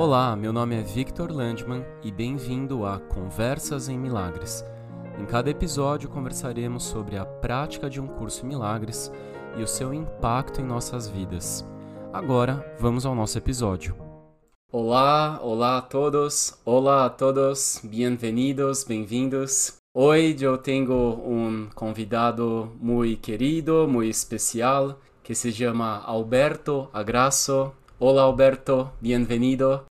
Olá, 0.00 0.36
meu 0.36 0.52
nome 0.52 0.76
é 0.76 0.80
Victor 0.80 1.32
Landman 1.32 1.84
e 2.04 2.12
bem-vindo 2.12 2.86
a 2.86 3.00
Conversas 3.00 3.88
em 3.88 3.98
Milagres. 3.98 4.64
Em 5.18 5.26
cada 5.26 5.50
episódio 5.50 6.08
conversaremos 6.08 6.84
sobre 6.84 7.16
a 7.16 7.26
prática 7.26 7.90
de 7.90 8.00
um 8.00 8.06
curso 8.06 8.46
em 8.46 8.48
milagres 8.48 9.10
e 9.56 9.60
o 9.60 9.66
seu 9.66 9.92
impacto 9.92 10.60
em 10.60 10.64
nossas 10.64 11.08
vidas. 11.08 11.66
Agora, 12.12 12.64
vamos 12.78 13.04
ao 13.04 13.12
nosso 13.12 13.38
episódio. 13.38 13.96
Olá, 14.70 15.40
olá 15.42 15.78
a 15.78 15.82
todos, 15.82 16.56
olá 16.64 17.06
a 17.06 17.10
todos, 17.10 17.80
bem-vindos, 17.82 18.84
bem-vindos. 18.84 19.78
Hoje 19.92 20.44
eu 20.44 20.56
tenho 20.58 20.94
um 20.94 21.68
convidado 21.74 22.70
muito 22.80 23.20
querido, 23.20 23.88
muito 23.88 24.12
especial, 24.12 25.00
que 25.24 25.34
se 25.34 25.50
chama 25.50 26.00
Alberto 26.04 26.88
Agrasso. 26.92 27.72
Hola 28.00 28.22
Alberto, 28.22 28.92
bienvenido. 29.00 29.87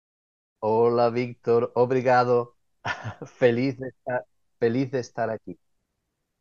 Hola 0.65 1.09
Víctor, 1.09 1.73
obrigado. 1.75 2.55
feliz, 3.37 3.77
de 3.77 3.89
estar, 3.89 4.25
feliz 4.59 4.91
de 4.91 4.99
estar 4.99 5.29
aquí. 5.29 5.59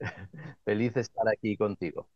feliz 0.64 0.94
de 0.94 1.00
estar 1.00 1.26
aquí 1.28 1.56
contigo. 1.56 2.08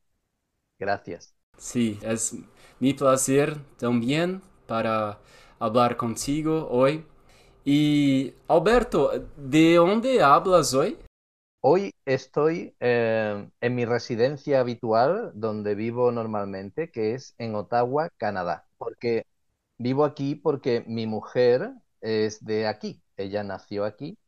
Gracias. 0.79 1.35
Sí, 1.59 1.99
es 2.03 2.37
mi 2.79 2.95
placer 2.95 3.59
también 3.77 4.41
para 4.69 5.19
hablar 5.59 5.97
contigo 5.97 6.69
hoy. 6.71 7.05
Y 7.65 8.35
Alberto, 8.47 9.11
¿de 9.37 9.75
dónde 9.75 10.23
hablas 10.23 10.75
hoy? 10.75 10.99
Hoy 11.61 11.93
estoy 12.05 12.77
eh, 12.79 13.51
en 13.61 13.75
mi 13.75 13.85
residencia 13.85 14.61
habitual, 14.61 15.33
donde 15.35 15.75
vivo 15.75 16.13
normalmente, 16.13 16.89
que 16.93 17.15
es 17.15 17.35
en 17.39 17.57
Ottawa, 17.57 18.11
Canadá, 18.17 18.69
porque 18.79 19.27
Vivo 19.79 20.05
aquí 20.05 20.35
porque 20.35 20.85
mi 20.87 21.07
mujer 21.07 21.71
es 22.01 22.45
de 22.45 22.67
aquí. 22.67 23.03
Ella 23.17 23.43
nació 23.43 23.85
aquí 23.85 24.19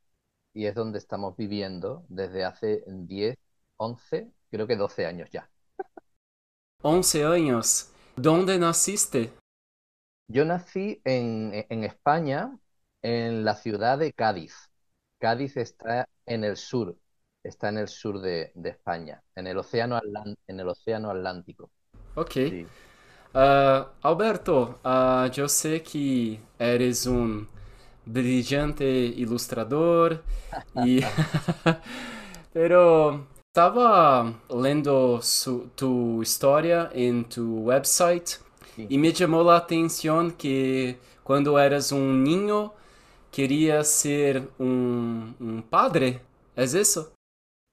y 0.55 0.67
es 0.67 0.75
donde 0.75 0.99
estamos 0.99 1.37
viviendo 1.37 2.05
desde 2.09 2.45
hace 2.45 2.85
10, 2.87 3.37
11, 3.77 4.33
creo 4.51 4.67
que 4.67 4.77
12 4.77 5.07
años 5.07 5.31
ya. 5.31 5.49
11 6.83 7.25
años. 7.25 7.93
¿Dónde 8.17 8.59
naciste? 8.59 9.33
Yo 10.29 10.45
nací 10.45 11.01
en, 11.05 11.55
España, 11.85 12.59
en 13.03 13.45
la 13.45 13.55
ciudad 13.55 13.99
de 13.99 14.13
Cádiz. 14.13 14.55
Cádiz 15.19 15.57
está 15.57 16.09
en 16.27 16.45
el 16.45 16.57
sur, 16.57 16.97
está 17.43 17.69
en 17.69 17.79
el 17.79 17.89
sur 17.89 18.21
de, 18.21 18.53
España, 18.65 19.23
en 19.35 19.47
el, 19.47 19.59
océano 19.59 20.01
en 20.47 20.61
el 20.61 20.69
océano 20.69 21.11
Atlántico. 21.11 21.71
Ok. 22.15 22.37
Uh, 23.35 23.89
Alberto, 24.03 24.81
uh, 24.85 25.31
eu 25.39 25.49
sei 25.49 25.81
que 25.81 26.41
eres 26.59 27.07
um 27.07 27.47
brilhante 28.09 28.85
ilustrador 28.85 30.23
e 30.77 31.01
pero 32.53 33.27
estava 33.49 34.33
lendo 34.51 35.21
su, 35.23 35.69
tu 35.77 36.23
história 36.23 36.91
em 36.95 37.23
tu 37.25 37.65
website 37.67 38.39
Sim. 38.75 38.89
e 38.89 38.99
me 38.99 39.15
chamou 39.15 39.49
a 39.51 39.57
atenção 39.59 40.31
que 40.31 40.97
quando 41.25 41.59
eras 41.59 41.93
um 41.93 42.13
ninho 42.13 42.71
queria 43.31 43.85
ser 43.85 44.49
um, 44.59 45.33
um 45.41 45.63
padre, 45.63 46.21
é 46.57 46.65
isso? 46.65 47.13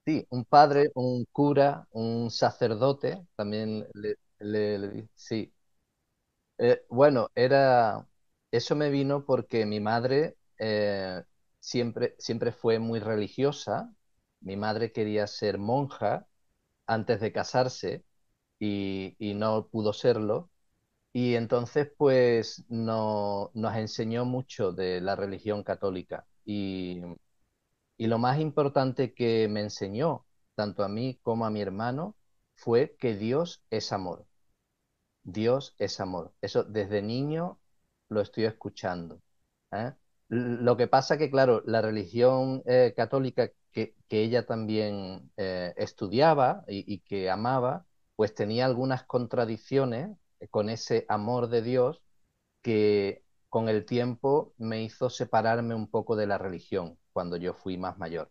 Sí, 0.04 0.24
un 0.30 0.44
padre, 0.44 0.90
un 0.94 1.24
cura, 1.32 1.86
un 1.90 2.30
sacerdote, 2.30 3.26
también 3.34 3.86
le, 3.94 4.16
le, 4.38 4.78
le 4.78 5.08
sí, 5.16 5.52
Eh, 6.58 6.82
bueno, 6.88 7.30
era, 7.34 8.05
eso 8.50 8.74
me 8.76 8.90
vino 8.90 9.24
porque 9.24 9.66
mi 9.66 9.80
madre 9.80 10.36
eh, 10.58 11.22
siempre, 11.60 12.14
siempre 12.18 12.52
fue 12.52 12.78
muy 12.78 13.00
religiosa. 13.00 13.92
Mi 14.40 14.56
madre 14.56 14.92
quería 14.92 15.26
ser 15.26 15.58
monja 15.58 16.26
antes 16.86 17.20
de 17.20 17.32
casarse 17.32 18.04
y, 18.58 19.16
no 19.36 19.68
pudo 19.68 19.92
serlo. 19.92 20.50
Y 21.12 21.34
entonces, 21.36 21.90
pues, 21.98 22.64
no, 22.68 23.50
nos 23.54 23.76
enseñó 23.76 24.24
mucho 24.24 24.72
de 24.72 25.00
la 25.00 25.16
religión 25.16 25.62
católica. 25.64 26.26
Y, 26.44 27.02
y 27.96 28.06
lo 28.06 28.18
más 28.18 28.40
importante 28.40 29.14
que 29.14 29.48
me 29.48 29.60
enseñó, 29.60 30.26
tanto 30.54 30.84
a 30.84 30.88
mí 30.88 31.18
como 31.22 31.46
a 31.46 31.50
mi 31.50 31.60
hermano, 31.60 32.16
fue 32.54 32.96
que 32.98 33.14
Dios 33.16 33.64
es 33.70 33.92
amor. 33.92 34.26
Dios 35.24 35.74
es 35.78 36.00
amor. 36.00 36.34
Eso 36.40 36.64
desde 36.64 37.02
niño 37.02 37.58
lo 38.08 38.20
estoy 38.20 38.44
escuchando. 38.44 39.20
¿eh? 39.72 39.92
Lo 40.28 40.76
que 40.76 40.88
pasa 40.88 41.18
que, 41.18 41.30
claro, 41.30 41.62
la 41.66 41.82
religión 41.82 42.62
eh, 42.66 42.94
católica 42.96 43.50
que, 43.72 43.94
ella 44.08 44.46
también 44.46 45.30
eh, 45.36 45.74
estudiaba 45.76 46.64
y, 46.68 47.00
que 47.00 47.30
amaba, 47.30 47.84
pues 48.16 48.34
tenía 48.34 48.64
algunas 48.64 49.04
contradicciones 49.04 50.16
con 50.50 50.70
ese 50.70 51.04
amor 51.08 51.48
de 51.48 51.62
Dios 51.62 52.02
que 52.62 53.24
con 53.48 53.68
el 53.68 53.84
tiempo 53.84 54.54
me 54.58 54.82
hizo 54.82 55.10
separarme 55.10 55.74
un 55.74 55.88
poco 55.88 56.16
de 56.16 56.26
la 56.26 56.38
religión 56.38 56.98
cuando 57.12 57.36
yo 57.36 57.54
fui 57.54 57.78
más 57.78 57.98
mayor. 57.98 58.30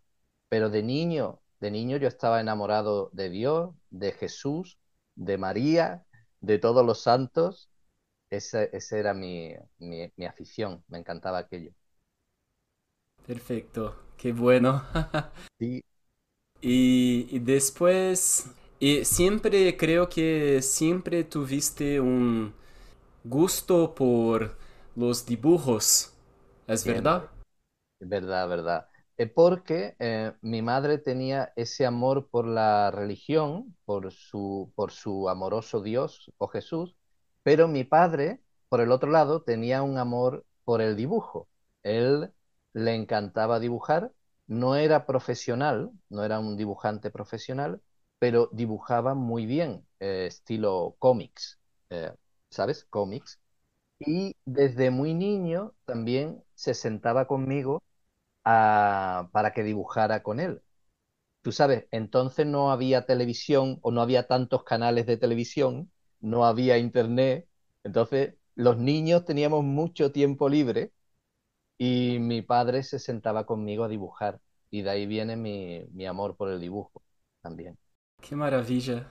Pero 0.49 0.69
de 0.69 0.83
niño, 0.83 1.41
de 1.59 1.71
niño 1.71 1.97
yo 1.97 2.07
estaba 2.07 2.41
enamorado 2.41 3.09
de 3.13 3.29
Dios, 3.29 3.75
de 3.89 4.11
Jesús, 4.11 4.79
de 5.15 5.37
María, 5.37 6.05
de 6.41 6.59
todos 6.59 6.85
los 6.85 7.01
santos, 7.01 7.69
esa, 8.35 8.63
era 8.91 9.13
mi, 9.13 9.53
afición, 10.27 10.83
me 10.87 10.97
encantaba 10.99 11.39
aquello. 11.39 11.71
Perfecto, 13.25 13.95
qué 14.17 14.31
bueno. 14.33 14.83
sí. 15.59 15.83
Y, 16.61 17.39
después, 17.39 18.51
y 18.79 19.05
siempre 19.05 19.75
creo 19.77 20.09
que 20.09 20.61
siempre 20.61 21.23
tuviste 21.23 21.99
un 21.99 22.53
gusto 23.23 23.93
por 23.93 24.57
los 24.95 25.25
dibujos, 25.25 26.13
¿es 26.67 26.85
verdad? 26.85 27.29
Verdad, 27.99 28.47
verdad. 28.47 28.87
Eh, 29.17 29.27
porque 29.27 29.95
eh, 29.99 30.33
mi 30.41 30.61
madre 30.61 30.97
tenía 30.97 31.53
ese 31.55 31.85
amor 31.85 32.27
por 32.29 32.45
la 32.45 32.91
religión, 32.91 33.75
por 33.85 34.11
su, 34.11 34.71
por 34.75 34.91
su 34.91 35.29
amoroso 35.29 35.81
Dios 35.81 36.31
o 36.37 36.47
Jesús, 36.47 36.97
pero 37.45 37.69
mi 37.69 37.85
padre, 37.85 38.41
por 38.69 38.81
el 38.81 38.91
otro 38.91 39.11
lado, 39.11 39.43
tenía 39.43 39.83
un 39.83 39.99
amor 39.99 40.45
por 40.65 40.81
el 40.83 40.97
dibujo. 40.97 41.49
Él 41.83 42.33
le 42.73 42.95
encantaba 42.95 43.61
dibujar, 43.61 44.13
no 44.47 44.75
era 44.77 45.07
profesional, 45.07 45.91
no 46.09 46.25
era 46.25 46.39
un 46.41 46.57
dibujante 46.57 47.11
profesional, 47.11 47.81
pero 48.19 48.49
dibujaba 48.53 49.15
muy 49.15 49.47
bien, 49.47 49.87
eh, 50.01 50.27
estilo 50.27 50.97
cómics, 50.99 51.59
¿sabes? 52.49 52.85
Cómics. 52.89 53.39
Y 53.99 54.35
desde 54.45 54.91
muy 54.91 55.13
niño 55.15 55.73
también 55.85 56.43
se 56.55 56.73
sentaba 56.75 57.27
conmigo 57.27 57.83
para 58.43 59.53
que 59.53 59.63
dibujara 59.63 60.23
con 60.23 60.39
él. 60.39 60.61
Tú 61.41 61.51
sabes, 61.51 61.87
entonces 61.91 62.45
no 62.47 62.71
había 62.71 63.05
televisión 63.05 63.79
o 63.81 63.91
no 63.91 64.01
había 64.01 64.27
tantos 64.27 64.63
canales 64.63 65.05
de 65.07 65.17
televisión, 65.17 65.91
no 66.25 66.45
había 66.45 66.77
internet, 66.77 67.47
entonces 67.83 68.35
los 68.55 68.77
niños 68.77 69.25
teníamos 69.25 69.63
mucho 69.63 70.11
tiempo 70.11 70.49
libre 70.49 70.91
y 71.77 72.19
mi 72.19 72.41
padre 72.41 72.83
se 72.83 72.99
sentaba 72.99 73.45
conmigo 73.45 73.83
a 73.83 73.87
dibujar 73.89 74.39
y 74.71 74.81
de 74.81 74.89
ahí 74.89 75.05
viene 75.05 75.35
mi, 75.35 75.85
mi 75.91 76.05
amor 76.05 76.35
por 76.35 76.49
el 76.49 76.59
dibujo 76.59 77.01
también. 77.41 77.77
Qué 78.21 78.35
maravilla. 78.35 79.07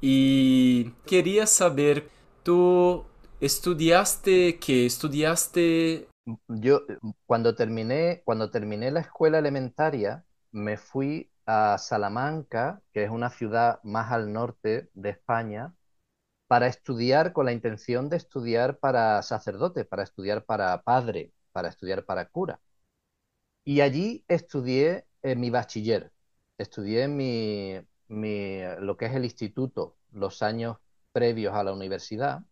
Y 0.00 0.90
quería 1.06 1.46
saber, 1.46 2.08
¿tú 2.42 3.04
estudiaste 3.40 4.58
qué? 4.58 4.86
¿Estudiaste 4.86 6.08
yo 6.48 6.82
cuando 7.26 7.54
terminé, 7.54 8.22
cuando 8.24 8.50
terminé 8.50 8.90
la 8.90 9.00
escuela 9.00 9.38
elementaria, 9.38 10.24
me 10.52 10.76
fui 10.76 11.30
a 11.46 11.78
Salamanca, 11.78 12.82
que 12.92 13.04
es 13.04 13.10
una 13.10 13.30
ciudad 13.30 13.80
más 13.82 14.12
al 14.12 14.32
norte 14.32 14.90
de 14.94 15.10
España, 15.10 15.74
para 16.54 16.68
estudiar 16.68 17.32
con 17.32 17.46
la 17.46 17.52
intención 17.52 18.08
de 18.08 18.16
estudiar 18.16 18.78
para 18.78 19.20
sacerdote, 19.22 19.84
para 19.84 20.04
estudiar 20.04 20.44
para 20.44 20.80
padre, 20.82 21.32
para 21.50 21.68
estudiar 21.68 22.04
para 22.04 22.28
cura. 22.28 22.60
Y 23.64 23.80
allí 23.80 24.24
estudié 24.28 25.04
eh, 25.22 25.34
mi 25.34 25.50
bachiller, 25.50 26.12
estudié 26.56 27.08
mi, 27.08 27.80
mi, 28.06 28.60
lo 28.78 28.96
que 28.96 29.06
es 29.06 29.14
el 29.16 29.24
instituto, 29.24 29.96
los 30.12 30.42
años 30.42 30.76
previos 31.10 31.54
a 31.56 31.64
la 31.64 31.72
universidad, 31.72 32.44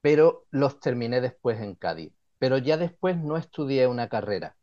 pero 0.00 0.46
los 0.50 0.80
terminé 0.80 1.20
después 1.20 1.60
en 1.60 1.74
Cádiz 1.74 2.14
pero 2.38 2.58
ya 2.58 2.76
después 2.76 3.16
no 3.16 3.36
estudié 3.36 3.86
una 3.86 4.08
carrera. 4.08 4.56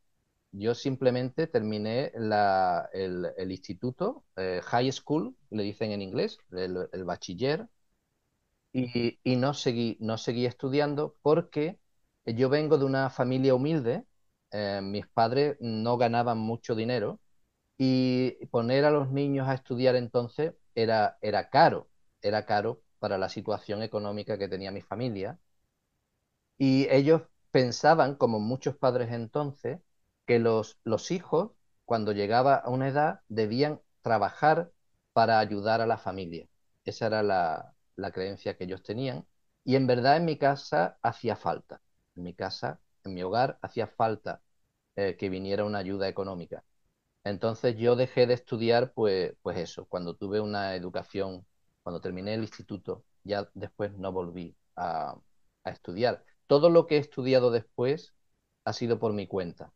Yo 0.52 0.76
simplemente 0.76 1.48
terminé 1.48 2.12
el, 2.14 3.52
instituto, 3.52 4.24
eh, 4.36 4.62
high 4.64 4.92
school, 4.92 5.36
le 5.50 5.64
dicen 5.64 5.92
en 5.92 6.02
inglés, 6.02 6.38
el, 6.52 7.04
bachiller, 7.06 7.68
y, 8.74 9.36
no, 9.38 9.54
seguí, 9.54 9.98
no 10.00 10.18
seguí 10.18 10.46
estudiando 10.46 11.16
porque 11.22 11.80
yo 12.26 12.50
vengo 12.50 12.78
de 12.78 12.86
una 12.86 13.10
familia 13.10 13.56
humilde, 13.56 14.06
eh, 14.52 14.80
mis 14.84 15.08
padres 15.08 15.58
no 15.60 15.98
ganaban 15.98 16.38
mucho 16.38 16.76
dinero 16.76 17.20
y 17.78 18.46
poner 18.48 18.86
a 18.86 18.92
los 18.92 19.12
niños 19.12 19.48
a 19.50 19.56
estudiar 19.56 19.96
entonces 19.96 20.54
era, 20.76 21.18
era 21.22 21.50
caro, 21.50 21.90
era 22.22 22.46
caro 22.46 22.82
para 23.00 23.18
la 23.18 23.30
situación 23.30 23.84
económica 23.84 24.38
que 24.38 24.50
tenía 24.50 24.72
mi 24.72 24.82
familia. 24.82 25.40
Y 26.58 26.88
ellos 26.90 27.24
pensaban, 27.52 28.16
como 28.16 28.40
muchos 28.40 28.76
padres 28.78 29.12
entonces, 29.12 29.80
que 30.26 30.40
los, 30.40 30.78
los 30.84 31.12
hijos, 31.12 31.52
cuando 31.86 32.12
llegaba 32.14 32.56
a 32.56 32.70
una 32.70 32.88
edad, 32.90 33.22
debían 33.28 33.82
trabajar 34.02 34.72
para 35.14 35.40
ayudar 35.40 35.82
a 35.82 35.88
la 35.88 35.98
familia. 35.98 36.48
Esa 36.86 37.08
era 37.08 37.24
la, 37.24 37.74
la 38.02 38.12
creencia 38.12 38.58
que 38.58 38.66
ellos 38.66 38.84
tenían. 38.84 39.26
Y 39.64 39.76
en 39.76 39.88
verdad 39.88 40.18
en 40.18 40.26
mi 40.26 40.38
casa 40.38 40.98
hacía 41.02 41.36
falta. 41.36 41.82
En 42.16 42.24
mi 42.24 42.34
casa, 42.34 42.80
en 43.04 43.14
mi 43.14 43.24
hogar, 43.24 43.60
hacía 43.62 43.88
falta 43.88 44.42
eh, 44.96 45.16
que 45.18 45.30
viniera 45.30 45.66
una 45.66 45.80
ayuda 45.80 46.08
económica. 46.10 46.64
Entonces 47.24 47.78
yo 47.78 47.96
dejé 47.96 48.28
de 48.28 48.34
estudiar, 48.36 48.94
pues, 48.94 49.34
pues 49.42 49.58
eso, 49.58 49.86
cuando 49.86 50.16
tuve 50.16 50.42
una 50.42 50.76
educación, 50.76 51.46
cuando 51.84 52.02
terminé 52.02 52.34
el 52.34 52.42
instituto, 52.42 53.04
ya 53.24 53.50
después 53.54 53.94
no 53.98 54.12
volví 54.12 54.56
a, 54.76 55.16
estudiar. 55.66 56.26
Todo 56.48 56.70
lo 56.70 56.88
que 56.88 56.98
he 56.98 57.00
estudiado 57.00 57.52
después 57.52 58.14
ha 58.66 58.74
sido 58.74 59.00
por 59.00 59.14
mi 59.14 59.28
cuenta. 59.28 59.74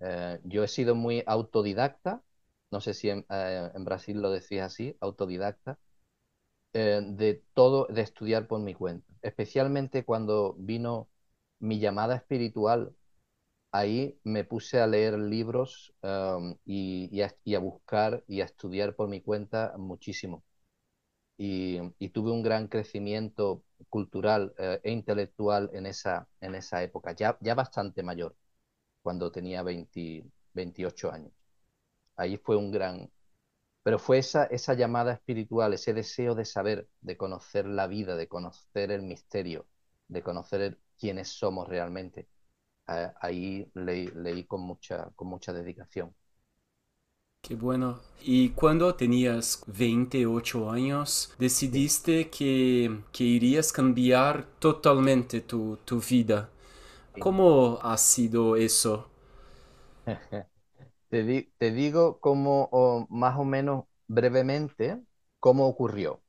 Eh, 0.00 0.40
yo 0.44 0.64
he 0.64 0.68
sido 0.68 0.94
muy 0.94 1.22
autodidacta, 1.26 2.22
no 2.70 2.80
sé 2.80 2.94
si 2.94 3.10
en, 3.10 3.26
eh, 3.30 3.70
Brasil 3.78 4.20
lo 4.22 4.30
decía 4.30 4.66
así, 4.66 4.96
autodidacta, 5.00 5.78
eh, 6.72 7.00
de 7.04 7.42
todo, 7.54 7.86
de 7.86 8.02
estudiar 8.02 8.46
por 8.46 8.60
mi 8.60 8.74
cuenta. 8.74 9.06
Especialmente 9.22 10.04
cuando 10.04 10.54
vino 10.58 11.08
mi 11.60 11.78
llamada 11.80 12.16
espiritual 12.16 12.94
ahí 13.72 14.18
me 14.24 14.44
puse 14.44 14.80
a 14.80 14.86
leer 14.86 15.18
libros 15.18 15.92
um, 16.02 16.56
y, 16.64 17.20
a, 17.22 17.58
buscar 17.60 18.24
y 18.26 18.40
a 18.40 18.44
estudiar 18.44 18.94
por 18.96 19.08
mi 19.08 19.20
cuenta 19.20 19.74
muchísimo. 19.78 20.44
Y, 21.38 21.80
tuve 22.10 22.30
un 22.30 22.42
gran 22.42 22.68
crecimiento 22.68 23.64
cultural 23.88 24.54
eh, 24.58 24.80
e 24.84 24.92
intelectual 24.92 25.70
en 25.72 25.86
esa, 25.86 26.28
en 26.40 26.54
esa 26.54 26.82
época, 26.82 27.12
ya, 27.14 27.38
ya 27.40 27.54
bastante 27.54 28.02
mayor, 28.02 28.36
cuando 29.02 29.32
tenía 29.32 29.62
28 29.62 31.12
años. 31.12 31.32
Ahí 32.16 32.38
fue 32.38 32.56
un 32.56 32.70
gran... 32.72 33.10
Pero 33.82 33.98
fue 33.98 34.18
esa, 34.18 34.44
esa 34.46 34.74
llamada 34.74 35.12
espiritual, 35.14 35.72
ese 35.74 35.94
deseo 35.94 36.34
de 36.34 36.44
saber, 36.44 36.88
de 37.00 37.16
conocer 37.16 37.66
la 37.66 37.86
vida, 37.86 38.16
de 38.16 38.28
conocer 38.28 38.90
el 38.92 39.02
misterio, 39.02 39.66
de 40.08 40.22
conocer 40.22 40.78
quiénes 40.98 41.28
somos 41.28 41.68
realmente 41.68 42.28
ahí 43.20 43.70
leí, 43.74 44.44
con, 44.46 44.60
mucha, 44.62 45.10
con 45.16 45.28
mucha 45.28 45.52
dedicación. 45.52 46.14
Qué 47.42 47.54
bueno. 47.54 48.00
Y 48.22 48.48
cuando 48.50 48.94
tenías 48.94 49.62
28 49.66 50.70
años, 50.70 51.34
decidiste 51.38 52.30
que, 52.30 53.00
que 53.12 53.24
irías 53.24 53.72
cambiar 53.72 54.46
totalmente 54.58 55.42
tu, 55.42 55.78
tu 55.84 56.00
vida. 56.00 56.48
¿Cómo 57.18 57.78
ha 57.82 57.96
sido 57.98 58.56
eso? 58.56 59.08
te, 61.10 61.70
digo 61.72 62.20
cómo, 62.20 63.06
más 63.10 63.38
o 63.38 63.44
menos 63.44 63.84
brevemente, 64.06 65.02
cómo 65.40 65.66
ocurrió. 65.66 66.22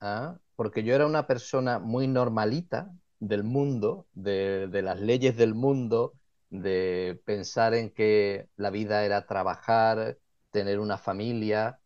¿ah? 0.00 0.38
Porque 0.56 0.84
yo 0.84 0.94
era 0.94 1.06
una 1.06 1.26
persona 1.26 1.78
muy 1.78 2.08
normalita, 2.08 2.92
del 3.20 3.44
mundo, 3.44 4.08
de, 4.14 4.68
las 4.82 5.00
leyes 5.00 5.36
del 5.36 5.54
mundo, 5.54 6.14
de 6.50 7.20
pensar 7.24 7.74
en 7.74 7.90
que 7.90 8.48
la 8.56 8.70
vida 8.70 9.04
era 9.04 9.26
trabajar, 9.26 10.18
tener 10.50 10.80
una 10.80 10.98
familia, 10.98 11.80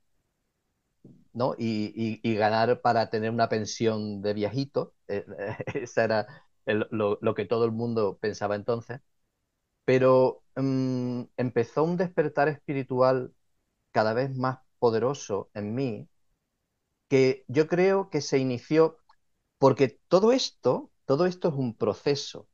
¿no? 1.33 1.55
Y, 1.59 2.35
ganar 2.37 2.81
para 2.81 3.11
tener 3.11 3.31
una 3.31 3.49
pensión 3.49 4.23
de 4.23 4.35
viejito. 4.35 4.95
Eh, 5.09 5.25
esa 5.75 6.05
era 6.05 6.27
lo, 6.67 7.35
que 7.35 7.45
todo 7.45 7.65
el 7.65 7.73
mundo 7.73 8.19
pensaba 8.21 8.57
entonces. 8.57 9.01
Pero 9.87 10.45
mm, 10.57 11.23
empezó 11.39 11.85
un 11.85 11.97
despertar 11.97 12.49
espiritual 12.49 13.35
cada 13.93 14.15
vez 14.15 14.37
más 14.37 14.59
poderoso 14.79 15.51
en 15.55 15.75
mí, 15.75 16.09
que 17.09 17.45
yo 17.49 17.69
creo 17.69 18.11
que 18.11 18.21
se 18.21 18.39
inició 18.39 18.99
porque 19.59 20.01
todo 20.09 20.33
esto 20.33 20.91
todo 21.07 21.27
esto 21.27 21.49
es 21.49 21.55
un 21.55 21.75
proceso, 21.77 22.49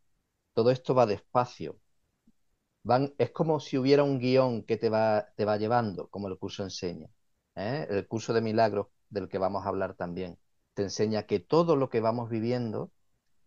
todo 0.55 0.71
esto 0.71 0.95
va 0.95 1.07
despacio. 1.07 1.81
Es 3.19 3.31
como 3.31 3.61
si 3.61 3.79
hubiera 3.79 4.03
un 4.03 4.19
guion 4.19 4.63
que 4.65 4.77
te 4.77 4.91
va, 4.91 5.27
te 5.37 5.45
va 5.45 5.57
llevando, 5.57 6.09
como 6.09 6.29
el 6.29 6.39
curso 6.39 6.63
enseña. 6.63 7.09
¿eh? 7.55 7.87
El 7.91 8.07
curso 8.09 8.33
de 8.33 8.41
milagros 8.41 8.89
del 9.09 9.29
que 9.29 9.39
vamos 9.39 9.65
a 9.65 9.69
hablar 9.69 9.95
también, 9.95 10.39
te 10.75 10.83
enseña 10.83 11.25
que 11.25 11.41
todo 11.41 11.77
lo 11.77 11.89
que 11.91 12.01
vamos 12.01 12.29
viviendo, 12.29 12.91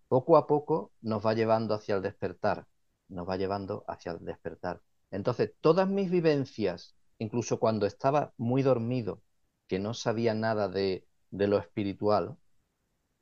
poco 0.07 0.37
a 0.37 0.47
poco, 0.47 0.91
nos 1.01 1.25
va 1.25 1.33
llevando 1.33 1.75
hacia 1.75 1.95
el 1.95 2.01
despertar, 2.01 2.67
nos 3.07 3.27
va 3.27 3.37
llevando 3.37 3.83
hacia 3.87 4.13
el 4.13 4.25
despertar. 4.25 4.81
Entonces, 5.11 5.53
todas 5.61 5.87
mis 5.87 6.09
vivencias, 6.11 6.95
incluso 7.19 7.59
cuando 7.59 7.85
estaba 7.85 8.33
muy 8.37 8.61
dormido, 8.63 9.21
que 9.67 9.79
no 9.79 9.93
sabía 9.93 10.33
nada 10.33 10.67
de, 10.69 11.07
de 11.31 11.47
lo 11.47 11.57
espiritual, 11.57 12.37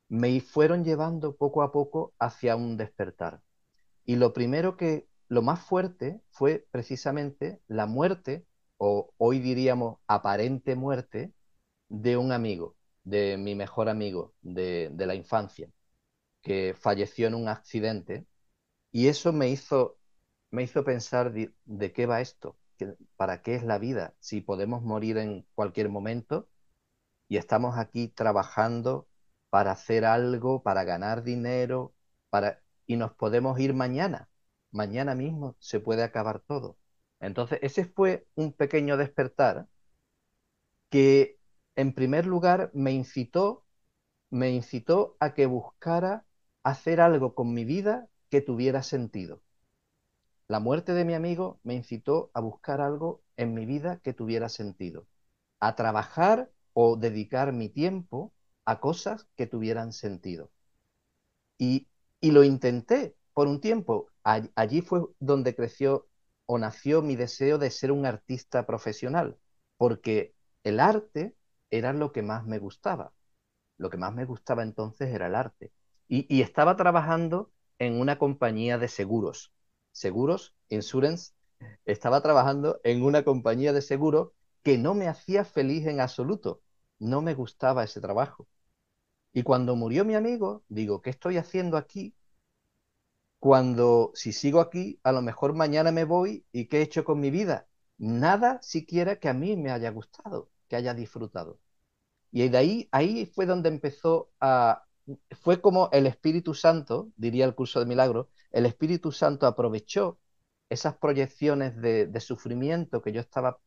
me 0.08 0.40
fueron 0.40 0.84
llevando 0.84 1.36
poco 1.36 1.62
a 1.62 1.72
poco 1.72 2.14
hacia 2.18 2.56
un 2.56 2.76
despertar. 2.76 3.42
Y 4.04 4.16
lo 4.16 4.32
primero 4.32 4.76
que, 4.76 5.08
lo 5.28 5.42
más 5.42 5.60
fuerte 5.60 6.20
fue 6.30 6.66
precisamente 6.70 7.60
la 7.68 7.86
muerte, 7.86 8.46
o 8.76 9.12
hoy 9.16 9.40
diríamos 9.40 9.98
aparente 10.06 10.76
muerte, 10.76 11.32
de 11.88 12.16
un 12.16 12.32
amigo, 12.32 12.76
de 13.04 13.36
mi 13.38 13.54
mejor 13.54 13.88
amigo 13.88 14.34
de, 14.42 14.92
la 14.96 15.14
infancia, 15.14 15.70
que 16.42 16.74
falleció 16.78 17.26
en 17.28 17.34
un 17.34 17.48
accidente. 17.48 18.26
Y 18.94 19.08
eso 19.08 19.32
me 19.32 19.48
hizo, 19.48 19.98
me 20.52 20.62
hizo 20.62 20.84
pensar 20.84 21.32
de, 21.32 21.92
qué 21.92 22.06
va 22.06 22.20
esto, 22.20 22.56
para 23.16 23.42
qué 23.42 23.56
es 23.56 23.64
la 23.64 23.78
vida, 23.78 24.14
si 24.20 24.40
podemos 24.40 24.82
morir 24.84 25.18
en 25.18 25.44
cualquier 25.56 25.88
momento 25.88 26.48
y 27.28 27.38
estamos 27.38 27.76
aquí 27.76 28.08
trabajando 28.08 29.08
para 29.50 29.72
hacer 29.72 30.04
algo, 30.04 30.62
para 30.62 30.84
ganar 30.84 31.24
dinero, 31.24 31.92
para... 32.30 32.62
y 32.86 32.96
nos 32.96 33.12
podemos 33.14 33.58
ir 33.58 33.74
mañana. 33.74 34.30
Mañana 34.70 35.16
mismo 35.16 35.56
se 35.58 35.80
puede 35.80 36.04
acabar 36.04 36.40
todo. 36.40 36.78
Entonces, 37.20 37.58
ese 37.62 37.86
fue 37.86 38.28
un 38.36 38.52
pequeño 38.52 38.96
despertar 38.96 39.68
que, 40.88 41.38
en 41.74 41.92
primer 41.94 42.26
lugar, 42.26 42.70
me 42.74 42.92
incitó, 42.92 43.66
me 44.30 44.50
incitó 44.50 45.16
a 45.20 45.34
que 45.34 45.46
buscara 45.46 46.26
hacer 46.62 47.00
algo 47.00 47.34
con 47.34 47.52
mi 47.54 47.64
vida 47.64 48.08
que 48.34 48.40
tuviera 48.40 48.82
sentido. 48.82 49.44
La 50.48 50.58
muerte 50.58 50.92
de 50.92 51.04
mi 51.04 51.14
amigo 51.14 51.60
me 51.62 51.74
incitó 51.74 52.32
a 52.34 52.40
buscar 52.40 52.80
algo 52.80 53.22
en 53.36 53.54
mi 53.54 53.64
vida 53.64 54.00
que 54.00 54.12
tuviera 54.12 54.48
sentido, 54.48 55.06
a 55.60 55.76
trabajar 55.76 56.50
o 56.72 56.96
dedicar 56.96 57.52
mi 57.52 57.68
tiempo 57.68 58.32
a 58.64 58.80
cosas 58.80 59.28
que 59.36 59.46
tuvieran 59.46 59.92
sentido. 59.92 60.50
Y, 61.58 61.86
lo 62.22 62.42
intenté 62.42 63.14
por 63.34 63.46
un 63.46 63.60
tiempo. 63.60 64.10
Allí 64.24 64.80
fue 64.80 65.02
donde 65.20 65.54
creció 65.54 66.08
o 66.46 66.58
nació 66.58 67.02
mi 67.02 67.14
deseo 67.14 67.58
de 67.58 67.70
ser 67.70 67.92
un 67.92 68.04
artista 68.04 68.66
profesional, 68.66 69.38
porque 69.76 70.34
el 70.64 70.80
arte 70.80 71.36
era 71.70 71.92
lo 71.92 72.10
que 72.10 72.22
más 72.22 72.44
me 72.44 72.58
gustaba. 72.58 73.12
Lo 73.78 73.90
que 73.90 73.96
más 73.96 74.12
me 74.12 74.24
gustaba 74.24 74.64
entonces 74.64 75.14
era 75.14 75.28
el 75.28 75.36
arte. 75.36 75.70
Y, 76.08 76.26
y 76.34 76.42
estaba 76.42 76.74
trabajando 76.74 77.52
en 77.78 78.00
una 78.00 78.18
compañía 78.18 78.78
de 78.78 78.88
seguros. 78.88 79.52
Seguros, 79.92 80.54
insurance. 80.68 81.32
Estaba 81.84 82.20
trabajando 82.20 82.80
en 82.84 83.02
una 83.02 83.24
compañía 83.24 83.72
de 83.72 83.82
seguros 83.82 84.32
que 84.62 84.78
no 84.78 84.94
me 84.94 85.08
hacía 85.08 85.44
feliz 85.44 85.86
en 85.86 86.00
absoluto. 86.00 86.62
No 86.98 87.22
me 87.22 87.34
gustaba 87.34 87.84
ese 87.84 88.00
trabajo. 88.00 88.48
Y 89.32 89.42
cuando 89.42 89.76
murió 89.76 90.04
mi 90.04 90.14
amigo, 90.14 90.64
digo, 90.68 91.02
¿qué 91.02 91.10
estoy 91.10 91.36
haciendo 91.38 91.76
aquí? 91.76 92.14
Cuando 93.38 94.12
si 94.14 94.32
sigo 94.32 94.60
aquí, 94.60 95.00
a 95.02 95.12
lo 95.12 95.20
mejor 95.20 95.54
mañana 95.54 95.92
me 95.92 96.04
voy 96.04 96.46
y 96.52 96.66
¿qué 96.66 96.78
he 96.78 96.82
hecho 96.82 97.04
con 97.04 97.20
mi 97.20 97.30
vida? 97.30 97.68
Nada 97.98 98.60
siquiera 98.62 99.16
que 99.16 99.28
a 99.28 99.34
mí 99.34 99.56
me 99.56 99.70
haya 99.70 99.90
gustado, 99.90 100.50
que 100.68 100.76
haya 100.76 100.94
disfrutado. 100.94 101.58
Y 102.32 102.48
de 102.48 102.58
ahí, 102.58 102.88
ahí 102.92 103.26
fue 103.26 103.46
donde 103.46 103.68
empezó 103.68 104.30
a... 104.40 104.83
Fue 105.42 105.60
como 105.60 105.88
el 105.92 106.06
Espíritu 106.06 106.54
Santo, 106.54 107.10
diría 107.16 107.44
el 107.44 107.54
curso 107.54 107.80
de 107.80 107.86
milagro, 107.86 108.30
el 108.52 108.66
Espíritu 108.66 109.12
Santo 109.12 109.46
aprovechó 109.46 110.18
esas 110.70 110.96
proyecciones 110.96 111.76
de, 111.80 112.06
de 112.06 112.20
sufrimiento 112.20 113.02
que 113.02 113.12
yo 113.12 113.20
estaba 113.20 113.60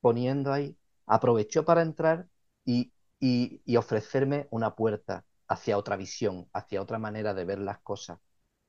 poniendo 0.00 0.52
ahí, 0.52 0.76
aprovechó 1.06 1.64
para 1.64 1.82
entrar 1.82 2.28
y 2.64 2.92
y, 3.22 3.76
ofrecerme 3.76 4.48
una 4.50 4.74
puerta 4.74 5.24
hacia 5.48 5.78
otra 5.78 5.96
visión, 5.96 6.48
hacia 6.52 6.82
otra 6.82 6.98
manera 6.98 7.34
de 7.34 7.44
ver 7.44 7.58
las 7.60 7.78
cosas. 7.80 8.18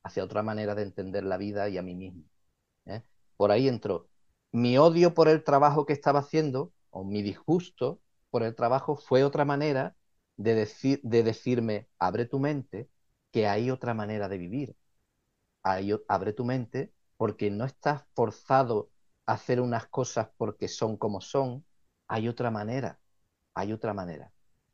hacia 0.04 0.24
otra 0.24 0.44
manera 0.44 0.76
de 0.76 0.84
entender 0.84 1.24
la 1.24 1.38
vida 1.38 1.70
y 1.70 1.78
a 1.78 1.82
mí 1.82 1.96
mismo. 1.96 2.24
¿eh? 2.86 3.04
Por 3.38 3.52
ahí 3.52 3.68
entró. 3.68 4.10
Mi 4.52 4.78
odio 4.78 5.14
por 5.14 5.30
el 5.30 5.44
trabajo 5.44 5.86
que 5.86 5.94
estaba 5.94 6.20
haciendo, 6.20 6.74
o 6.92 7.04
mi 7.04 7.22
disgusto 7.24 8.02
por 8.30 8.44
el 8.44 8.56
trabajo, 8.56 8.96
fue 8.98 9.24
otra 9.24 9.46
manera 9.46 9.96
de, 10.38 10.56
decir, 10.56 11.00
de 11.04 11.24
decirme, 11.24 11.88
abre 12.00 12.26
tu 12.26 12.40
mente, 12.40 12.90
que 13.32 13.48
hay 13.48 13.72
otra 13.72 13.94
manera 13.94 14.30
de 14.30 14.38
vivir. 14.38 14.76
abre 16.08 16.34
tu 16.34 16.46
mente 16.46 16.94
porque 17.18 17.50
no 17.52 17.66
estás 17.66 18.04
forzado 18.16 18.92
a 19.26 19.34
hacer 19.34 19.62
unas 19.62 19.88
cosas 19.88 20.30
porque 20.38 20.68
son 20.68 20.98
como 20.98 21.22
son, 21.22 21.66
hay 22.08 22.28
otra 22.28 22.52
manera, 22.52 23.00
hay 23.56 23.74
otra 23.74 23.94
manera. 23.94 24.32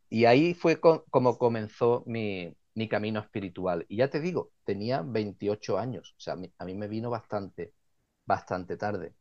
Y 0.09 0.25
ahí 0.25 0.53
fue 0.53 0.79
como 0.81 1.37
comenzó 1.37 2.03
mi, 2.07 2.55
camino 2.89 3.19
espiritual. 3.19 3.85
Y 3.89 3.97
ya 3.97 4.09
te 4.09 4.19
digo, 4.21 4.51
tenía 4.65 5.01
28 5.03 5.77
años, 5.77 6.15
o 6.17 6.21
sea, 6.21 6.33
a 6.35 6.65
mí, 6.65 6.75
me 6.75 6.87
vino 6.87 7.09
bastante, 7.09 7.73
bastante 8.25 8.77
tarde. 8.77 9.15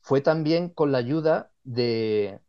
Fue 0.00 0.20
también 0.20 0.68
con 0.70 0.92
la 0.92 0.98
ayuda 0.98 1.52
de, 1.64 2.40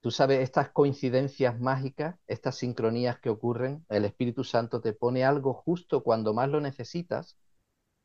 tú 0.00 0.10
sabes, 0.10 0.40
estas 0.40 0.70
coincidencias 0.70 1.58
mágicas, 1.60 2.16
estas 2.26 2.56
sincronías 2.56 3.18
que 3.20 3.30
ocurren, 3.30 3.84
el 3.88 4.04
Espíritu 4.04 4.44
Santo 4.44 4.80
te 4.80 4.92
pone 4.92 5.24
algo 5.24 5.54
justo 5.54 6.02
cuando 6.02 6.34
más 6.34 6.48
lo 6.48 6.60
necesitas. 6.60 7.36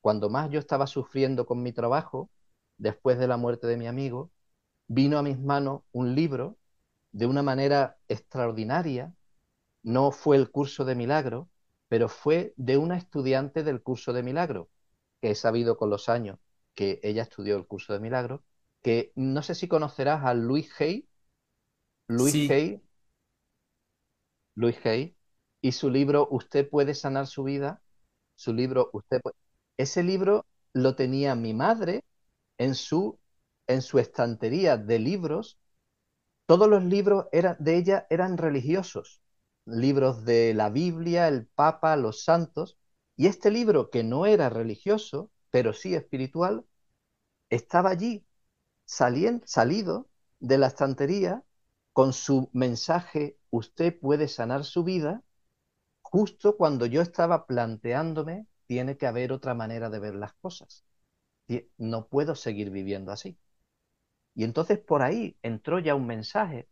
Cuando 0.02 0.30
más 0.30 0.50
yo 0.52 0.60
estaba 0.60 0.88
sufriendo 0.88 1.46
con 1.46 1.64
mi 1.64 1.74
trabajo, 1.74 2.30
después 2.78 3.20
de 3.20 3.28
la 3.28 3.38
muerte 3.38 3.68
de 3.68 3.78
mi 3.78 3.88
amigo, 3.88 4.32
vino 4.88 5.18
a 5.18 5.24
mis 5.24 5.40
manos 5.40 5.84
un 5.92 6.16
libro 6.16 6.58
de 7.12 7.26
una 7.28 7.44
manera 7.44 7.98
extraordinaria. 8.08 9.14
No 9.84 10.12
fue 10.12 10.38
el 10.38 10.52
curso 10.52 10.86
de 10.86 10.96
milagro, 10.96 11.50
pero 11.88 12.10
fue 12.10 12.54
de 12.58 12.78
una 12.78 12.98
estudiante 12.98 13.64
del 13.64 13.82
curso 13.84 14.14
de 14.14 14.24
milagro, 14.24 14.70
que 15.22 15.32
he 15.32 15.36
sabido 15.36 15.78
con 15.78 15.90
los 15.90 16.10
años 16.10 16.40
que 16.76 17.00
ella 17.04 17.24
estudió 17.24 17.56
el 17.58 17.68
curso 17.68 17.94
de 17.94 18.00
milagro, 18.00 18.44
que 18.82 19.12
no 19.16 19.44
sé 19.44 19.56
si 19.56 19.68
conocerás 19.68 20.24
a 20.26 20.34
Luis 20.34 20.70
Hay. 20.82 21.08
Luis 22.17 22.50
Hay. 22.50 22.82
Luis 24.55 24.77
Hay. 24.86 25.15
Y 25.62 25.72
su 25.72 25.89
libro 25.89 26.27
Usted 26.32 26.70
puede 26.70 26.96
sanar 26.96 27.27
su 27.27 27.43
vida. 27.43 27.82
Su 28.36 28.53
libro 28.53 28.89
Usted 28.93 29.22
puede... 29.22 29.36
Ese 29.77 30.03
libro 30.03 30.46
lo 30.74 30.96
tenía 30.96 31.36
mi 31.36 31.53
madre 31.53 32.03
en 32.58 32.75
su, 32.75 33.20
en 33.67 33.82
su 33.82 34.00
estantería 34.00 34.77
de 34.77 35.00
libros 35.00 35.58
todos 36.46 36.67
los 36.70 36.84
libros 36.84 37.27
de 37.32 37.77
ella 37.77 38.05
eran 38.10 38.38
religiosos, 38.38 39.22
libros 39.65 40.25
de 40.25 40.53
la 40.53 40.70
Biblia, 40.70 41.27
el 41.27 41.48
Papa, 41.48 41.96
los 41.96 42.24
santos, 42.24 42.77
y 43.15 43.27
este 43.27 43.50
libro 43.50 43.89
que 43.89 44.03
no 44.03 44.25
era 44.25 44.50
religioso, 44.50 45.32
pero 45.51 45.74
sí 45.74 45.96
espiritual, 45.96 46.65
estaba 47.50 47.91
allí, 47.91 48.25
salido 48.86 50.10
de 50.39 50.58
la 50.58 50.67
estantería 50.67 51.43
con 51.94 52.14
su 52.14 52.50
mensaje, 52.54 53.38
usted 53.52 54.00
puede 54.00 54.28
sanar 54.28 54.66
su 54.66 54.84
vida, 54.84 55.24
justo 56.02 56.58
cuando 56.58 56.86
yo 56.88 57.02
estaba 57.02 57.48
planteándome, 57.48 58.48
tiene 58.68 58.98
que 58.98 59.08
haber 59.08 59.32
otra 59.32 59.54
manera 59.56 59.90
de 59.90 60.00
ver 60.00 60.16
las 60.16 60.34
cosas. 60.36 60.86
No 61.78 62.08
puedo 62.08 62.36
seguir 62.36 62.70
viviendo 62.72 63.12
así. 63.12 63.38
Y 64.36 64.44
entonces 64.44 64.80
por 64.80 65.02
ahí 65.02 65.38
entró 65.42 65.80
ya 65.80 65.96
un 65.96 66.08
mensaje. 66.08 66.68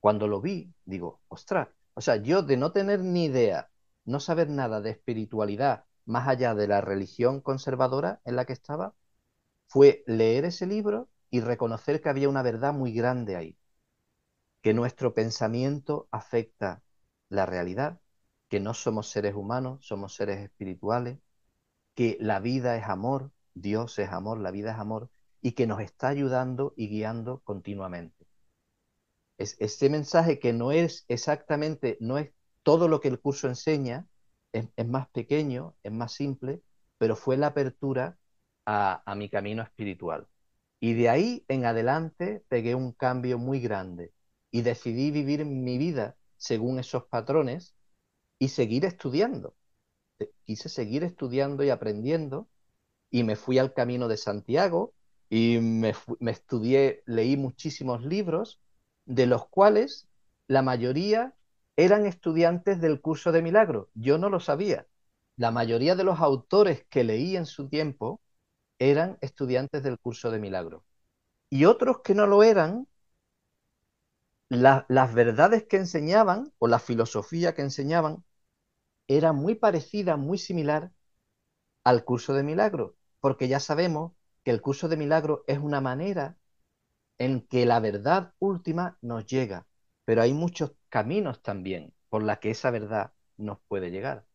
Cuando 0.00 0.28
lo 0.28 0.40
vi, 0.40 0.74
digo, 0.84 1.22
ostras, 1.28 1.68
o 1.94 2.00
sea, 2.00 2.16
yo 2.16 2.42
de 2.42 2.56
no 2.56 2.72
tener 2.72 3.00
ni 3.00 3.26
idea, 3.26 3.70
no 4.04 4.20
saber 4.20 4.50
nada 4.50 4.80
de 4.80 4.90
espiritualidad 4.90 5.84
más 6.04 6.28
allá 6.28 6.54
de 6.54 6.68
la 6.68 6.80
religión 6.80 7.40
conservadora 7.40 8.20
en 8.24 8.36
la 8.36 8.44
que 8.44 8.52
estaba, 8.52 8.94
fue 9.68 10.04
leer 10.06 10.44
ese 10.46 10.66
libro 10.66 11.08
y 11.30 11.40
reconocer 11.40 12.02
que 12.02 12.08
había 12.10 12.28
una 12.28 12.42
verdad 12.42 12.74
muy 12.74 12.92
grande 12.92 13.36
ahí, 13.36 13.56
que 14.62 14.74
nuestro 14.74 15.12
pensamiento 15.12 16.08
afecta 16.12 16.82
la 17.28 17.46
realidad, 17.46 18.00
que 18.48 18.60
no 18.60 18.74
somos 18.74 19.10
seres 19.10 19.34
humanos, 19.34 19.84
somos 19.84 20.14
seres 20.14 20.38
espirituales, 20.38 21.18
que 21.94 22.16
la 22.20 22.38
vida 22.38 22.76
es 22.76 22.84
amor, 22.84 23.32
Dios 23.54 23.98
es 23.98 24.10
amor, 24.10 24.38
la 24.38 24.52
vida 24.52 24.72
es 24.72 24.78
amor, 24.78 25.10
y 25.40 25.52
que 25.52 25.66
nos 25.66 25.80
está 25.80 26.08
ayudando 26.08 26.72
y 26.76 26.88
guiando 26.88 27.40
continuamente. 27.40 28.26
Es 29.36 29.56
este 29.58 29.90
mensaje 29.90 30.38
que 30.38 30.52
no 30.52 30.70
es 30.70 31.04
exactamente, 31.08 31.98
no 32.00 32.18
es 32.18 32.30
todo 32.62 32.86
lo 32.86 33.00
que 33.00 33.08
el 33.08 33.20
curso 33.20 33.48
enseña, 33.48 34.06
es, 34.52 34.68
más 34.86 35.08
pequeño, 35.08 35.74
es 35.82 35.92
más 35.92 36.12
simple, 36.12 36.62
pero 36.98 37.16
fue 37.16 37.36
la 37.36 37.48
apertura 37.48 38.18
a, 38.66 39.02
a 39.10 39.14
mi 39.16 39.28
camino 39.28 39.62
espiritual. 39.62 40.28
Y 40.78 40.94
de 40.94 41.08
ahí 41.08 41.44
en 41.48 41.64
adelante 41.64 42.44
pegué 42.48 42.74
un 42.74 42.92
cambio 42.92 43.38
muy 43.38 43.60
grande 43.60 44.12
y 44.52 44.62
decidí 44.62 45.10
vivir 45.10 45.44
mi 45.44 45.78
vida 45.78 46.14
según 46.36 46.78
esos 46.78 47.06
patrones 47.06 47.74
y 48.38 48.48
seguir 48.48 48.84
estudiando. 48.84 49.56
Quise 50.44 50.68
seguir 50.68 51.02
estudiando 51.02 51.64
y 51.64 51.70
aprendiendo 51.70 52.46
y 53.10 53.24
me 53.24 53.36
fui 53.36 53.58
al 53.58 53.74
camino 53.74 54.08
de 54.08 54.16
Santiago, 54.16 54.94
y 55.28 55.60
me, 55.60 55.94
estudié, 56.26 57.02
leí 57.06 57.38
muchísimos 57.38 58.04
libros, 58.04 58.60
de 59.06 59.26
los 59.26 59.48
cuales 59.48 60.08
la 60.46 60.60
mayoría 60.60 61.34
eran 61.76 62.04
estudiantes 62.04 62.82
del 62.82 63.00
curso 63.00 63.32
de 63.32 63.40
milagro. 63.40 63.88
Yo 63.94 64.18
no 64.18 64.28
lo 64.28 64.40
sabía. 64.40 64.86
La 65.36 65.50
mayoría 65.50 65.96
de 65.96 66.04
los 66.04 66.20
autores 66.20 66.84
que 66.90 67.02
leí 67.02 67.34
en 67.36 67.46
su 67.46 67.68
tiempo 67.68 68.20
eran 68.78 69.16
estudiantes 69.22 69.82
del 69.82 69.98
curso 69.98 70.30
de 70.30 70.38
milagro. 70.38 70.84
Y 71.48 71.64
otros 71.64 72.00
que 72.02 72.14
no 72.14 72.26
lo 72.26 72.42
eran, 72.42 72.86
las 74.52 75.14
verdades 75.14 75.64
que 75.64 75.78
enseñaban 75.78 76.52
o 76.58 76.68
la 76.68 76.78
filosofía 76.78 77.54
que 77.54 77.62
enseñaban 77.62 78.22
era 79.08 79.32
muy 79.32 79.54
parecida, 79.54 80.18
muy 80.18 80.36
similar 80.36 80.92
al 81.84 82.04
curso 82.04 82.34
de 82.34 82.42
milagro, 82.42 82.96
porque 83.20 83.48
ya 83.48 83.60
sabemos 83.60 84.12
que 84.44 84.50
el 84.50 84.60
curso 84.60 84.90
de 84.90 84.98
milagro 84.98 85.42
es 85.46 85.58
una 85.58 85.80
manera 85.80 86.36
en 87.18 87.46
que 87.46 87.64
la 87.64 87.80
verdad 87.80 88.34
última 88.40 88.98
nos 89.00 89.24
llega, 89.24 89.66
pero 90.04 90.20
hay 90.20 90.34
muchos 90.34 90.72
caminos 90.90 91.40
también 91.40 91.94
por 92.10 92.22
la 92.22 92.38
que 92.38 92.50
esa 92.50 92.70
verdad 92.70 93.14
nos 93.38 93.58
puede 93.68 93.90
llegar. 93.90 94.26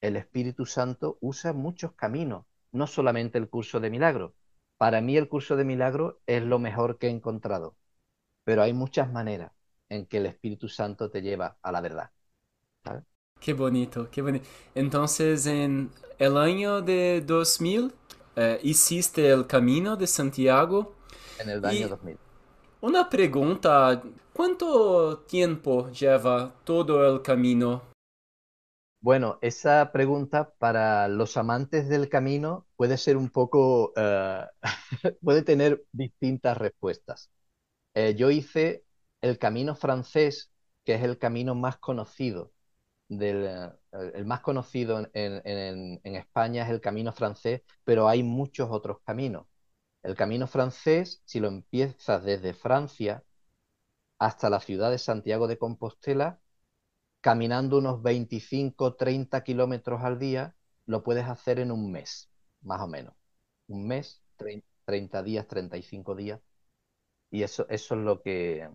El 0.00 0.16
Espíritu 0.16 0.66
Santo 0.66 1.16
usa 1.20 1.52
muchos 1.52 1.92
caminos, 1.92 2.44
no 2.72 2.88
solamente 2.88 3.38
el 3.38 3.48
curso 3.48 3.78
de 3.78 3.90
milagro. 3.90 4.34
Para 4.78 5.00
mí 5.00 5.16
el 5.16 5.28
curso 5.28 5.54
de 5.54 5.64
milagro 5.64 6.20
es 6.26 6.42
lo 6.42 6.58
mejor 6.58 6.98
que 6.98 7.06
he 7.06 7.10
encontrado, 7.10 7.76
pero 8.42 8.62
hay 8.62 8.72
muchas 8.72 9.12
maneras 9.12 9.52
en 9.90 10.06
que 10.06 10.16
el 10.18 10.26
Espíritu 10.26 10.68
Santo 10.68 11.10
te 11.10 11.20
lleva 11.20 11.58
a 11.60 11.72
la 11.72 11.80
verdad. 11.82 12.10
Qué 13.38 13.52
bonito, 13.52 14.08
qué 14.10 14.22
bonito. 14.22 14.46
Entonces, 14.74 15.46
en 15.46 15.90
el 16.18 16.36
año 16.36 16.80
de 16.80 17.22
2000, 17.26 17.92
eh, 18.36 18.60
hiciste 18.62 19.28
el 19.28 19.46
Camino 19.46 19.96
de 19.96 20.06
Santiago. 20.06 20.94
En 21.38 21.50
el 21.50 21.64
año 21.64 21.88
2000. 21.88 22.18
Una 22.82 23.10
pregunta, 23.10 24.02
¿cuánto 24.32 25.18
tiempo 25.28 25.90
lleva 25.90 26.54
todo 26.64 27.06
el 27.06 27.20
camino? 27.20 27.82
Bueno, 29.02 29.38
esa 29.40 29.92
pregunta 29.92 30.52
para 30.58 31.08
los 31.08 31.36
amantes 31.38 31.88
del 31.88 32.08
camino 32.10 32.66
puede 32.76 32.98
ser 32.98 33.16
un 33.16 33.30
poco, 33.30 33.92
eh, 33.96 34.46
puede 35.22 35.42
tener 35.42 35.82
distintas 35.92 36.56
respuestas. 36.58 37.30
Eh, 37.94 38.14
yo 38.14 38.30
hice 38.30 38.84
el 39.22 39.38
camino 39.38 39.74
francés, 39.74 40.52
que 40.84 40.94
es 40.94 41.02
el 41.02 41.18
camino 41.18 41.54
más 41.54 41.78
conocido 41.78 42.52
del, 43.10 43.72
el 43.92 44.24
más 44.24 44.40
conocido 44.40 45.06
en, 45.14 46.00
España 46.04 46.64
es 46.64 46.70
el 46.70 46.80
camino 46.80 47.12
francés, 47.12 47.62
pero 47.84 48.08
hay 48.08 48.22
muchos 48.22 48.70
otros 48.70 49.00
caminos. 49.04 49.46
El 50.02 50.14
camino 50.16 50.46
francés, 50.46 51.22
si 51.26 51.40
lo 51.40 51.48
empiezas 51.48 52.24
desde 52.24 52.54
Francia 52.54 53.24
hasta 54.18 54.50
la 54.50 54.60
ciudad 54.60 54.90
de 54.90 54.98
Santiago 54.98 55.48
de 55.48 55.58
Compostela, 55.58 56.40
caminando 57.20 57.78
unos 57.78 58.02
25, 58.02 58.96
30 58.96 59.42
kilómetros 59.44 60.02
al 60.02 60.18
día, 60.18 60.56
lo 60.86 61.02
puedes 61.02 61.26
hacer 61.26 61.58
en 61.60 61.72
un 61.72 61.90
mes, 61.92 62.30
más 62.62 62.80
o 62.80 62.86
menos. 62.88 63.14
Un 63.68 63.86
mes, 63.88 64.22
30 64.84 65.22
días, 65.22 65.46
35 65.48 66.14
días. 66.14 66.40
Y 67.30 67.42
eso, 67.42 67.66
eso 67.68 67.94
es 67.94 68.00
lo 68.02 68.22
que... 68.22 68.70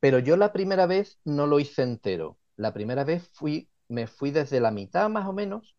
Pero 0.00 0.18
yo 0.18 0.36
la 0.36 0.52
primera 0.52 0.86
vez 0.86 1.20
no 1.24 1.46
lo 1.46 1.60
hice 1.60 1.82
entero. 1.82 2.38
La 2.56 2.72
primera 2.72 3.04
vez 3.04 3.28
fui 3.34 3.68
me 3.88 4.06
fui 4.06 4.30
desde 4.30 4.60
la 4.60 4.70
mitad 4.70 5.08
más 5.08 5.26
o 5.26 5.32
menos, 5.32 5.76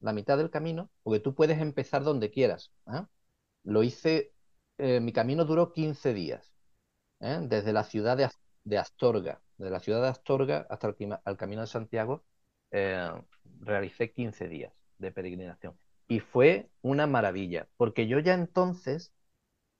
la 0.00 0.12
mitad 0.12 0.36
del 0.38 0.50
camino, 0.50 0.90
porque 1.02 1.20
tú 1.20 1.34
puedes 1.34 1.60
empezar 1.60 2.02
donde 2.04 2.30
quieras. 2.30 2.72
¿ah? 2.86 3.08
Lo 3.64 3.82
hice, 3.82 4.32
eh, 4.78 5.00
mi 5.00 5.12
camino 5.12 5.44
duró 5.44 5.72
15 5.72 6.12
días, 6.12 6.52
¿eh? 7.20 7.38
desde 7.42 7.72
la 7.72 7.84
ciudad 7.84 8.16
de, 8.16 8.78
Astorga, 8.78 9.42
de 9.58 9.70
la 9.70 9.80
ciudad 9.80 10.02
de 10.02 10.08
Astorga 10.08 10.66
hasta 10.70 10.88
el, 10.88 11.36
camino 11.36 11.60
de 11.62 11.66
Santiago, 11.68 12.24
eh, 12.72 13.10
realicé 13.60 14.12
15 14.12 14.48
días. 14.48 14.72
de 14.98 15.10
peregrinación. 15.10 15.76
Y 16.06 16.20
fue 16.20 16.70
una 16.82 17.06
maravilla, 17.08 17.68
porque 17.76 18.06
yo 18.06 18.20
ya 18.20 18.34
entonces, 18.34 19.12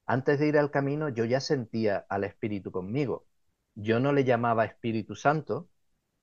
antes 0.07 0.41
de 0.41 0.49
ir 0.49 0.59
al 0.59 0.71
camino, 0.73 1.09
yo 1.11 1.25
ya 1.25 1.41
sentía 1.41 2.07
al 2.09 2.25
Espíritu 2.25 2.73
conmigo. 2.73 3.27
Yo 3.75 4.01
no 4.01 4.13
le 4.13 4.25
llamaba 4.25 4.65
Espíritu 4.65 5.15
Santo, 5.15 5.69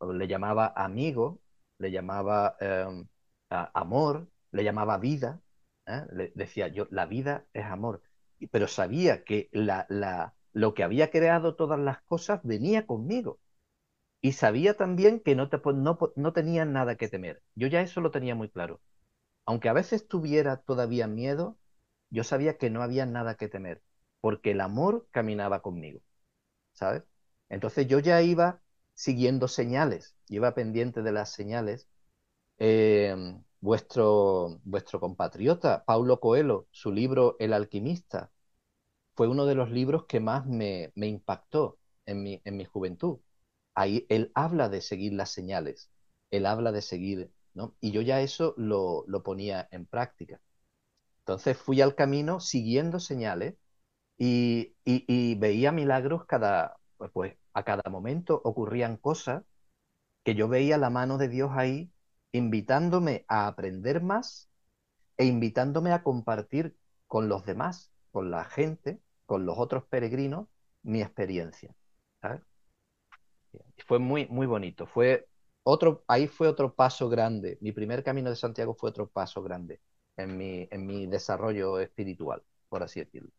le 0.01 0.27
llamaba 0.27 0.73
amigo, 0.75 1.41
le 1.79 1.91
llamaba 1.91 2.55
em, 2.59 3.07
amor, 3.49 4.29
le 4.51 4.63
llamaba 4.63 4.97
vida. 4.97 5.41
¿eh? 5.87 6.05
Le 6.13 6.31
decía 6.35 6.67
yo, 6.67 6.87
la 6.91 7.05
vida 7.05 7.45
es 7.53 7.65
amor. 7.65 8.01
Pero 8.51 8.67
sabía 8.67 9.23
que 9.23 9.49
la, 9.51 9.87
lo 10.53 10.73
que 10.73 10.83
había 10.83 11.09
creado 11.11 11.55
todas 11.55 11.79
las 11.79 12.01
cosas 12.03 12.41
venía 12.43 12.85
conmigo. 12.85 13.39
Y 14.21 14.33
sabía 14.33 14.75
también 14.75 15.19
que 15.21 15.35
no, 15.35 15.49
no 16.15 16.33
tenía 16.33 16.65
nada 16.65 16.95
que 16.97 17.07
temer. 17.09 17.41
Yo 17.55 17.67
ya 17.67 17.81
eso 17.81 18.01
lo 18.01 18.11
tenía 18.11 18.35
muy 18.35 18.49
claro. 18.49 18.81
Aunque 19.45 19.69
a 19.69 19.73
veces 19.73 20.07
tuviera 20.07 20.57
todavía 20.57 21.07
miedo, 21.07 21.57
yo 22.11 22.23
sabía 22.23 22.57
que 22.57 22.69
no 22.69 22.83
había 22.83 23.05
nada 23.05 23.35
que 23.35 23.49
temer, 23.49 23.83
porque 24.21 24.51
el 24.51 24.61
amor 24.61 25.07
caminaba 25.11 25.61
conmigo, 25.61 26.01
¿sabes? 26.73 27.03
Entonces 27.49 27.87
yo 27.87 27.99
ya 27.99 28.21
iba 28.21 28.61
siguiendo 28.93 29.47
señales, 29.47 30.15
iba 30.29 30.53
pendiente 30.55 31.01
de 31.01 31.11
las 31.11 31.31
señales. 31.31 31.87
Em, 32.59 33.43
vuestro, 33.61 34.59
vuestro 34.63 34.99
compatriota, 34.99 35.83
Paulo 35.85 36.19
Coelho, 36.19 36.67
su 36.71 36.91
libro 36.91 37.35
El 37.39 37.53
alquimista, 37.53 38.31
fue 39.15 39.27
uno 39.27 39.45
de 39.45 39.55
los 39.55 39.71
libros 39.71 40.05
que 40.05 40.19
más 40.19 40.45
me, 40.45 40.91
me 40.95 41.07
impactó 41.07 41.77
en 42.05 42.23
mi, 42.23 42.41
en 42.45 42.57
mi 42.57 42.65
juventud. 42.65 43.19
Ahí 43.75 44.05
él 44.09 44.31
habla 44.35 44.69
de 44.69 44.81
seguir 44.81 45.13
las 45.13 45.31
señales, 45.31 45.89
él 46.31 46.45
habla 46.45 46.71
de 46.71 46.81
seguir, 46.81 47.31
¿no? 47.53 47.75
Y 47.81 47.91
yo 47.91 48.01
ya 48.01 48.21
eso 48.21 48.53
lo, 48.57 49.03
lo 49.07 49.23
ponía 49.23 49.67
en 49.71 49.85
práctica. 49.85 50.41
Entonces 51.19 51.57
fui 51.57 51.81
al 51.81 51.95
camino 51.95 52.39
siguiendo 52.39 52.99
señales 52.99 53.55
y, 54.17 54.75
y, 54.85 55.35
veía 55.35 55.71
milagros 55.71 56.25
cada, 56.25 56.77
pues, 56.97 57.11
pues 57.13 57.37
a 57.53 57.63
cada 57.63 57.89
momento 57.89 58.41
ocurrían 58.43 58.97
cosas 58.97 59.43
que 60.23 60.35
yo 60.35 60.47
veía 60.47 60.77
la 60.77 60.89
mano 60.89 61.17
de 61.17 61.27
Dios 61.27 61.51
ahí 61.53 61.91
invitándome 62.31 63.25
a 63.27 63.47
aprender 63.47 64.01
más 64.01 64.49
e 65.17 65.25
invitándome 65.25 65.91
a 65.91 66.03
compartir 66.03 66.75
con 67.07 67.27
los 67.27 67.45
demás, 67.45 67.91
con 68.11 68.31
la 68.31 68.45
gente, 68.45 69.01
con 69.25 69.45
los 69.45 69.57
otros 69.57 69.83
peregrinos, 69.85 70.47
mi 70.83 71.01
experiencia. 71.01 71.75
Fue 73.85 73.99
muy, 73.99 74.27
muy 74.27 74.45
bonito. 74.45 74.85
Fue 74.85 75.27
otro, 75.63 76.03
ahí 76.07 76.27
fue 76.27 76.47
otro 76.47 76.73
paso 76.73 77.09
grande. 77.09 77.57
Mi 77.61 77.71
primer 77.71 78.03
camino 78.03 78.29
de 78.29 78.35
Santiago 78.35 78.75
fue 78.75 78.89
otro 78.89 79.07
paso 79.07 79.41
grande 79.41 79.79
en 80.17 80.37
mi, 80.37 80.67
en 80.71 80.85
mi 80.85 81.07
desarrollo 81.07 81.79
espiritual, 81.79 82.43
por 82.69 82.83
así 82.83 82.99
decirlo. 82.99 83.31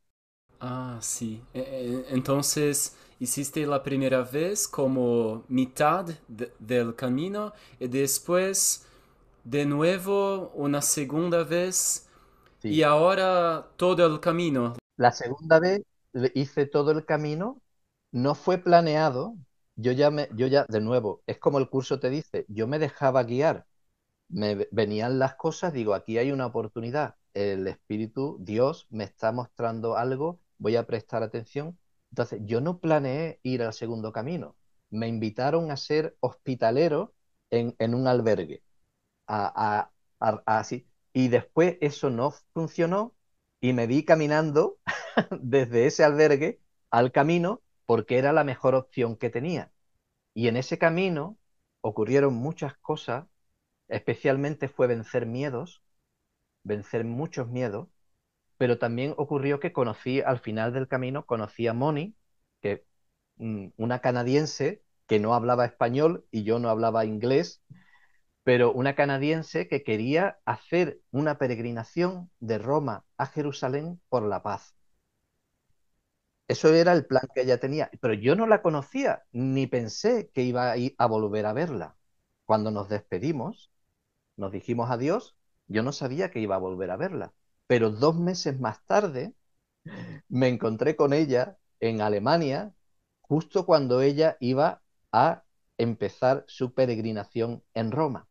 Ah, 0.61 0.99
sí. 1.01 1.43
E, 1.55 1.61
e, 1.61 2.15
entonces, 2.15 2.97
hiciste 3.21 3.67
la 3.67 3.83
primera 3.83 4.23
vez 4.23 4.67
como 4.67 5.45
mitad 5.49 6.07
del 6.59 6.97
camino 6.97 7.53
y 7.79 7.87
después 7.87 8.87
de 9.45 9.65
nuevo 9.67 10.51
una 10.55 10.83
segunda 10.83 11.45
vez 11.45 12.09
y 12.63 12.83
ahora 12.83 13.69
todo 13.77 14.07
el 14.07 14.21
camino. 14.21 14.75
La 14.97 15.13
segunda 15.13 15.61
vez 15.61 15.83
hice 16.35 16.67
todo 16.67 16.91
el 16.91 17.05
camino, 17.05 17.61
no 18.11 18.35
fue 18.35 18.59
planeado, 18.59 19.37
yo 19.77 19.93
ya 19.93 20.11
me, 20.11 20.29
yo 20.35 20.47
ya, 20.49 20.67
de 20.69 20.81
nuevo, 20.81 21.23
es 21.27 21.39
como 21.39 21.59
el 21.59 21.71
curso 21.71 22.01
te 22.01 22.11
dice, 22.11 22.45
yo 22.49 22.67
me 22.67 22.79
dejaba 22.79 23.23
guiar, 23.23 23.67
me 24.29 24.69
venían 24.73 25.19
las 25.19 25.37
cosas, 25.37 25.73
digo, 25.73 25.95
aquí 25.95 26.19
hay 26.19 26.33
una 26.33 26.47
oportunidad, 26.47 27.17
el 27.35 27.67
Espíritu, 27.69 28.37
Dios 28.41 28.87
me 28.91 29.05
está 29.05 29.33
mostrando 29.33 29.97
algo 29.97 30.41
voy 30.61 30.77
a 30.77 30.87
prestar 30.87 31.23
atención. 31.25 31.77
Entonces, 32.11 32.41
yo 32.45 32.61
no 32.61 32.81
planeé 32.81 33.41
ir 33.43 33.63
al 33.63 33.73
segundo 33.73 34.13
camino. 34.13 34.57
Me 34.91 35.09
invitaron 35.09 35.71
a 35.71 35.77
ser 35.77 36.17
hospitalero 36.21 37.15
en, 37.51 37.95
un 37.95 38.07
albergue. 38.07 38.63
A, 39.29 39.91
así. 40.47 40.87
Y 41.13 41.29
después 41.29 41.79
eso 41.81 42.11
no 42.11 42.33
funcionó 42.53 43.15
y 43.61 43.73
me 43.73 43.87
vi 43.87 44.05
caminando 44.05 44.79
desde 45.41 45.87
ese 45.87 46.05
albergue 46.05 46.61
al 46.91 47.13
camino 47.13 47.63
porque 47.87 48.19
era 48.19 48.33
la 48.33 48.45
mejor 48.45 48.75
opción 48.75 49.17
que 49.17 49.31
tenía. 49.31 49.73
Y 50.35 50.49
en 50.49 50.57
ese 50.57 50.79
camino 50.79 51.39
ocurrieron 51.83 52.35
muchas 52.35 52.77
cosas, 52.79 53.27
especialmente 53.89 54.69
fue 54.69 54.87
vencer 54.87 55.27
miedos, 55.27 55.83
vencer 56.65 57.05
muchos 57.05 57.49
miedos, 57.49 57.89
pero 58.61 58.79
también 58.79 59.15
ocurrió 59.17 59.59
que 59.59 59.73
conocí 59.73 60.21
al 60.21 60.39
final 60.39 60.75
del 60.75 60.87
camino, 60.87 61.25
conocí 61.25 61.67
a 61.67 61.73
Moni, 61.73 62.15
que 62.61 62.85
mm, 63.37 63.69
una 63.79 64.01
canadiense 64.01 64.83
que 65.07 65.19
no 65.19 65.33
hablaba 65.33 65.65
español 65.65 66.27
y 66.31 66.45
yo 66.45 66.59
no 66.59 66.69
hablaba 66.69 67.07
inglés, 67.07 67.63
pero 68.45 68.71
una 68.71 68.95
canadiense 68.95 69.67
que 69.67 69.83
quería 69.83 70.41
hacer 70.45 71.01
una 71.11 71.39
peregrinación 71.39 72.31
de 72.39 72.59
Roma 72.59 73.07
a 73.17 73.25
Jerusalén 73.25 73.99
por 74.11 74.25
la 74.25 74.43
paz. 74.43 74.75
Eso 76.47 76.75
era 76.75 76.93
el 76.93 77.07
plan 77.07 77.23
que 77.35 77.41
ella 77.41 77.61
tenía, 77.61 77.91
pero 78.03 78.13
yo 78.13 78.37
no 78.37 78.47
la 78.47 78.61
conocía, 78.61 79.25
ni 79.33 79.69
pensé 79.69 80.31
que 80.35 80.43
iba 80.43 80.71
a, 80.71 80.77
ir 80.77 80.95
a 80.99 81.07
volver 81.07 81.47
a 81.47 81.55
verla. 81.55 81.97
Cuando 82.45 82.71
nos 82.71 82.91
despedimos, 82.91 83.71
nos 84.37 84.53
dijimos 84.53 84.91
adiós, 84.91 85.37
yo 85.69 85.83
no 85.83 85.93
sabía 85.93 86.31
que 86.31 86.41
iba 86.41 86.57
a 86.57 86.59
volver 86.59 86.91
a 86.91 86.97
verla. 86.99 87.33
Pero 87.71 87.93
dos 87.93 88.17
meses 88.17 88.59
más 88.59 88.85
tarde 88.85 89.33
me 90.29 90.49
encontré 90.49 90.97
con 90.97 91.13
ella 91.13 91.57
en 91.79 92.01
Alemania, 92.01 92.75
justo 93.21 93.65
cuando 93.65 94.03
ella 94.03 94.37
iba 94.41 94.83
a 95.13 95.45
empezar 95.79 96.45
su 96.49 96.75
peregrinación 96.75 97.63
en 97.75 97.93
Roma. 97.93 98.29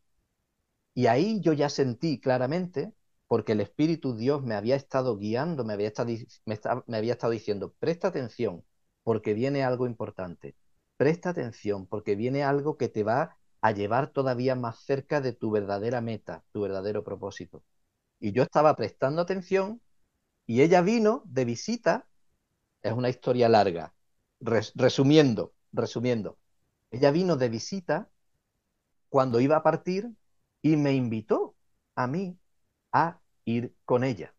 Y 0.94 1.08
ahí 1.08 1.40
yo 1.40 1.54
ya 1.54 1.70
sentí 1.70 2.20
claramente, 2.20 2.92
porque 3.28 3.54
el 3.54 3.62
Espíritu 3.62 4.14
Dios 4.14 4.44
me 4.44 4.56
había 4.56 4.76
estado 4.76 5.18
guiando, 5.18 5.64
me 5.64 5.72
había 5.72 5.88
estado, 5.88 6.12
me, 6.46 6.98
había 6.98 7.14
estado 7.14 7.32
diciendo, 7.32 7.74
presta 7.80 8.10
atención, 8.10 8.66
porque 9.04 9.34
viene 9.34 9.64
algo 9.64 9.88
importante. 9.88 10.58
Presta 10.98 11.30
atención, 11.30 11.88
porque 11.88 12.18
viene 12.18 12.44
algo 12.44 12.76
que 12.76 12.90
te 12.90 13.06
va 13.06 13.38
a 13.62 13.72
llevar 13.72 14.12
todavía 14.12 14.56
más 14.56 14.80
cerca 14.80 15.22
de 15.22 15.32
tu 15.32 15.50
verdadera 15.50 16.02
meta, 16.02 16.44
tu 16.52 16.60
verdadero 16.60 17.06
propósito. 17.06 17.64
Y 18.20 18.32
yo 18.34 18.44
estaba 18.44 18.76
prestando 18.76 19.22
atención 19.22 19.82
y 20.48 20.62
ella 20.62 20.82
vino 20.82 21.24
de 21.26 21.46
visita. 21.46 22.08
Es 22.84 22.94
una 22.94 23.10
historia 23.10 23.50
larga. 23.50 23.94
resumiendo, 24.76 25.54
resumiendo. 25.74 26.38
Ella 26.92 27.12
vino 27.12 27.38
de 27.38 27.50
visita 27.50 28.10
cuando 29.10 29.40
iba 29.40 29.58
a 29.58 29.64
partir 29.64 30.12
y 30.62 30.76
me 30.78 30.94
invitó 30.94 31.56
a 31.96 32.08
mí 32.08 32.38
a 32.94 33.22
ir 33.46 33.76
con 33.86 34.04
ella. 34.04 34.36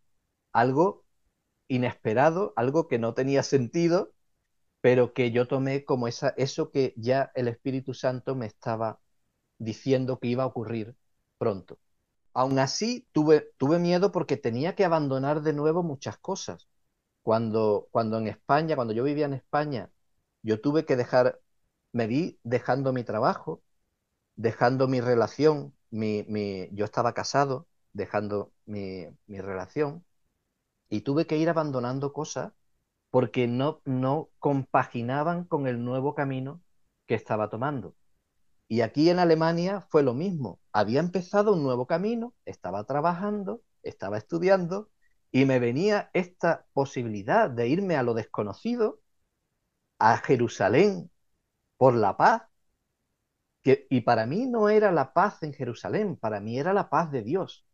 Algo 0.52 1.04
inesperado, 1.68 2.52
algo 2.56 2.88
que 2.88 2.98
no 2.98 3.14
tenía 3.14 3.42
sentido, 3.42 4.12
pero 4.80 5.14
que 5.14 5.32
yo 5.32 5.48
tomé 5.48 5.84
como 5.84 6.08
esa, 6.08 6.30
eso 6.36 6.70
que 6.70 6.94
ya 6.96 7.32
el 7.36 7.48
Espíritu 7.48 7.94
Santo 7.94 8.36
me 8.36 8.46
estaba 8.46 9.00
diciendo 9.58 10.18
que 10.20 10.28
iba 10.28 10.44
a 10.44 10.46
ocurrir 10.46 10.96
pronto. 11.38 11.78
Aún 12.34 12.58
así, 12.58 13.06
tuve, 13.12 13.52
tuve 13.58 13.78
miedo 13.78 14.12
porque 14.12 14.36
tenía 14.36 14.74
que 14.74 14.84
abandonar 14.84 15.42
de 15.42 15.52
nuevo 15.52 15.82
muchas 15.82 16.18
cosas. 16.18 16.68
Cuando, 17.22 17.88
cuando 17.92 18.18
en 18.18 18.28
España, 18.28 18.76
cuando 18.76 18.94
yo 18.94 19.04
vivía 19.04 19.26
en 19.26 19.34
España, 19.34 19.90
yo 20.42 20.60
tuve 20.60 20.84
que 20.86 20.96
dejar, 20.96 21.40
me 21.92 22.06
vi 22.06 22.40
dejando 22.44 22.92
mi 22.92 23.04
trabajo, 23.04 23.62
dejando 24.36 24.88
mi 24.88 25.00
relación, 25.00 25.74
mi, 25.90 26.24
mi, 26.28 26.68
yo 26.72 26.84
estaba 26.86 27.14
casado, 27.14 27.68
dejando 27.92 28.52
mi, 28.66 29.06
mi 29.26 29.40
relación, 29.40 30.04
y 30.90 31.00
tuve 31.02 31.26
que 31.26 31.38
ir 31.38 31.48
abandonando 31.48 32.12
cosas 32.12 32.52
porque 33.10 33.48
no, 33.48 33.82
no 33.86 34.30
compaginaban 34.40 35.44
con 35.44 35.66
el 35.68 35.84
nuevo 35.84 36.14
camino 36.14 36.62
que 37.06 37.14
estaba 37.16 37.50
tomando. 37.50 37.96
Y 38.70 38.83
aquí 38.83 39.11
en 39.11 39.18
Alemania 39.18 39.80
fue 39.90 40.04
lo 40.04 40.14
mismo. 40.14 40.61
Había 40.72 41.00
empezado 41.00 41.54
un 41.54 41.64
nuevo 41.64 41.88
camino, 41.88 42.35
estaba 42.44 42.85
trabajando, 42.85 43.62
estaba 43.83 44.16
estudiando 44.16 44.90
y 45.33 45.44
me 45.44 45.59
venía 45.59 46.09
esta 46.12 46.66
posibilidad 46.72 47.50
de 47.50 47.66
irme 47.66 47.96
a 47.96 48.04
lo 48.04 48.14
desconocido, 48.14 49.00
a 49.98 50.18
Jerusalén, 50.18 51.11
por 51.78 51.94
la 51.96 52.16
paz. 52.16 52.42
Y 53.64 54.02
para 54.02 54.24
mí 54.26 54.46
no 54.46 54.68
era 54.68 54.92
la 54.92 55.12
paz 55.14 55.42
en 55.42 55.52
Jerusalén, 55.52 56.14
para 56.14 56.38
mí 56.38 56.56
era 56.56 56.72
la 56.72 56.88
paz 56.90 57.11
de 57.11 57.22
Dios. 57.22 57.66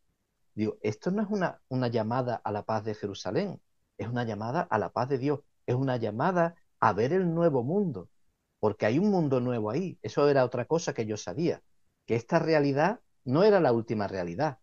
Digo, 0.55 0.79
esto 0.81 1.11
no 1.11 1.21
es 1.21 1.29
una 1.69 1.87
llamada 1.89 2.41
a 2.43 2.51
la 2.51 2.63
paz 2.63 2.83
de 2.85 2.95
Jerusalén, 2.95 3.61
es 3.99 4.07
una 4.07 4.23
llamada 4.23 4.61
a 4.61 4.79
la 4.79 4.89
paz 4.89 5.09
de 5.09 5.19
Dios, 5.19 5.41
es 5.67 5.75
una 5.75 5.97
llamada 5.97 6.55
a 6.79 6.91
ver 6.93 7.13
el 7.13 7.35
nuevo 7.35 7.63
mundo, 7.63 8.09
porque 8.59 8.85
hay 8.85 8.99
un 8.99 9.09
mundo 9.11 9.39
nuevo 9.39 9.69
ahí. 9.69 9.99
Eso 10.01 10.29
era 10.29 10.45
otra 10.45 10.65
cosa 10.65 10.93
que 10.93 11.05
yo 11.05 11.17
sabía, 11.17 11.61
que 12.05 12.15
esta 12.15 12.39
realidad 12.39 13.01
no 13.23 13.43
era 13.43 13.59
la 13.59 13.71
última 13.73 14.07
realidad. 14.07 14.59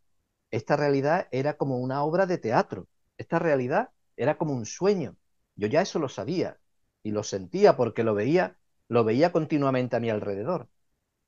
esta 0.51 0.77
realidad 0.77 1.29
era 1.33 1.57
como 1.57 1.79
una 1.79 2.05
obra 2.05 2.27
de 2.27 2.39
teatro, 2.39 2.89
esta 3.19 3.39
realidad 3.41 3.91
era 4.17 4.39
como 4.39 4.55
un 4.55 4.67
sueño. 4.67 5.17
Yo 5.57 5.69
ya 5.69 5.83
eso 5.83 5.99
lo 5.99 6.09
sabía 6.09 6.59
y 7.03 7.13
lo 7.13 7.23
sentía 7.25 7.77
porque 7.77 8.05
lo 8.05 8.15
veía, 8.15 8.59
lo 8.89 9.05
veía 9.05 9.33
continuamente 9.33 9.97
a 9.97 10.01
mi 10.01 10.11
alrededor. 10.11 10.69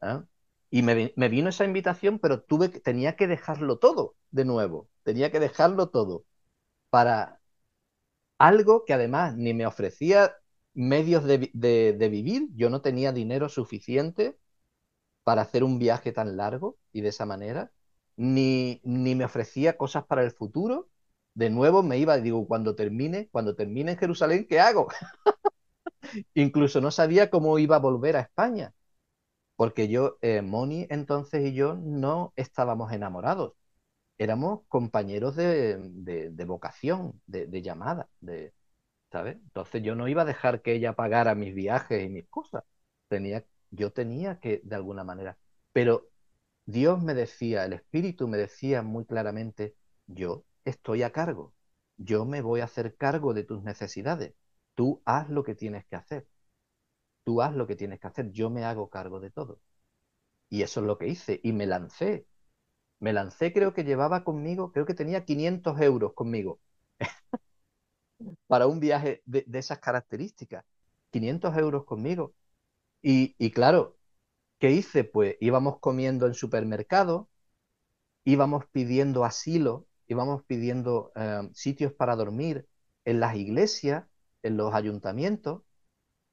¿ah? 0.01 0.25
Y 0.71 0.83
me, 0.83 1.13
vino 1.29 1.49
esa 1.51 1.65
invitación, 1.65 2.19
pero 2.19 2.43
tuve, 2.43 2.69
tenía 2.69 3.17
que 3.17 3.27
dejarlo 3.27 3.79
todo 3.79 4.17
de 4.31 4.45
nuevo, 4.45 4.89
tenía 5.05 5.31
que 5.31 5.41
dejarlo 5.41 5.91
todo 5.91 6.25
para 6.91 7.41
algo 8.39 8.85
que 8.85 8.93
además 8.95 9.37
ni 9.37 9.55
me 9.55 9.67
ofrecía 9.67 10.37
medios 10.77 11.25
de, 11.25 11.39
vivir, 12.11 12.49
yo 12.55 12.71
no 12.71 12.83
tenía 12.83 13.13
dinero 13.13 13.49
suficiente 13.49 14.39
para 15.25 15.43
hacer 15.43 15.65
un 15.65 15.79
viaje 15.79 16.13
tan 16.13 16.37
largo 16.37 16.79
y 16.93 17.01
de 17.01 17.09
esa 17.09 17.27
manera, 17.27 17.73
ni, 18.17 18.81
ni 18.85 19.15
me 19.15 19.25
ofrecía 19.25 19.77
cosas 19.79 20.07
para 20.07 20.23
el 20.25 20.33
futuro. 20.33 20.89
De 21.35 21.51
nuevo 21.51 21.83
me 21.83 21.99
iba, 21.99 22.19
digo, 22.19 22.47
cuando 22.47 22.77
termine, 22.77 23.29
cuando 23.31 23.57
termine 23.57 23.93
en 23.93 23.99
Jerusalén, 23.99 24.47
¿qué 24.49 24.61
hago? 24.61 24.89
Incluso 26.35 26.81
no 26.81 26.91
sabía 26.91 27.31
cómo 27.31 27.59
iba 27.59 27.77
a 27.77 27.81
volver 27.81 28.17
a 28.17 28.21
España, 28.21 28.75
porque 29.57 29.89
yo, 29.89 30.19
eh, 30.23 30.43
Moni 30.43 30.87
entonces 30.91 31.45
y 31.47 31.55
yo 31.55 31.75
no 31.77 32.33
estábamos 32.37 32.93
enamorados, 32.93 33.55
éramos 34.19 34.63
compañeros 34.69 35.37
de, 35.37 35.79
de, 35.79 36.45
vocación, 36.47 37.21
de 37.27 37.63
llamada, 37.63 38.09
de, 38.21 38.55
Entonces 39.25 39.83
yo 39.83 39.95
no 39.95 40.09
iba 40.09 40.23
a 40.23 40.25
dejar 40.25 40.63
que 40.63 40.75
ella 40.75 40.95
pagara 40.95 41.35
mis 41.35 41.55
viajes 41.55 42.05
y 42.05 42.09
mis 42.09 42.29
cosas. 42.29 42.65
Tenía, 43.09 43.45
yo 43.71 43.93
tenía 43.93 44.41
que, 44.41 44.61
de 44.65 44.77
alguna 44.77 45.05
manera. 45.05 45.39
Pero 45.73 46.11
Dios 46.67 47.03
me 47.03 47.15
decía, 47.15 47.65
el 47.65 47.73
Espíritu 47.75 48.29
me 48.29 48.39
decía 48.39 48.83
muy 48.83 49.07
claramente, 49.07 49.77
yo 50.07 50.45
estoy 50.65 51.03
a 51.03 51.13
cargo, 51.13 51.55
yo 51.97 52.25
me 52.25 52.43
voy 52.43 52.61
a 52.61 52.65
hacer 52.65 52.97
cargo 52.97 53.35
de 53.35 53.45
tus 53.45 53.63
necesidades, 53.63 54.35
tú 54.75 55.03
haz 55.07 55.31
lo 55.31 55.45
que 55.45 55.55
tienes 55.55 55.87
que 55.87 55.97
hacer, 55.97 56.29
tú 57.25 57.43
haz 57.43 57.55
lo 57.55 57.67
que 57.67 57.77
tienes 57.77 58.01
que 58.01 58.07
hacer, 58.09 58.31
yo 58.33 58.51
me 58.51 58.65
hago 58.65 58.89
cargo 58.91 59.21
de 59.21 59.31
todo. 59.31 59.61
Y 60.51 60.63
eso 60.63 60.81
es 60.81 60.87
lo 60.87 60.99
que 60.99 61.09
hice, 61.09 61.41
y 61.43 61.53
me 61.53 61.67
lancé. 61.67 62.27
Me 63.01 63.13
lancé, 63.13 63.53
creo 63.53 63.75
que 63.75 63.85
llevaba 63.85 64.25
conmigo, 64.25 64.73
creo 64.73 64.87
que 64.87 64.95
tenía 64.95 65.25
500 65.25 65.81
euros 65.81 66.15
conmigo 66.15 66.61
para 68.47 68.67
un 68.67 68.81
viaje 68.81 69.23
de, 69.27 69.45
esas 69.55 69.79
características. 69.79 70.65
500 71.11 71.57
euros 71.57 71.85
conmigo. 71.85 72.35
Y, 73.03 73.51
claro, 73.53 73.97
¿qué 74.59 74.73
hice? 74.73 75.05
Pues 75.05 75.37
íbamos 75.41 75.79
comiendo 75.81 76.27
en 76.27 76.35
supermercado, 76.35 77.29
íbamos 78.25 78.67
pidiendo 78.73 79.25
asilo, 79.25 79.87
íbamos 80.09 80.45
pidiendo 80.45 81.13
eh, 81.15 81.49
sitios 81.55 81.93
para 81.93 82.17
dormir 82.17 82.67
en 83.05 83.21
las 83.21 83.37
iglesias, 83.37 84.05
en 84.43 84.57
los 84.57 84.75
ayuntamientos, 84.75 85.63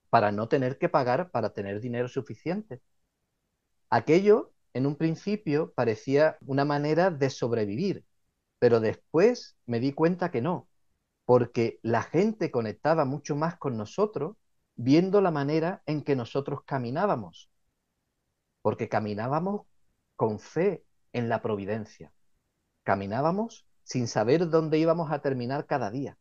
para 0.09 0.31
no 0.31 0.47
tener 0.47 0.77
que 0.77 0.89
pagar, 0.89 1.31
para 1.31 1.53
tener 1.53 1.79
dinero 1.81 2.07
suficiente. 2.07 2.81
Aquello, 3.89 4.51
en 4.73 4.85
un 4.87 4.95
principio, 4.95 5.73
parecía 5.73 6.37
una 6.45 6.65
manera 6.65 7.11
de 7.11 7.29
sobrevivir, 7.29 8.05
pero 8.59 8.79
después 8.79 9.55
me 9.65 9.79
di 9.79 9.93
cuenta 9.93 10.31
que 10.31 10.41
no, 10.41 10.67
porque 11.25 11.79
la 11.81 12.03
gente 12.03 12.51
conectaba 12.51 13.05
mucho 13.05 13.36
más 13.36 13.57
con 13.57 13.77
nosotros 13.77 14.36
viendo 14.75 15.21
la 15.21 15.31
manera 15.31 15.83
en 15.86 16.03
que 16.03 16.15
nosotros 16.15 16.63
caminábamos, 16.65 17.49
porque 18.62 18.89
caminábamos 18.89 19.67
con 20.15 20.39
fe 20.39 20.83
en 21.13 21.29
la 21.29 21.41
providencia, 21.41 22.12
caminábamos 22.83 23.65
sin 23.83 24.07
saber 24.07 24.49
dónde 24.49 24.79
íbamos 24.79 25.12
a 25.12 25.19
terminar 25.19 25.65
cada 25.65 25.91
día. 25.91 26.17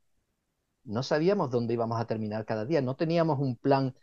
No 0.85 1.03
sabíamos 1.03 1.51
dónde 1.51 1.75
íbamos 1.75 2.01
a 2.01 2.07
terminar 2.07 2.45
cada 2.45 2.65
día, 2.65 2.83
no 2.83 2.97
teníamos 2.97 3.39
un 3.39 3.57
plan 3.57 3.95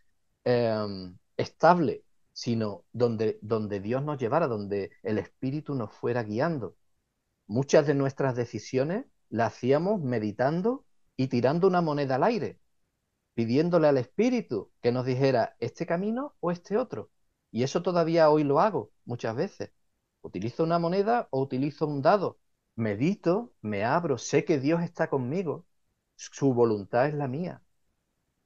em, 0.45 1.17
estable, 1.37 2.03
sino 2.33 2.85
donde, 2.93 3.37
donde 3.41 3.81
Dios 3.81 4.03
nos 4.03 4.17
llevara, 4.17 4.47
donde 4.47 4.91
el 5.03 5.17
Espíritu 5.17 5.75
nos 5.75 5.91
fuera 5.93 6.23
guiando. 6.23 6.75
Muchas 7.47 7.85
de 7.87 7.95
nuestras 7.95 8.35
decisiones 8.35 9.05
las 9.29 9.53
hacíamos 9.53 10.01
meditando 10.01 10.85
y 11.19 11.27
tirando 11.27 11.67
una 11.67 11.81
moneda 11.81 12.15
al 12.15 12.23
aire, 12.23 12.61
pidiéndole 13.33 13.89
al 13.89 13.97
Espíritu 13.97 14.71
que 14.81 14.93
nos 14.93 15.05
dijera 15.05 15.57
este 15.59 15.85
camino 15.85 16.37
o 16.39 16.49
este 16.49 16.77
otro. 16.77 17.11
Y 17.51 17.63
eso 17.63 17.81
todavía 17.83 18.29
hoy 18.29 18.45
lo 18.45 18.61
hago 18.61 18.93
muchas 19.03 19.35
veces. 19.35 19.73
Utilizo 20.21 20.63
una 20.63 20.79
moneda 20.79 21.27
o 21.31 21.41
utilizo 21.41 21.87
un 21.87 22.01
dado. 22.01 22.39
Medito, 22.75 23.53
me 23.59 23.83
abro, 23.83 24.17
sé 24.17 24.45
que 24.45 24.59
Dios 24.59 24.81
está 24.81 25.09
conmigo, 25.09 25.65
su 26.15 26.53
voluntad 26.53 27.07
es 27.07 27.13
la 27.15 27.27
mía. 27.27 27.61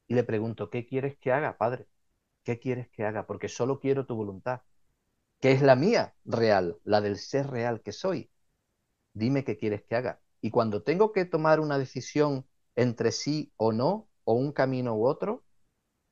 Y 0.08 0.16
le 0.16 0.24
pregunto, 0.24 0.72
¿qué 0.72 0.88
quieres 0.88 1.16
que 1.20 1.32
haga, 1.32 1.60
Padre? 1.60 1.86
¿Qué 2.44 2.58
quieres 2.58 2.90
que 2.90 3.06
haga? 3.06 3.28
Porque 3.28 3.50
solo 3.50 3.80
quiero 3.80 4.08
tu 4.08 4.16
voluntad, 4.16 4.62
que 5.40 5.52
es 5.52 5.62
la 5.62 5.76
mía 5.76 6.16
real, 6.26 6.80
la 6.86 7.02
del 7.02 7.20
ser 7.20 7.52
real 7.52 7.84
que 7.84 7.92
soy. 7.92 8.32
Dime 9.14 9.44
qué 9.44 9.58
quieres 9.58 9.84
que 9.84 9.96
haga. 9.96 10.22
Y 10.42 10.50
cuando 10.50 10.82
tengo 10.82 11.12
que 11.12 11.26
tomar 11.26 11.60
una 11.60 11.78
decisión 11.78 12.48
entre 12.76 13.12
sí 13.12 13.54
o 13.58 13.72
no, 13.72 14.10
o 14.26 14.34
un 14.34 14.52
camino 14.52 14.96
u 14.96 15.06
otro, 15.08 15.44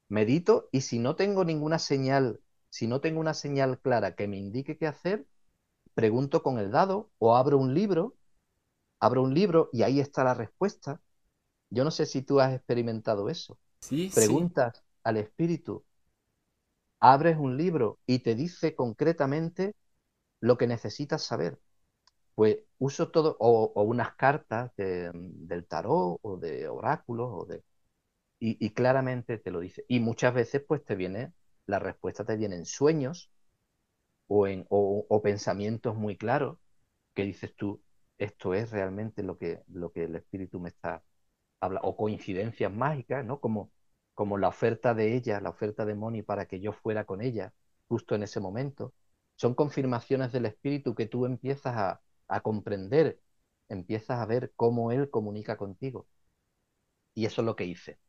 medito 0.10 0.70
y 0.72 0.82
si 0.82 1.00
no 1.00 1.16
tengo 1.16 1.46
ninguna 1.46 1.80
señal, 1.80 2.42
si 2.70 2.88
no 2.88 3.02
tengo 3.02 3.20
una 3.20 3.34
señal 3.34 3.80
clara 3.80 4.16
que 4.16 4.28
me 4.28 4.38
indique 4.38 4.78
qué 4.78 4.88
hacer, 4.88 5.28
pregunto 5.96 6.44
con 6.44 6.60
el 6.60 6.72
dado 6.72 7.12
o 7.20 7.36
abro 7.36 7.58
un 7.58 7.74
libro, 7.74 8.16
abro 9.00 9.24
un 9.24 9.34
libro 9.34 9.70
y 9.74 9.84
ahí 9.84 10.00
está 10.00 10.24
la 10.24 10.34
respuesta. 10.34 11.02
Yo 11.72 11.84
no 11.84 11.92
sé 11.92 12.06
si 12.06 12.22
tú 12.24 12.40
has 12.42 12.54
experimentado 12.54 13.30
eso. 13.30 13.60
Sí, 13.82 14.10
Preguntas 14.14 14.84
al 15.04 15.18
espíritu, 15.18 15.86
abres 17.02 17.38
un 17.38 17.58
libro 17.58 18.00
y 18.06 18.20
te 18.20 18.34
dice 18.36 18.76
concretamente 18.76 19.76
lo 20.42 20.58
que 20.58 20.68
necesitas 20.68 21.24
saber 21.24 21.60
pues 22.36 22.60
uso 22.80 23.10
todo, 23.12 23.38
o, 23.40 23.84
unas 23.84 24.16
cartas 24.16 24.72
del 24.76 25.66
tarot 25.68 26.20
o 26.22 26.38
de 26.38 26.68
oráculos, 26.68 27.30
o 27.32 27.46
de, 27.46 27.64
y, 28.40 28.72
claramente 28.72 29.38
te 29.38 29.52
lo 29.52 29.60
dice. 29.60 29.86
Y 29.88 30.00
muchas 30.00 30.34
veces 30.34 30.64
pues 30.68 30.84
te 30.84 30.96
viene, 30.96 31.34
la 31.68 31.80
respuesta 31.80 32.26
te 32.26 32.38
viene 32.38 32.56
en 32.56 32.66
sueños 32.66 33.32
o, 34.28 34.48
en, 34.48 34.66
o, 34.70 35.22
pensamientos 35.22 35.96
muy 35.96 36.18
claros 36.18 36.58
que 37.14 37.24
dices 37.24 37.56
tú, 37.56 37.82
esto 38.18 38.54
es 38.54 38.72
realmente 38.72 39.24
lo 39.24 39.38
que, 39.38 39.64
lo 39.68 39.92
que 39.92 40.06
el 40.06 40.16
espíritu 40.16 40.60
me 40.60 40.70
está 40.70 41.04
hablando, 41.60 41.88
o 41.88 41.98
coincidencias 41.98 42.74
mágicas, 42.74 43.26
¿no? 43.26 43.40
Como, 43.40 43.72
como 44.16 44.38
la 44.38 44.48
oferta 44.50 44.94
de 44.94 45.16
ella, 45.16 45.42
la 45.42 45.50
oferta 45.50 45.86
de 45.86 45.96
Moni 45.96 46.24
para 46.24 46.46
que 46.48 46.60
yo 46.60 46.74
fuera 46.74 47.06
con 47.06 47.22
ella 47.22 47.54
justo 47.88 48.16
en 48.16 48.24
ese 48.24 48.40
momento. 48.40 48.94
Son 49.36 49.56
confirmaciones 49.56 50.32
del 50.32 50.46
espíritu 50.46 50.96
que 50.96 51.08
tú 51.08 51.26
empiezas 51.26 51.76
a, 51.76 52.02
a 52.32 52.40
comprender, 52.40 53.20
empiezas 53.70 54.20
a 54.20 54.26
ver 54.26 54.54
cómo 54.56 54.92
Él 54.92 55.10
comunica 55.10 55.58
contigo. 55.58 56.08
Y 57.14 57.26
eso 57.26 57.42
es 57.42 57.46
lo 57.46 57.56
que 57.56 57.66
hice. 57.66 58.00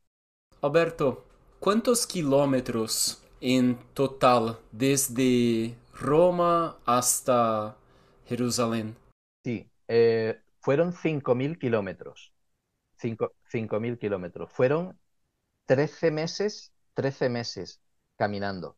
Alberto, 0.62 1.24
¿cuántos 1.58 2.06
kilómetros 2.06 3.22
en 3.40 3.76
total 3.94 4.58
desde 4.70 5.74
Roma 5.92 6.78
hasta 6.86 7.76
Jerusalén? 8.26 8.96
Sí, 9.44 9.68
eh, 9.88 10.40
fueron 10.60 10.92
5.000 10.92 11.58
kilómetros. 11.58 12.32
5.000 12.96 13.98
kilómetros. 13.98 14.52
Fueron 14.52 14.96
13 15.66 16.12
meses, 16.12 16.72
13 16.94 17.28
meses 17.28 17.80
caminando. 18.16 18.76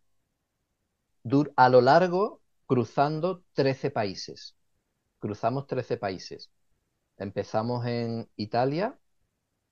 a 1.57 1.69
lo 1.69 1.83
largo, 1.83 2.41
cruzando 2.67 3.43
13 3.53 3.91
países 3.91 4.57
cruzamos 5.25 5.67
13 5.67 5.97
países. 5.97 6.53
Empezamos 7.17 7.87
en 7.87 8.29
Italia, 8.37 8.99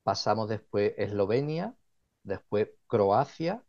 pasamos 0.02 0.48
después 0.48 0.94
Eslovenia, 0.96 1.76
después 2.22 2.70
Croacia, 2.86 3.62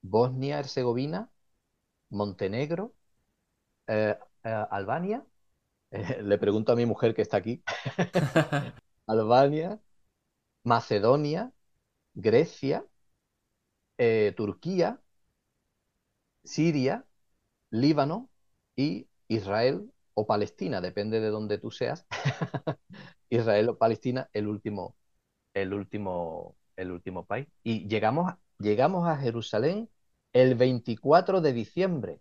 Bosnia, 0.00 0.58
Herzegovina, 0.58 1.30
Montenegro, 2.08 2.94
eh, 3.88 4.16
eh, 4.44 4.66
Albania. 4.70 5.22
le 6.22 6.38
pregunto 6.38 6.72
a 6.72 6.76
mi 6.76 6.86
mujer 6.86 7.14
que 7.14 7.20
está 7.20 7.36
aquí. 7.36 7.62
Albania, 9.06 9.78
Macedonia, 10.64 11.52
Grecia, 12.14 12.86
eh, 13.98 14.32
Turquía, 14.34 14.98
Siria, 16.44 17.04
Líbano 17.70 18.30
y 18.76 19.08
Israel 19.28 19.91
o 20.14 20.26
Palestina, 20.26 20.80
depende 20.80 21.20
de 21.20 21.28
donde 21.30 21.58
tú 21.58 21.70
seas, 21.70 22.06
Israel 23.30 23.70
o 23.70 23.78
Palestina, 23.78 24.28
el 24.32 24.48
último, 24.48 24.96
el 25.54 25.74
último, 25.74 26.56
el 26.76 26.92
último 26.92 27.26
país. 27.26 27.48
Y 27.62 27.88
llegamos, 27.88 28.34
llegamos 28.58 29.08
a 29.08 29.16
Jerusalén 29.18 29.90
el 30.32 30.54
24 30.56 31.40
de 31.40 31.52
diciembre. 31.52 32.20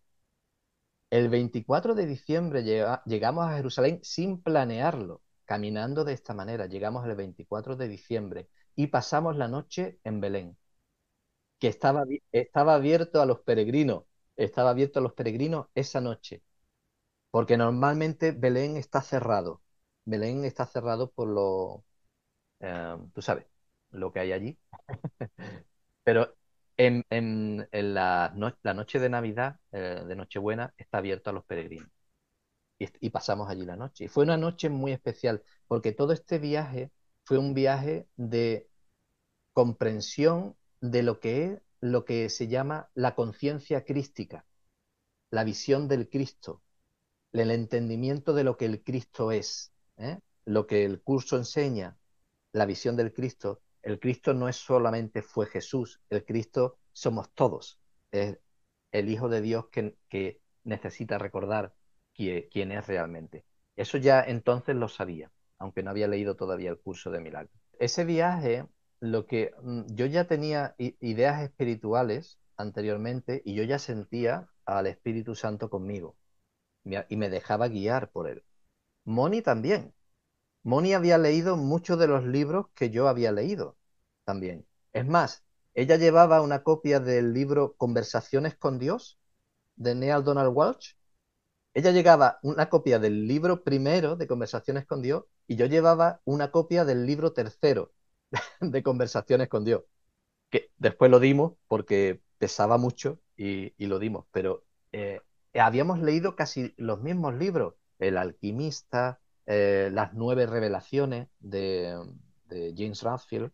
El 1.11 1.29
24 1.29 1.93
de 1.93 2.07
diciembre 2.07 2.63
llegamos 3.05 3.45
a 3.45 3.55
Jerusalén 3.55 3.99
sin 4.03 4.41
planearlo, 4.41 5.21
caminando 5.45 6.03
de 6.03 6.13
esta 6.13 6.33
manera. 6.33 6.65
Llegamos 6.65 7.05
el 7.05 7.15
24 7.15 7.75
de 7.75 7.87
diciembre 7.87 8.49
y 8.75 8.87
pasamos 8.87 9.37
la 9.37 9.47
noche 9.47 9.99
en 10.03 10.19
Belén, 10.21 10.57
que 11.59 11.67
estaba, 11.67 12.03
estaba 12.31 12.75
abierto 12.75 13.21
a 13.21 13.25
los 13.25 13.39
peregrinos, 13.41 14.03
estaba 14.35 14.71
abierto 14.71 14.99
a 14.99 15.03
los 15.03 15.13
peregrinos 15.13 15.67
esa 15.75 16.01
noche, 16.01 16.41
porque 17.31 17.57
normalmente 17.57 18.31
Belén 18.33 18.77
está 18.77 19.01
cerrado. 19.01 19.61
Belén 20.05 20.45
está 20.45 20.65
cerrado 20.65 21.11
por 21.11 21.29
lo, 21.29 21.85
eh, 22.59 22.97
tú 23.13 23.21
sabes, 23.21 23.45
lo 23.91 24.11
que 24.13 24.19
hay 24.21 24.31
allí. 24.33 24.59
Pero 26.03 26.35
en, 26.77 27.05
la, 27.71 28.33
la, 28.63 28.73
noche 28.73 28.99
de 28.99 29.09
Navidad, 29.09 29.59
eh, 29.71 30.03
de 30.07 30.15
Nochebuena, 30.15 30.73
está 30.77 30.99
abierto 30.99 31.29
a 31.29 31.33
los 31.33 31.45
peregrinos. 31.45 31.89
Y, 32.79 33.11
pasamos 33.11 33.49
allí 33.49 33.63
la 33.63 33.75
noche. 33.75 34.05
Y 34.05 34.07
fue 34.07 34.23
una 34.23 34.37
noche 34.37 34.69
muy 34.69 34.91
especial, 34.91 35.43
porque 35.67 35.91
todo 35.91 36.13
este 36.13 36.39
viaje 36.39 36.91
fue 37.25 37.37
un 37.37 37.53
viaje 37.53 38.07
de 38.15 38.69
comprensión 39.53 40.55
de 40.81 41.03
lo 41.03 41.19
que 41.19 41.45
es 41.45 41.61
lo 41.79 42.05
que 42.05 42.29
se 42.29 42.47
llama 42.47 42.89
la 42.95 43.15
conciencia 43.15 43.85
crística, 43.85 44.45
la 45.31 45.43
visión 45.43 45.87
del 45.87 46.09
Cristo, 46.09 46.61
el 47.39 47.51
entendimiento 47.51 48.33
de 48.33 48.43
lo 48.43 48.57
que 48.57 48.65
el 48.65 48.83
Cristo 48.83 49.31
es, 49.31 49.71
¿eh? 49.97 50.19
lo 50.45 50.67
que 50.67 50.85
el 50.85 51.01
curso 51.01 51.37
enseña, 51.37 51.97
la 52.51 52.65
visión 52.65 52.95
del 52.97 53.13
Cristo, 53.13 53.61
el 53.81 53.99
Cristo 53.99 54.33
no 54.33 54.49
es 54.49 54.57
solamente 54.57 55.21
fue 55.21 55.45
Jesús, 55.47 56.01
el 56.09 56.25
Cristo 56.25 56.77
somos 56.91 57.31
todos. 57.33 57.79
Es 58.11 58.37
el 58.91 59.09
Hijo 59.09 59.29
de 59.29 59.41
Dios 59.41 59.67
que, 59.69 60.41
necesita 60.63 61.17
recordar 61.17 61.73
quién, 62.13 62.71
es 62.71 62.85
realmente. 62.85 63.45
Eso 63.75 63.97
ya 63.97 64.21
entonces 64.21 64.75
lo 64.75 64.87
sabía, 64.87 65.31
aunque 65.57 65.81
no 65.81 65.89
había 65.89 66.07
leído 66.07 66.35
todavía 66.35 66.69
el 66.69 66.77
curso 66.77 67.09
de 67.09 67.19
milagros. 67.19 67.55
Ese 67.79 68.05
viaje, 68.05 68.67
lo 68.99 69.25
que 69.25 69.53
mm, 69.63 69.85
yo 69.95 70.05
ya 70.05 70.25
tenía 70.25 70.75
ideas 70.77 71.41
espirituales 71.41 72.37
anteriormente 72.57 73.41
y 73.43 73.55
yo 73.55 73.63
ya 73.63 73.79
sentía 73.79 74.49
al 74.65 74.85
Espíritu 74.85 75.33
Santo 75.33 75.71
conmigo 75.71 76.15
y 76.83 77.15
me 77.15 77.29
dejaba 77.29 77.67
guiar 77.67 78.11
por 78.11 78.27
él. 78.27 78.43
Moni 79.05 79.41
también. 79.41 79.93
Moni 80.63 80.93
había 80.93 81.17
leído 81.17 81.57
muchos 81.57 81.97
de 81.99 82.07
los 82.07 82.25
libros 82.25 82.67
que 82.75 82.89
yo 82.89 83.07
había 83.07 83.31
leído 83.31 83.77
también. 84.25 84.67
Es 84.93 85.07
más, 85.07 85.43
ella 85.73 85.95
llevaba 85.97 86.41
una 86.41 86.63
copia 86.63 86.99
del 86.99 87.33
libro 87.33 87.75
Conversaciones 87.77 88.55
con 88.55 88.77
Dios 88.79 89.19
de 89.75 89.95
Neil 89.95 90.23
Donald 90.23 90.51
Walsh. 90.53 90.93
Ella 91.73 91.91
llegaba 91.91 92.39
una 92.43 92.69
copia 92.69 92.99
del 92.99 93.27
libro 93.27 93.63
primero 93.63 94.15
de 94.17 94.27
Conversaciones 94.27 94.85
con 94.85 95.01
Dios 95.01 95.23
y 95.47 95.55
yo 95.55 95.65
llevaba 95.65 96.21
una 96.25 96.51
copia 96.51 96.85
del 96.85 97.05
libro 97.05 97.33
tercero 97.33 97.93
de 98.61 98.83
Conversaciones 98.83 99.49
con 99.49 99.63
Dios, 99.65 99.83
que 100.49 100.71
después 100.77 101.09
lo 101.11 101.19
dimos 101.19 101.53
porque 101.67 102.21
pesaba 102.37 102.77
mucho 102.77 103.19
y, 103.37 103.73
lo 103.79 103.99
dimos, 103.99 104.25
pero 104.31 104.63
eh, 104.91 105.21
habíamos 105.53 105.99
leído 105.99 106.35
casi 106.35 106.73
los 106.77 107.01
mismos 107.01 107.35
libros, 107.35 107.75
El 107.99 108.17
alquimista, 108.17 109.19
eh, 109.45 109.89
las 109.91 110.13
nueve 110.13 110.45
revelaciones 110.45 111.27
de, 111.39 111.97
James 112.49 113.01
Radfield. 113.01 113.51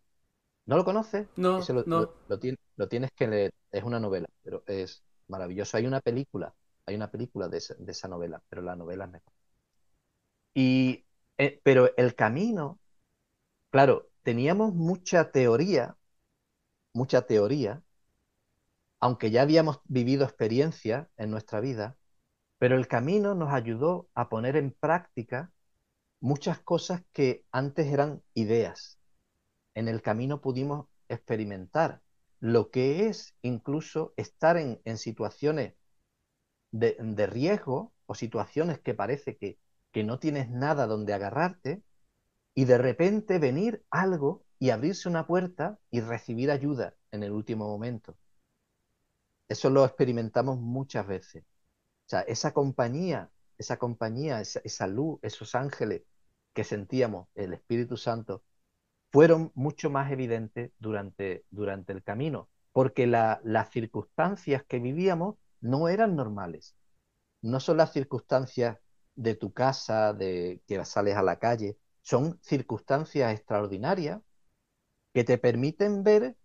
¿No 0.66 0.76
lo 0.76 0.86
conoces? 0.86 1.28
No, 1.36 1.60
lo, 1.60 1.84
no. 1.86 2.14
Lo, 2.28 2.88
tienes 2.90 3.12
que 3.16 3.28
leer. 3.28 3.54
Es 3.72 3.84
una 3.84 4.00
novela, 4.00 4.28
pero 4.44 4.64
es 4.68 5.04
maravilloso. 5.28 5.78
Hay 5.78 5.86
una 5.86 6.02
película, 6.02 6.54
hay 6.86 6.96
una 6.96 7.10
película 7.10 7.48
de, 7.48 7.58
esa 7.58 8.08
novela, 8.08 8.42
pero 8.50 8.62
la 8.62 8.76
novela 8.76 9.06
es 9.06 9.12
mejor. 9.12 9.34
Y, 10.54 11.06
eh, 11.38 11.62
pero 11.64 11.96
el 11.96 12.16
camino, 12.16 12.80
claro, 13.70 14.10
teníamos 14.24 14.74
mucha 14.74 15.32
teoría, 15.32 15.96
mucha 16.94 17.22
teoría, 17.22 17.82
aunque 19.00 19.32
ya 19.32 19.42
habíamos 19.42 19.80
vivido 19.86 20.26
experiencias 20.26 21.08
en 21.18 21.32
nuestra 21.32 21.60
vida, 21.60 21.98
pero 22.58 22.76
el 22.76 22.88
camino 22.88 23.36
nos 23.36 23.54
ayudó 23.54 24.10
a 24.16 24.30
poner 24.30 24.56
en 24.56 24.72
práctica 24.72 25.52
muchas 26.20 26.60
cosas 26.60 27.04
que 27.14 27.46
antes 27.52 27.88
eran 27.88 28.24
ideas. 28.34 29.00
En 29.76 29.88
el 29.88 30.02
camino 30.02 30.42
pudimos 30.42 30.88
experimentar 31.08 32.02
lo 32.40 32.70
que 32.72 33.08
es 33.08 33.36
incluso 33.42 34.14
estar 34.18 34.58
en, 34.58 34.98
situaciones 34.98 35.74
de, 36.72 37.28
riesgo 37.28 37.94
o 38.06 38.16
situaciones 38.16 38.80
que 38.80 38.94
parece 38.94 39.38
que, 39.38 39.60
que 39.92 40.04
no 40.04 40.20
tienes 40.20 40.50
nada 40.50 40.88
donde 40.88 41.14
agarrarte 41.14 41.84
y 42.56 42.66
de 42.66 42.78
repente 42.78 43.38
venir 43.38 43.84
algo 43.92 44.44
y 44.60 44.72
abrirse 44.72 45.08
una 45.08 45.28
puerta 45.28 45.80
y 45.92 46.02
recibir 46.02 46.50
ayuda 46.50 46.96
en 47.12 47.24
el 47.24 47.32
último 47.32 47.68
momento. 47.68 48.18
Eso 49.50 49.70
lo 49.70 49.86
experimentamos 49.86 50.60
muchas 50.60 51.08
veces. 51.08 51.44
O 51.44 52.10
sea, 52.10 52.22
esa 52.22 52.54
compañía 52.54 53.32
esa 53.58 53.78
compañía, 53.78 54.42
esa, 54.42 54.88
luz, 54.88 55.20
esos 55.22 55.56
ángeles 55.56 56.04
que 56.54 56.64
sentíamos, 56.64 57.28
el 57.36 57.54
Espíritu 57.54 57.98
Santo, 57.98 58.44
fueron 59.12 59.52
mucho 59.56 59.90
más 59.90 60.12
evidentes 60.12 60.72
durante, 60.80 61.46
durante 61.50 61.94
el 61.94 62.04
camino, 62.04 62.50
porque 62.72 63.08
las 63.08 63.70
circunstancias 63.72 64.64
que 64.68 64.80
vivíamos 64.80 65.36
no 65.62 65.90
eran 65.90 66.16
normales. 66.16 66.76
No 67.42 67.60
son 67.60 67.78
las 67.78 67.94
circunstancias 67.94 68.78
de 69.16 69.36
tu 69.36 69.52
casa, 69.54 70.14
de 70.14 70.62
que 70.68 70.84
sales 70.86 71.16
a 71.16 71.24
la 71.24 71.40
calle, 71.40 71.78
son 72.02 72.40
circunstancias 72.42 73.34
extraordinarias 73.34 74.22
que 75.14 75.24
te 75.24 75.38
permiten 75.38 76.04
ver 76.04 76.36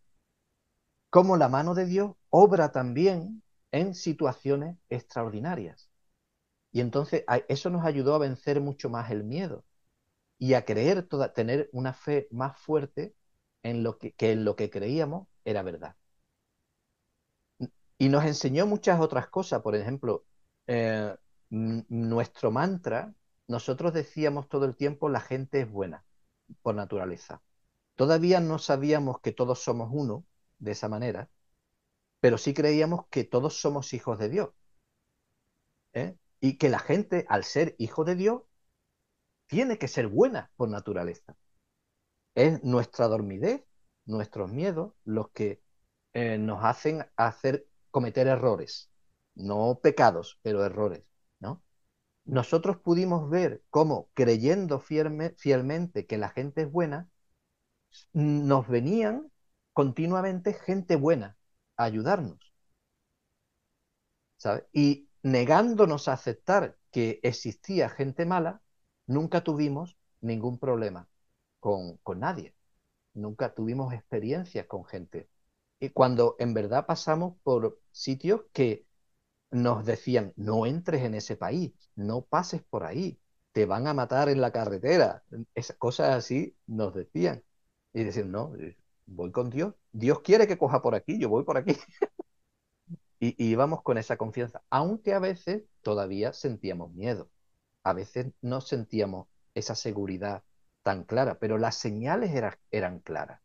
cómo 1.10 1.36
la 1.36 1.48
mano 1.48 1.74
de 1.74 1.84
Dios 1.84 2.12
obra 2.32 2.72
también 2.72 3.42
en 3.72 3.94
situaciones 3.94 4.78
extraordinarias. 4.88 5.90
Y 6.72 6.80
entonces 6.80 7.24
eso 7.48 7.70
nos 7.70 7.84
ayudó 7.84 8.14
a 8.14 8.18
vencer 8.18 8.60
mucho 8.60 8.90
más 8.90 9.10
el 9.10 9.24
miedo 9.24 9.64
y 10.38 10.54
a 10.54 10.64
creer, 10.64 11.06
toda, 11.08 11.32
tener 11.34 11.68
una 11.72 11.92
fe 11.94 12.28
más 12.32 12.58
fuerte 12.58 13.14
en 13.62 13.82
lo 13.84 13.98
que, 13.98 14.14
en 14.18 14.44
lo 14.44 14.56
que 14.56 14.70
creíamos 14.70 15.28
era 15.44 15.62
verdad. 15.62 15.96
Y 17.98 18.08
nos 18.08 18.24
enseñó 18.24 18.66
muchas 18.66 19.00
otras 19.00 19.28
cosas. 19.28 19.62
Por 19.62 19.74
ejemplo, 19.76 20.24
eh, 20.66 21.14
nuestro 21.50 22.50
mantra, 22.50 23.14
nosotros 23.48 23.92
decíamos 23.92 24.48
todo 24.48 24.64
el 24.64 24.76
tiempo, 24.76 25.08
la 25.08 25.20
gente 25.20 25.60
es 25.60 25.70
buena 25.70 26.04
por 26.62 26.74
naturaleza. 26.74 27.42
Todavía 27.96 28.40
no 28.40 28.58
sabíamos 28.58 29.20
que 29.20 29.32
todos 29.32 29.60
somos 29.62 29.90
uno 29.92 30.24
de 30.58 30.72
esa 30.72 30.88
manera, 30.88 31.30
pero 32.22 32.38
sí 32.38 32.54
creíamos 32.54 33.06
que 33.08 33.24
todos 33.24 33.60
somos 33.60 33.92
hijos 33.92 34.18
de 34.18 34.28
Dios. 34.28 34.50
¿eh? 35.92 36.16
y 36.40 36.56
que 36.56 36.68
la 36.68 36.78
gente, 36.78 37.26
al 37.28 37.44
ser 37.44 37.74
hijo 37.78 38.04
de 38.04 38.16
Dios, 38.16 38.42
tiene 39.46 39.78
que 39.78 39.88
ser 39.88 40.08
buena 40.08 40.50
por 40.56 40.68
naturaleza. 40.68 41.36
Es 42.34 42.62
nuestra 42.64 43.08
dormidez, 43.08 43.64
nuestros 44.06 44.50
miedos, 44.50 44.94
los 45.04 45.30
que 45.30 45.62
eh, 46.14 46.38
nos 46.38 46.64
hacen 46.64 47.04
hacer 47.16 47.66
cometer 47.90 48.28
errores, 48.28 48.90
no 49.34 49.80
pecados, 49.82 50.38
pero 50.42 50.64
errores, 50.64 51.04
¿no? 51.40 51.62
Nosotros 52.24 52.78
pudimos 52.78 53.28
ver 53.28 53.64
cómo, 53.68 54.10
creyendo 54.14 54.80
fielmente 54.80 56.06
que 56.06 56.18
la 56.18 56.28
gente 56.30 56.62
es 56.62 56.70
buena, 56.70 57.08
nos 58.12 58.68
venían 58.68 59.30
continuamente 59.72 60.54
gente 60.54 60.96
buena 60.96 61.36
ayudarnos. 61.76 62.52
¿sabes? 64.42 64.64
Y 64.72 65.08
negándonos 65.22 66.08
a 66.08 66.14
aceptar 66.14 66.76
que 66.90 67.20
existía 67.22 67.88
gente 67.88 68.26
mala, 68.26 68.60
nunca 69.06 69.44
tuvimos 69.44 69.96
ningún 70.20 70.58
problema 70.58 71.08
con, 71.60 72.00
nadie. 72.16 72.54
Nunca 73.14 73.54
tuvimos 73.54 73.94
experiencias 73.94 74.66
con 74.66 74.84
gente. 74.84 75.30
Y 75.80 75.90
cuando 75.90 76.36
en 76.38 76.54
verdad 76.54 76.86
pasamos 76.86 77.36
por 77.44 77.80
sitios 77.92 78.42
que 78.52 78.86
nos 79.50 79.84
decían, 79.86 80.32
no 80.36 80.66
entres 80.66 81.02
en 81.02 81.14
ese 81.14 81.36
país, 81.36 81.72
no 81.96 82.22
pases 82.22 82.62
por 82.64 82.84
ahí, 82.84 83.20
te 83.52 83.66
van 83.66 83.86
a 83.86 83.94
matar 83.94 84.28
en 84.28 84.40
la 84.40 84.52
carretera. 84.52 85.24
Esas 85.54 85.76
cosas 85.76 86.16
así 86.16 86.56
nos 86.66 86.94
decían. 86.94 87.44
Y 87.92 88.04
decían, 88.04 88.32
no, 88.32 88.52
voy 89.06 89.32
con 89.32 89.50
Dios. 89.50 89.74
Dios 89.92 90.20
quiere 90.20 90.46
que 90.46 90.58
coja 90.58 90.82
por 90.82 90.94
aquí, 90.94 91.18
yo 91.18 91.28
voy 91.28 91.44
por 91.44 91.56
aquí. 91.56 91.76
Y, 93.24 93.36
íbamos 93.38 93.82
con 93.82 93.98
esa 93.98 94.16
confianza, 94.16 94.62
aunque 94.68 95.14
a 95.14 95.20
veces 95.20 95.62
todavía 95.82 96.32
sentíamos 96.32 96.92
miedo, 96.92 97.30
a 97.84 97.92
veces 97.92 98.32
no 98.40 98.60
sentíamos 98.60 99.28
esa 99.54 99.76
seguridad 99.76 100.42
tan 100.82 101.04
clara, 101.04 101.38
pero 101.38 101.56
las 101.56 101.76
señales 101.76 102.32
eran 102.72 102.98
claras. 102.98 103.40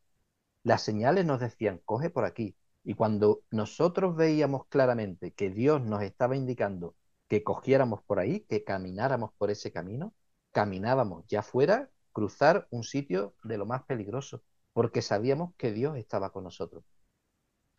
Las 0.63 0.81
señales 0.81 1.25
nos 1.25 1.39
decían, 1.39 1.79
coge 1.85 2.09
por 2.09 2.25
aquí. 2.25 2.55
Y 2.83 2.95
cuando 2.95 3.43
nosotros 3.51 4.15
veíamos 4.15 4.65
claramente 4.67 5.31
que 5.31 5.49
Dios 5.49 5.81
nos 5.81 6.03
estaba 6.03 6.35
indicando 6.35 6.95
que 7.27 7.43
cogiéramos 7.43 8.01
por 8.03 8.19
ahí, 8.19 8.41
que 8.41 8.63
camináramos 8.63 9.31
por 9.37 9.51
ese 9.51 9.71
camino, 9.71 10.13
caminábamos 10.51 11.25
ya 11.27 11.41
fuera, 11.43 11.89
cruzar 12.13 12.67
un 12.71 12.83
sitio 12.83 13.35
de 13.43 13.57
lo 13.57 13.65
más 13.65 13.83
peligroso, 13.83 14.41
porque 14.77 15.01
sabíamos 15.01 15.55
que 15.57 15.71
Dios 15.71 15.97
estaba 15.97 16.31
con 16.31 16.43
nosotros. 16.43 16.83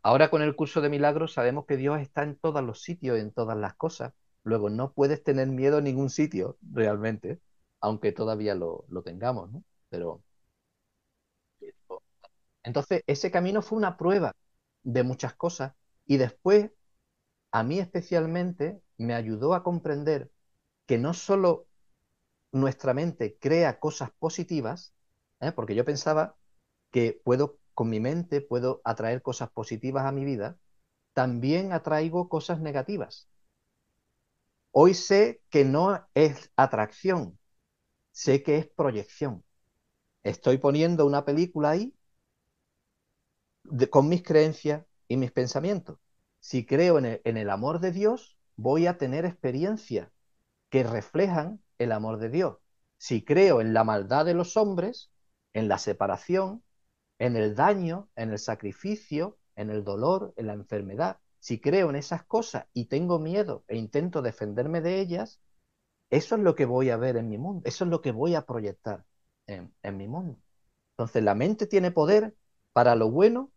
Ahora 0.02 0.30
con 0.30 0.42
el 0.42 0.56
curso 0.56 0.80
de 0.80 0.88
milagros 0.88 1.32
sabemos 1.32 1.64
que 1.64 1.76
Dios 1.76 2.00
está 2.00 2.24
en 2.24 2.36
todos 2.36 2.60
los 2.64 2.82
sitios, 2.82 3.20
en 3.20 3.30
todas 3.32 3.56
las 3.56 3.76
cosas. 3.76 4.14
Luego 4.42 4.68
no 4.68 4.92
puedes 4.92 5.22
tener 5.22 5.46
miedo 5.46 5.78
en 5.78 5.84
ningún 5.84 6.10
sitio 6.10 6.58
realmente, 6.60 7.40
aunque 7.80 8.10
todavía 8.10 8.56
lo, 8.56 8.84
lo 8.88 9.02
tengamos, 9.04 9.48
¿no? 9.52 9.62
Pero 9.90 10.24
entonces 12.64 13.02
ese 13.06 13.30
camino 13.30 13.62
fue 13.62 13.78
una 13.78 13.96
prueba 13.96 14.34
de 14.82 15.04
muchas 15.04 15.34
cosas 15.36 15.74
y 16.04 16.16
después 16.16 16.72
a 17.52 17.64
mí 17.64 17.80
especialmente 17.80 18.82
me 18.98 19.14
ayudó 19.14 19.54
a 19.54 19.64
comprender 19.64 20.32
que 20.86 20.98
no 20.98 21.14
solo 21.14 21.68
nuestra 22.52 22.94
mente 22.94 23.38
crea 23.40 23.80
cosas 23.80 24.12
positivas, 24.20 24.94
¿eh? 25.40 25.52
porque 25.52 25.76
yo 25.76 25.84
pensaba 25.86 26.37
que 26.98 27.20
puedo, 27.22 27.60
con 27.74 27.88
mi 27.90 28.00
mente, 28.00 28.40
puedo 28.40 28.80
atraer 28.82 29.22
cosas 29.22 29.50
positivas 29.50 30.04
a 30.04 30.10
mi 30.10 30.24
vida, 30.24 30.58
también 31.12 31.72
atraigo 31.72 32.28
cosas 32.28 32.58
negativas. 32.60 33.28
Hoy 34.72 34.94
sé 34.94 35.40
que 35.48 35.64
no 35.64 36.04
es 36.14 36.50
atracción, 36.56 37.38
sé 38.10 38.42
que 38.42 38.58
es 38.58 38.66
proyección. 38.66 39.44
Estoy 40.24 40.58
poniendo 40.58 41.06
una 41.06 41.24
película 41.24 41.70
ahí 41.70 41.94
con 43.90 44.08
mis 44.08 44.24
creencias 44.24 44.84
y 45.06 45.16
mis 45.16 45.30
pensamientos. 45.30 46.00
Si 46.40 46.66
creo 46.66 46.98
en 46.98 47.36
el, 47.36 47.50
amor 47.50 47.78
de 47.78 47.92
Dios, 47.92 48.36
voy 48.56 48.88
a 48.88 48.98
tener 48.98 49.24
experiencias 49.24 50.10
que 50.68 50.82
reflejan 50.82 51.62
el 51.78 51.92
amor 51.92 52.18
de 52.18 52.30
Dios. 52.30 52.56
Si 52.96 53.24
creo 53.24 53.60
en 53.60 53.72
la 53.72 53.84
maldad 53.84 54.24
de 54.24 54.34
los 54.34 54.56
hombres, 54.56 55.12
en 55.52 55.68
la 55.68 55.78
separación, 55.78 56.64
en 57.18 57.36
el 57.36 57.54
daño, 57.54 58.08
en 58.16 58.30
el 58.30 58.38
sacrificio, 58.38 59.38
en 59.56 59.70
el 59.70 59.84
dolor, 59.84 60.32
en 60.36 60.46
la 60.46 60.52
enfermedad, 60.54 61.18
si 61.40 61.60
creo 61.60 61.90
en 61.90 61.96
esas 61.96 62.24
cosas 62.24 62.66
y 62.72 62.86
tengo 62.86 63.18
miedo 63.18 63.64
e 63.68 63.76
intento 63.76 64.22
defenderme 64.22 64.80
de 64.80 65.00
ellas, 65.00 65.40
eso 66.10 66.36
es 66.36 66.40
lo 66.40 66.54
que 66.54 66.64
voy 66.64 66.90
a 66.90 66.96
ver 66.96 67.16
en 67.16 67.28
mi 67.28 67.38
mundo, 67.38 67.62
eso 67.64 67.84
es 67.84 67.90
lo 67.90 68.00
que 68.00 68.12
voy 68.12 68.34
a 68.34 68.46
proyectar 68.46 69.04
en, 69.46 69.96
mi 69.96 70.08
mundo. 70.08 70.38
Entonces 70.92 71.22
la 71.22 71.34
mente 71.34 71.66
tiene 71.66 71.90
poder 71.90 72.34
para 72.72 72.94
lo 72.94 73.10
bueno 73.10 73.52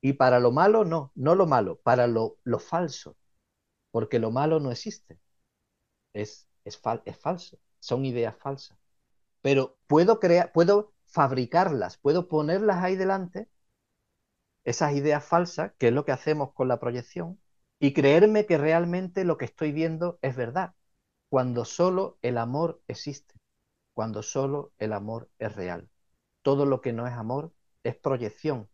y 0.00 0.14
para 0.14 0.40
lo 0.40 0.52
malo, 0.52 0.84
no, 0.84 1.12
no 1.14 1.34
lo 1.34 1.46
malo, 1.46 1.80
para 1.82 2.06
lo, 2.06 2.38
lo 2.44 2.58
falso, 2.58 3.16
porque 3.90 4.18
lo 4.18 4.30
malo 4.30 4.58
no 4.60 4.70
existe, 4.70 5.18
es, 6.12 6.48
es, 6.64 6.80
es 7.04 7.18
falso, 7.18 7.58
son 7.78 8.04
ideas 8.04 8.36
falsas. 8.36 8.78
Pero 9.40 9.76
puedo 9.86 10.20
crear, 10.20 10.52
puedo 10.52 10.91
fabricarlas, 11.12 11.98
puedo 11.98 12.26
ponerlas 12.26 12.82
ahí 12.82 12.96
delante, 12.96 13.48
esas 14.64 14.94
ideas 14.94 15.24
falsas, 15.24 15.72
que 15.78 15.88
es 15.88 15.92
lo 15.92 16.04
que 16.04 16.12
hacemos 16.12 16.52
con 16.54 16.68
la 16.68 16.80
proyección, 16.80 17.38
y 17.78 17.92
creerme 17.92 18.46
que 18.46 18.58
realmente 18.58 19.24
lo 19.24 19.36
que 19.36 19.44
estoy 19.44 19.72
viendo 19.72 20.18
es 20.22 20.36
verdad, 20.36 20.74
cuando 21.28 21.64
solo 21.64 22.18
el 22.22 22.38
amor 22.38 22.80
existe, 22.88 23.34
cuando 23.92 24.22
solo 24.22 24.72
el 24.78 24.92
amor 24.92 25.28
es 25.38 25.54
real. 25.54 25.90
Todo 26.40 26.64
lo 26.64 26.80
que 26.80 26.92
no 26.92 27.06
es 27.06 27.12
amor 27.12 27.52
es 27.84 27.96
proyección, 27.96 28.68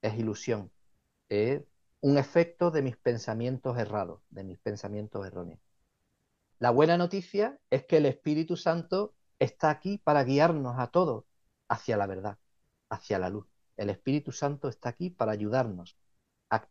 es 0.00 0.14
ilusión, 0.18 0.70
es 1.28 1.62
un 2.00 2.16
efecto 2.16 2.70
de 2.70 2.82
mis 2.82 2.96
pensamientos 2.96 3.76
errados, 3.78 4.22
de 4.30 4.44
mis 4.44 4.58
pensamientos 4.58 5.26
erróneos. 5.26 5.60
La 6.58 6.70
buena 6.70 6.96
noticia 6.96 7.58
es 7.70 7.84
que 7.84 7.98
el 7.98 8.06
Espíritu 8.06 8.56
Santo 8.56 9.14
está 9.38 9.68
aquí 9.68 9.98
para 9.98 10.24
guiarnos 10.24 10.78
a 10.78 10.86
todos 10.86 11.24
hacia 11.68 11.96
la 11.96 12.06
verdad, 12.06 12.38
hacia 12.88 13.18
la 13.18 13.30
luz. 13.30 13.46
El 13.76 13.90
Espíritu 13.90 14.32
Santo 14.32 14.68
está 14.68 14.90
aquí 14.90 15.10
para 15.10 15.32
ayudarnos 15.32 15.96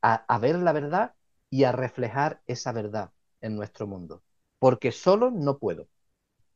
a, 0.02 0.40
ver 0.40 0.58
la 0.58 0.72
verdad 0.72 1.16
y 1.50 1.66
a 1.66 1.72
reflejar 1.72 2.42
esa 2.48 2.72
verdad 2.72 3.12
en 3.42 3.56
nuestro 3.56 3.88
mundo. 3.88 4.24
Porque 4.60 4.92
solo 4.92 5.32
no 5.32 5.60
puedo. 5.60 5.90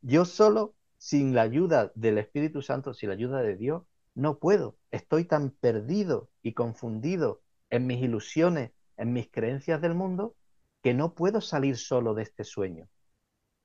Yo 0.02 0.26
solo, 0.26 0.76
sin 0.97 1.36
la 1.36 1.41
ayuda 1.41 1.91
del 1.95 2.17
Espíritu 2.17 2.62
Santo, 2.62 2.93
sin 2.93 3.10
la 3.10 3.15
ayuda 3.15 3.41
de 3.41 3.56
Dios, 3.56 3.84
no 4.15 4.39
puedo. 4.39 4.78
Estoy 4.91 5.26
tan 5.26 5.52
perdido 5.52 6.30
y 6.41 6.54
confundido 6.54 7.41
en 7.69 7.86
mis 7.86 8.02
ilusiones, 8.02 8.71
en 8.95 9.13
mis 9.13 9.30
creencias 9.30 9.82
del 9.82 9.93
mundo, 9.93 10.36
que 10.82 10.93
no 10.93 11.13
puedo 11.13 11.41
salir 11.41 11.78
solo 11.78 12.13
de 12.13 12.23
este 12.23 12.43
sueño. 12.43 12.88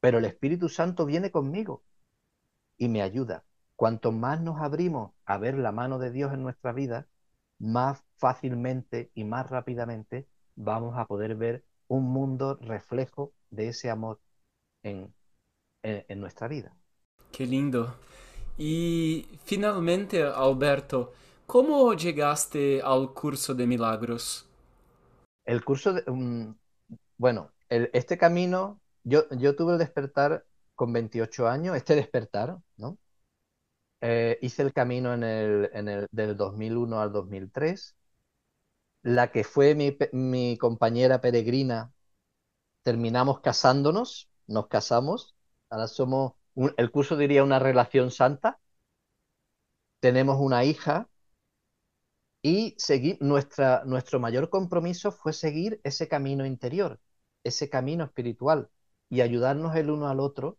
Pero 0.00 0.18
el 0.18 0.24
Espíritu 0.24 0.68
Santo 0.68 1.06
viene 1.06 1.30
conmigo 1.30 1.84
y 2.76 2.88
me 2.88 3.02
ayuda. 3.02 3.44
Cuanto 3.82 4.12
más 4.12 4.40
nos 4.40 4.60
abrimos 4.60 5.10
a 5.24 5.38
ver 5.38 5.58
la 5.58 5.72
mano 5.72 5.98
de 5.98 6.12
Dios 6.12 6.32
en 6.32 6.44
nuestra 6.44 6.72
vida, 6.72 7.08
más 7.58 8.04
fácilmente 8.16 9.10
y 9.12 9.24
más 9.24 9.50
rápidamente 9.50 10.28
vamos 10.54 10.96
a 10.96 11.06
poder 11.06 11.34
ver 11.34 11.64
un 11.88 12.04
mundo 12.04 12.60
reflejo 12.60 13.32
de 13.50 13.70
ese 13.70 13.90
amor 13.90 14.20
en, 14.84 15.12
en 15.82 16.20
nuestra 16.20 16.46
vida. 16.46 16.72
Qué 17.32 17.44
lindo. 17.44 17.96
Y 18.56 19.26
finalmente, 19.42 20.22
Alberto, 20.22 21.12
¿cómo 21.48 21.92
llegaste 21.94 22.80
al 22.82 23.12
curso 23.12 23.52
de 23.52 23.66
milagros? 23.66 24.48
El 25.44 25.64
curso 25.64 25.92
de... 25.92 26.08
Um, 26.08 26.54
bueno, 27.18 27.50
este 27.68 28.16
camino, 28.16 28.80
yo, 29.02 29.28
yo 29.30 29.56
tuve 29.56 29.72
el 29.72 29.80
despertar 29.80 30.46
con 30.76 30.92
28 30.92 31.48
años, 31.48 31.76
este 31.76 31.96
despertar, 31.96 32.58
¿no? 32.76 32.96
Eh, 34.02 34.38
hice 34.42 34.62
el 34.62 34.72
camino 34.74 35.14
en 35.14 35.22
el, 35.24 35.70
en 35.74 35.88
el, 35.88 36.08
del 36.12 36.36
2001 36.36 37.00
al 37.00 37.12
2003. 37.12 37.96
La 39.02 39.32
que 39.32 39.44
fue 39.44 39.74
mi, 39.76 39.96
mi 40.12 40.58
compañera 40.58 41.20
peregrina, 41.20 41.92
terminamos 42.82 43.40
casándonos, 43.40 44.30
nos 44.48 44.68
casamos, 44.68 45.36
ahora 45.70 45.88
somos 45.88 46.34
el 46.78 46.90
curso 46.92 47.16
diría 47.16 47.44
una 47.44 47.58
relación 47.60 48.10
santa. 48.10 48.60
Tenemos 50.00 50.36
una 50.38 50.64
hija 50.66 51.08
y 52.42 52.74
seguir, 52.78 53.18
nuestra, 53.20 53.82
nuestro 53.84 54.18
mayor 54.20 54.48
compromiso 54.50 55.12
fue 55.12 55.32
seguir 55.32 55.80
ese 55.84 56.08
camino 56.08 56.46
interior, 56.46 57.00
ese 57.44 57.68
camino 57.70 58.04
espiritual 58.04 58.68
y 59.08 59.20
ayudarnos 59.20 59.76
el 59.76 59.90
uno 59.90 60.08
al 60.08 60.20
otro 60.20 60.58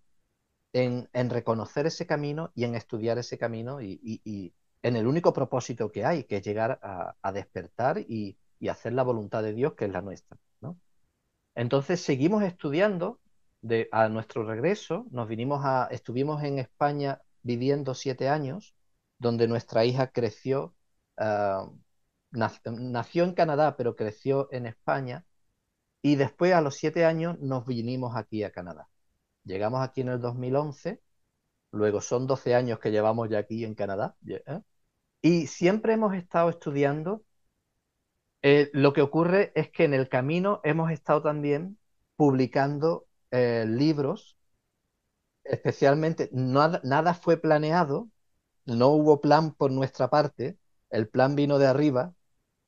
en, 0.74 1.30
reconocer 1.30 1.86
ese 1.86 2.06
camino 2.06 2.52
y 2.56 2.66
en 2.66 2.76
estudiar 2.76 3.18
ese 3.18 3.38
camino 3.38 3.82
y, 3.82 4.54
en 4.82 4.96
el 4.98 5.08
único 5.08 5.32
propósito 5.32 5.92
que 5.92 6.04
hay, 6.04 6.26
que 6.26 6.38
es 6.38 6.44
llegar 6.44 6.80
a, 6.82 7.32
despertar 7.32 8.00
y, 8.00 8.38
hacer 8.70 8.94
la 8.94 9.04
voluntad 9.04 9.44
de 9.44 9.54
Dios, 9.54 9.74
que 9.74 9.86
es 9.86 9.92
la 9.92 10.02
nuestra. 10.02 10.38
Entonces 11.56 12.02
seguimos 12.02 12.44
estudiando 12.44 13.20
a 13.92 14.10
nuestro 14.10 14.44
regreso, 14.44 15.06
nos 15.12 15.28
vinimos 15.28 15.64
a, 15.64 15.88
estuvimos 15.92 16.44
en 16.44 16.60
España 16.60 17.22
viviendo 17.44 17.94
siete 17.94 18.30
años, 18.30 18.76
donde 19.20 19.48
nuestra 19.48 19.86
hija 19.86 20.08
creció, 20.08 20.74
ah, 21.18 21.70
nació 22.32 23.24
en 23.26 23.34
Canadá, 23.34 23.78
pero 23.78 23.96
creció 23.96 24.50
en 24.52 24.66
España, 24.66 25.26
y 26.02 26.16
después 26.16 26.54
a 26.54 26.62
los 26.62 26.76
siete 26.76 27.06
años 27.06 27.40
nos 27.40 27.66
vinimos 27.66 28.16
aquí 28.16 28.44
a 28.44 28.52
Canadá. 28.52 28.90
Llegamos 29.46 29.82
aquí 29.84 30.02
en 30.02 30.10
el 30.10 30.22
2011, 30.22 31.02
luego 31.72 32.02
son 32.02 32.28
12 32.28 32.56
años 32.56 32.80
que 32.80 32.92
llevamos 32.92 33.30
ya 33.30 33.40
aquí 33.40 33.66
en 33.66 33.76
Canadá, 33.76 34.16
¿eh? 34.28 34.62
y 35.22 35.48
siempre 35.48 35.94
hemos 35.94 36.14
estado 36.16 36.50
estudiando. 36.50 37.24
Eh, 38.42 38.70
lo 38.74 38.94
que 38.94 39.02
ocurre 39.02 39.52
es 39.56 39.70
que 39.72 39.86
en 39.86 39.94
el 39.94 40.10
camino 40.10 40.62
hemos 40.64 40.92
estado 40.92 41.22
también 41.22 41.78
publicando 42.16 43.08
eh, 43.32 43.66
libros, 43.68 44.38
especialmente, 45.44 46.30
nada 46.32 47.14
fue 47.14 47.38
planeado, 47.38 48.10
no 48.66 48.90
hubo 48.90 49.22
plan 49.22 49.54
por 49.54 49.72
nuestra 49.72 50.10
parte, 50.10 50.58
el 50.90 51.10
plan 51.10 51.36
vino 51.36 51.60
de 51.60 51.68
arriba, 51.68 52.14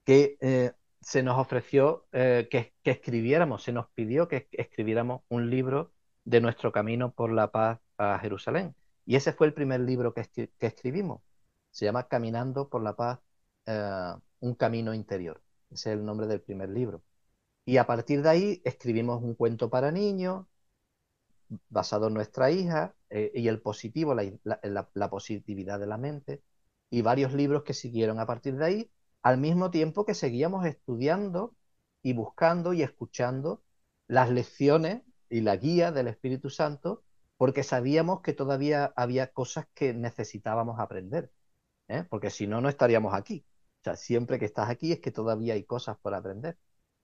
que 0.06 0.74
se 1.02 1.24
nos 1.24 1.38
ofreció 1.40 2.08
que, 2.12 2.74
escribiéramos, 2.84 3.64
se 3.64 3.72
nos 3.72 3.88
pidió 3.92 4.28
que 4.28 4.48
escribiéramos 4.52 5.22
un 5.30 5.50
libro 5.50 5.95
de 6.26 6.42
nuestro 6.42 6.72
camino 6.72 7.12
por 7.14 7.32
la 7.32 7.52
paz 7.52 7.80
a 7.98 8.20
Jerusalén. 8.20 8.76
Y 9.06 9.16
ese 9.16 9.34
fue 9.34 9.48
el 9.48 9.54
primer 9.54 9.82
libro 9.82 10.14
que, 10.14 10.50
escribimos. 10.60 11.22
Se 11.72 11.86
llama 11.86 12.08
Caminando 12.08 12.70
por 12.70 12.84
la 12.84 12.96
paz, 12.96 13.20
un 14.40 14.56
camino 14.56 14.94
interior. 14.94 15.42
Ese 15.72 15.92
es 15.92 15.98
el 15.98 16.06
nombre 16.06 16.28
del 16.28 16.42
primer 16.42 16.70
libro. 16.70 17.04
Y 17.66 17.78
a 17.78 17.88
partir 17.88 18.22
de 18.22 18.30
ahí 18.30 18.62
escribimos 18.66 19.24
un 19.24 19.36
cuento 19.36 19.70
para 19.70 19.92
niños, 19.92 20.46
basado 21.70 22.08
en 22.08 22.14
nuestra 22.14 22.52
hija 22.52 22.96
eh, 23.10 23.32
y 23.34 23.48
el 23.48 23.62
positivo, 23.62 24.16
la, 24.16 25.10
positividad 25.10 25.80
de 25.80 25.88
la 25.88 25.98
mente, 25.98 26.44
y 26.90 27.02
varios 27.02 27.34
libros 27.34 27.64
que 27.64 27.74
siguieron 27.74 28.20
a 28.20 28.26
partir 28.26 28.56
de 28.58 28.66
ahí, 28.66 28.92
al 29.22 29.38
mismo 29.38 29.72
tiempo 29.72 30.06
que 30.06 30.14
seguíamos 30.14 30.66
estudiando 30.66 31.56
y 32.04 32.14
buscando 32.14 32.74
y 32.74 32.84
escuchando 32.84 33.64
las 34.08 34.30
lecciones 34.30 35.02
y 35.36 35.42
la 35.42 35.58
guía 35.58 35.92
del 35.92 36.08
Espíritu 36.08 36.50
Santo 36.50 37.04
porque 37.38 37.64
sabíamos 37.64 38.22
que 38.22 38.32
todavía 38.32 38.94
había 38.96 39.34
cosas 39.34 39.68
que 39.74 39.94
necesitábamos 39.94 40.80
aprender, 40.80 41.30
¿eh? 41.90 42.06
porque 42.10 42.30
si 42.30 42.48
no, 42.48 42.62
no 42.62 42.70
estaríamos 42.70 43.14
aquí. 43.14 43.46
O 43.82 43.84
sea, 43.84 43.98
siempre 43.98 44.40
que 44.40 44.46
estás 44.46 44.70
aquí 44.70 44.94
es 44.94 45.02
que 45.02 45.12
todavía 45.12 45.56
hay 45.56 45.66
cosas 45.66 45.98
por 45.98 46.14
aprender. 46.14 46.58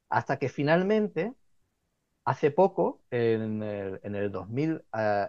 Hasta 0.09 0.39
que 0.39 0.47
finalmente, 0.47 1.36
hace 2.23 2.51
poco, 2.51 3.01
en 3.11 3.61
el, 3.63 3.99
en 4.03 4.15
el, 4.15 4.32
2000, 4.32 4.75
uh, 4.75 4.79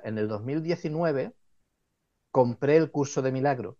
en 0.04 0.18
el 0.18 0.28
2019, 0.28 1.34
compré 2.30 2.76
el 2.76 2.92
curso 2.92 3.20
de 3.20 3.32
milagro, 3.32 3.78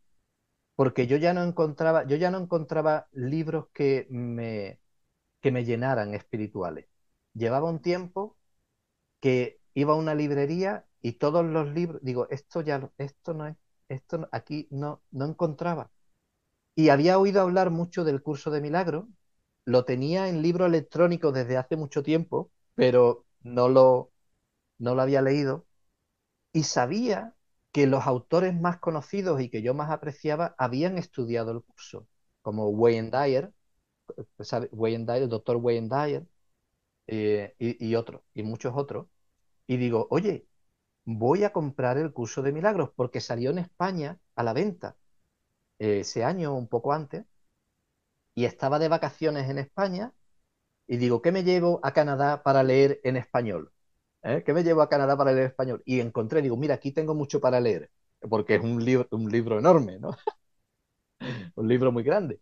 porque 0.74 1.06
yo 1.06 1.16
ya 1.16 1.32
no 1.32 1.44
encontraba, 1.44 2.04
yo 2.08 2.16
ya 2.16 2.32
no 2.32 2.38
encontraba 2.38 3.06
libros 3.12 3.68
que 3.72 4.08
me, 4.10 4.80
que 5.40 5.52
me 5.52 5.64
llenaran 5.64 6.12
espirituales. 6.14 6.88
Llevaba 7.34 7.70
un 7.70 7.80
tiempo 7.80 8.36
que 9.22 9.60
iba 9.74 9.94
a 9.94 9.96
una 9.96 10.16
librería 10.16 10.86
y 11.02 11.14
todos 11.14 11.46
los 11.46 11.70
libros, 11.74 12.02
digo, 12.04 12.28
esto 12.30 12.62
ya, 12.62 12.92
esto 12.98 13.34
no 13.34 13.48
es, 13.48 13.56
esto 13.88 14.28
aquí 14.32 14.68
no, 14.72 15.02
no 15.12 15.26
encontraba. 15.26 15.92
Y 16.74 16.88
había 16.90 17.18
oído 17.18 17.42
hablar 17.42 17.70
mucho 17.70 18.04
del 18.04 18.22
curso 18.22 18.50
de 18.50 18.60
milagro, 18.60 19.08
lo 19.64 19.84
tenía 19.84 20.28
en 20.28 20.42
libro 20.42 20.66
electrónico 20.66 21.32
desde 21.32 21.56
hace 21.56 21.76
mucho 21.76 22.02
tiempo, 22.02 22.50
pero 22.74 23.26
no 23.42 23.68
lo, 23.68 24.12
no 24.78 24.94
lo 24.94 25.02
había 25.02 25.22
leído. 25.22 25.66
Y 26.52 26.64
sabía 26.64 27.34
que 27.72 27.86
los 27.86 28.06
autores 28.06 28.54
más 28.58 28.78
conocidos 28.78 29.40
y 29.42 29.50
que 29.50 29.62
yo 29.62 29.74
más 29.74 29.90
apreciaba 29.90 30.54
habían 30.58 30.98
estudiado 30.98 31.52
el 31.52 31.62
curso, 31.62 32.06
como 32.42 32.68
Wayne 32.70 33.10
Dyer, 33.10 33.52
Wayne 34.72 35.04
Dyer 35.06 35.22
el 35.22 35.28
doctor 35.28 35.56
Wayne 35.56 35.88
Dyer, 35.88 36.26
eh, 37.06 37.54
y, 37.58 37.86
y 37.88 37.94
otros, 37.96 38.22
y 38.34 38.42
muchos 38.42 38.74
otros. 38.76 39.06
Y 39.68 39.76
digo, 39.78 40.08
oye, 40.10 40.46
voy 41.04 41.44
a 41.44 41.52
comprar 41.52 41.98
el 41.98 42.12
curso 42.14 42.42
de 42.42 42.52
milagros 42.52 42.90
porque 42.96 43.20
salió 43.20 43.50
en 43.52 43.58
España 43.60 44.18
a 44.36 44.42
la 44.44 44.52
venta 44.54 44.96
eh, 45.80 46.00
ese 46.00 46.24
año, 46.24 46.54
un 46.56 46.68
poco 46.68 46.92
antes, 46.94 47.26
y 48.34 48.44
estaba 48.44 48.78
de 48.78 48.88
vacaciones 48.88 49.48
en 49.50 49.58
España 49.58 50.12
y 50.88 50.98
digo, 50.98 51.22
¿qué 51.22 51.32
me 51.32 51.44
llevo 51.44 51.80
a 51.84 51.92
Canadá 51.94 52.42
para 52.44 52.62
leer 52.64 53.00
en 53.04 53.16
español? 53.16 53.72
¿Eh? 54.22 54.42
¿Qué 54.46 54.54
me 54.54 54.64
llevo 54.64 54.82
a 54.82 54.90
Canadá 54.90 55.16
para 55.18 55.32
leer 55.32 55.44
en 55.46 55.50
español? 55.50 55.82
Y 55.86 56.00
encontré, 56.00 56.42
digo, 56.42 56.56
mira, 56.56 56.74
aquí 56.76 56.92
tengo 56.92 57.14
mucho 57.14 57.40
para 57.40 57.60
leer, 57.60 57.90
porque 58.30 58.56
es 58.56 58.62
un 58.62 58.84
libro, 58.84 59.08
un 59.12 59.30
libro 59.30 59.58
enorme, 59.58 59.98
¿no? 60.00 60.12
un 61.56 61.68
libro 61.68 61.92
muy 61.92 62.02
grande. 62.02 62.40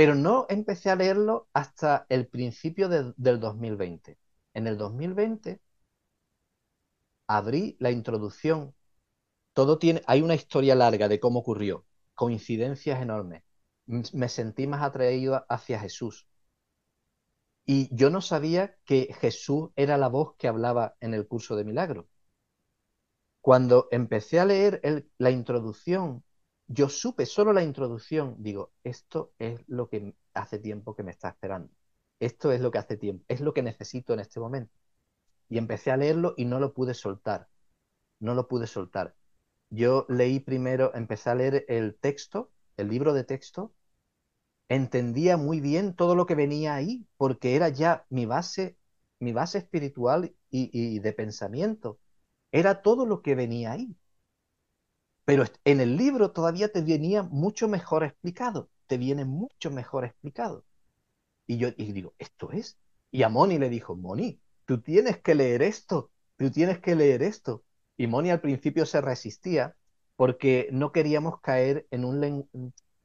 Pero 0.00 0.14
no 0.14 0.46
empecé 0.48 0.88
a 0.88 0.96
leerlo 0.96 1.50
hasta 1.52 2.06
el 2.08 2.26
principio 2.26 2.88
de, 2.88 3.12
del 3.18 3.38
2020. 3.38 4.16
En 4.54 4.66
el 4.66 4.78
2020 4.78 5.60
abrí 7.26 7.76
la 7.80 7.90
introducción. 7.90 8.74
Todo 9.52 9.78
tiene, 9.78 10.00
hay 10.06 10.22
una 10.22 10.34
historia 10.34 10.74
larga 10.74 11.06
de 11.06 11.20
cómo 11.20 11.40
ocurrió, 11.40 11.84
coincidencias 12.14 13.02
enormes. 13.02 13.42
Me 13.84 14.30
sentí 14.30 14.66
más 14.66 14.80
atraído 14.80 15.44
hacia 15.50 15.78
Jesús. 15.78 16.26
Y 17.66 17.94
yo 17.94 18.08
no 18.08 18.22
sabía 18.22 18.78
que 18.86 19.14
Jesús 19.20 19.68
era 19.76 19.98
la 19.98 20.08
voz 20.08 20.34
que 20.38 20.48
hablaba 20.48 20.96
en 21.00 21.12
el 21.12 21.28
curso 21.28 21.56
de 21.56 21.64
milagros. 21.64 22.06
Cuando 23.42 23.86
empecé 23.90 24.40
a 24.40 24.46
leer 24.46 24.80
la 25.18 25.30
introducción, 25.30 26.24
yo 26.70 26.88
supe 26.88 27.26
solo 27.26 27.52
la 27.54 27.64
introducción, 27.64 28.36
digo, 28.40 28.72
esto 28.84 29.34
es 29.38 29.62
lo 29.68 29.88
que 29.90 30.14
hace 30.34 30.58
tiempo 30.60 30.96
que 30.96 31.04
me 31.04 31.12
está 31.12 31.30
esperando. 31.30 31.72
Esto 32.20 32.52
es 32.52 32.62
lo 32.62 32.70
que 32.72 32.78
hace 32.78 32.96
tiempo, 32.98 33.24
es 33.28 33.42
lo 33.42 33.54
que 33.54 33.62
necesito 33.62 34.14
en 34.14 34.20
este 34.20 34.40
momento 34.40 34.72
y 35.48 35.58
empecé 35.58 35.90
a 35.92 35.96
leerlo 35.98 36.34
y 36.36 36.46
no 36.46 36.60
lo 36.60 36.74
pude 36.74 36.94
soltar. 36.94 37.48
No 38.20 38.34
lo 38.34 38.48
pude 38.48 38.66
soltar. 38.68 39.16
Yo 39.70 40.06
leí 40.08 40.40
primero, 40.40 40.94
empecé 40.94 41.30
a 41.30 41.36
leer 41.36 41.66
el 41.68 41.96
texto, 41.96 42.52
el 42.78 42.88
libro 42.90 43.14
de 43.14 43.24
texto, 43.24 43.74
entendía 44.68 45.36
muy 45.36 45.60
bien 45.60 45.94
todo 45.94 46.14
lo 46.14 46.26
que 46.26 46.34
venía 46.34 46.74
ahí, 46.74 47.06
porque 47.18 47.56
era 47.56 47.68
ya 47.68 48.06
mi 48.10 48.26
base, 48.26 48.78
mi 49.20 49.32
base 49.32 49.58
espiritual 49.58 50.34
y, 50.50 50.70
y 50.72 50.98
de 51.00 51.12
pensamiento. 51.12 52.00
Era 52.52 52.82
todo 52.82 53.06
lo 53.06 53.22
que 53.22 53.34
venía 53.34 53.72
ahí. 53.72 53.96
Pero 55.30 55.44
en 55.64 55.80
el 55.80 55.96
libro 55.96 56.32
todavía 56.32 56.72
te 56.72 56.80
venía 56.82 57.22
mucho 57.22 57.68
mejor 57.68 58.02
explicado, 58.02 58.68
te 58.88 58.98
viene 58.98 59.24
mucho 59.24 59.70
mejor 59.70 60.04
explicado. 60.04 60.64
Y 61.46 61.56
yo 61.56 61.68
y 61.76 61.92
digo, 61.92 62.14
¿esto 62.18 62.50
es? 62.50 62.80
Y 63.12 63.22
a 63.22 63.28
Moni 63.28 63.56
le 63.56 63.68
dijo, 63.68 63.94
Moni, 63.94 64.40
tú 64.64 64.80
tienes 64.80 65.20
que 65.20 65.36
leer 65.36 65.62
esto, 65.62 66.10
tú 66.36 66.50
tienes 66.50 66.80
que 66.80 66.96
leer 66.96 67.22
esto. 67.22 67.62
Y 67.96 68.08
Moni 68.08 68.30
al 68.30 68.40
principio 68.40 68.84
se 68.86 69.00
resistía 69.00 69.76
porque 70.16 70.68
no 70.72 70.90
queríamos 70.90 71.40
caer 71.40 71.86
en 71.92 72.04
un... 72.04 72.50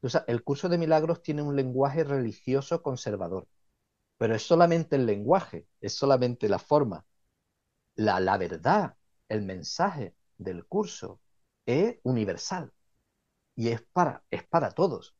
Sea, 0.10 0.26
el 0.28 0.44
curso 0.44 0.68
de 0.68 0.80
milagros 0.80 1.22
tiene 1.22 1.44
un 1.44 1.56
lenguaje 1.56 2.04
religioso 2.04 2.82
conservador, 2.82 3.48
pero 4.18 4.34
es 4.34 4.42
solamente 4.42 4.96
el 4.96 5.06
lenguaje, 5.06 5.68
es 5.80 5.94
solamente 5.94 6.50
la 6.50 6.58
forma. 6.58 7.06
La, 7.96 8.20
la 8.20 8.40
verdad, 8.40 8.98
el 9.30 9.44
mensaje 9.44 10.16
del 10.40 10.66
curso 10.66 11.20
es 11.66 11.98
universal 12.04 12.72
y 13.56 13.70
es 13.70 13.82
para, 13.94 14.24
es 14.30 14.44
para 14.48 14.72
todos. 14.72 15.16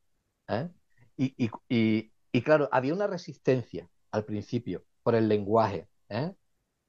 ¿eh? 0.48 0.68
Y, 1.16 1.34
y, 1.68 2.12
y, 2.32 2.42
claro, 2.42 2.68
había 2.72 2.94
una 2.94 3.06
resistencia 3.06 3.88
al 4.10 4.24
principio 4.24 4.84
por 5.02 5.14
el 5.14 5.28
lenguaje, 5.28 5.88
¿eh? 6.08 6.34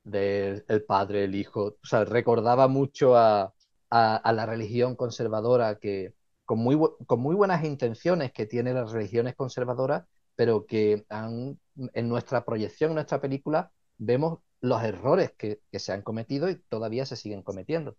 del 0.04 0.66
el 0.68 0.84
padre, 0.86 1.26
el 1.26 1.36
hijo. 1.36 1.78
O 1.82 1.86
sea, 1.86 2.06
recordaba 2.06 2.68
mucho 2.68 3.16
a, 3.18 3.54
a, 3.90 4.34
la 4.34 4.46
religión 4.46 4.96
conservadora 4.96 5.80
que, 5.80 6.14
con 6.46 6.60
muy, 6.60 6.78
con 7.06 7.20
muy 7.20 7.36
buenas 7.36 7.64
intenciones 7.66 8.32
que 8.32 8.46
tiene 8.46 8.74
las 8.74 8.92
religiones 8.92 9.36
conservadoras, 9.36 10.06
pero 10.36 10.66
que 10.66 11.06
en 11.10 12.10
nuestra 12.10 12.46
proyección, 12.46 12.92
en 12.92 12.96
nuestra 12.96 13.22
película, 13.22 13.72
vemos 13.98 14.40
los 14.62 14.84
errores 14.84 15.34
que, 15.38 15.62
se 15.74 15.92
han 15.94 16.02
cometido 16.02 16.50
y 16.50 16.56
todavía 16.70 17.06
se 17.06 17.16
siguen 17.16 17.44
cometiendo. 17.44 17.98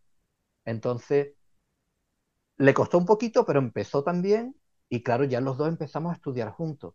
Entonces, 0.64 1.34
le 2.58 2.74
costó 2.74 2.98
un 2.98 3.06
poquito, 3.06 3.44
pero 3.46 3.58
empezó 3.60 4.02
también 4.02 4.56
y 4.88 5.02
claro, 5.02 5.24
ya 5.24 5.40
los 5.40 5.56
dos 5.58 5.68
empezamos 5.68 6.12
a 6.12 6.16
estudiar 6.16 6.50
juntos 6.52 6.94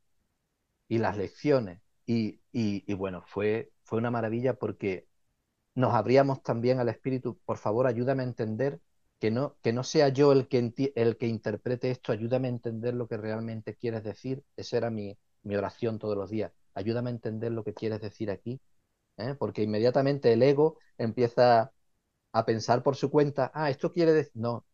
y 0.87 0.97
las 0.99 1.17
lecciones 1.17 1.81
y, 2.05 2.41
y, 2.51 2.93
bueno, 2.95 3.23
fue, 3.27 3.71
fue 3.83 3.99
una 3.99 4.11
maravilla 4.11 4.55
porque 4.55 5.07
nos 5.75 5.93
abríamos 5.93 6.43
también 6.43 6.79
al 6.79 6.89
Espíritu, 6.89 7.39
por 7.45 7.57
favor, 7.57 7.87
ayúdame 7.87 8.23
a 8.23 8.27
entender 8.27 8.81
que 9.19 9.31
no, 9.31 9.57
que 9.61 9.73
no 9.73 9.83
sea 9.83 10.09
yo 10.09 10.31
el 10.33 10.47
que, 10.47 10.73
el 10.95 11.17
que 11.17 11.27
interprete 11.27 11.91
esto, 11.91 12.11
ayúdame 12.11 12.47
a 12.47 12.51
entender 12.51 12.93
lo 12.93 13.07
que 13.07 13.17
realmente 13.17 13.75
quieres 13.75 14.03
decir. 14.03 14.43
Esa 14.57 14.77
era 14.77 14.89
mi, 14.91 15.17
mi 15.43 15.55
oración 15.55 15.99
todos 15.99 16.17
los 16.17 16.29
días. 16.29 16.51
Ayúdame 16.73 17.09
a 17.09 17.13
entender 17.13 17.51
lo 17.51 17.63
que 17.63 17.73
quieres 17.73 18.01
decir 18.01 18.29
aquí, 18.31 18.61
¿eh? 19.17 19.35
porque 19.39 19.63
inmediatamente 19.63 20.33
el 20.33 20.43
ego 20.43 20.77
empieza 20.97 21.71
a 22.33 22.45
pensar 22.45 22.83
por 22.83 22.95
su 22.95 23.09
cuenta, 23.11 23.51
ah, 23.53 23.69
esto 23.69 23.91
quiere 23.91 24.13
decir, 24.13 24.33
no, 24.35 24.65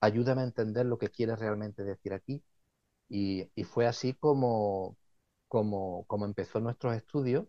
ayúdame 0.00 0.42
a 0.42 0.44
entender 0.44 0.86
lo 0.86 0.98
que 0.98 1.10
quieres 1.10 1.38
realmente 1.38 1.84
decir 1.84 2.12
aquí. 2.12 2.42
Y, 3.08 3.50
fue 3.64 3.86
así 3.86 4.14
como, 4.14 4.96
como, 5.48 6.04
como 6.06 6.26
empezó 6.26 6.60
nuestros 6.60 6.96
estudios 6.96 7.46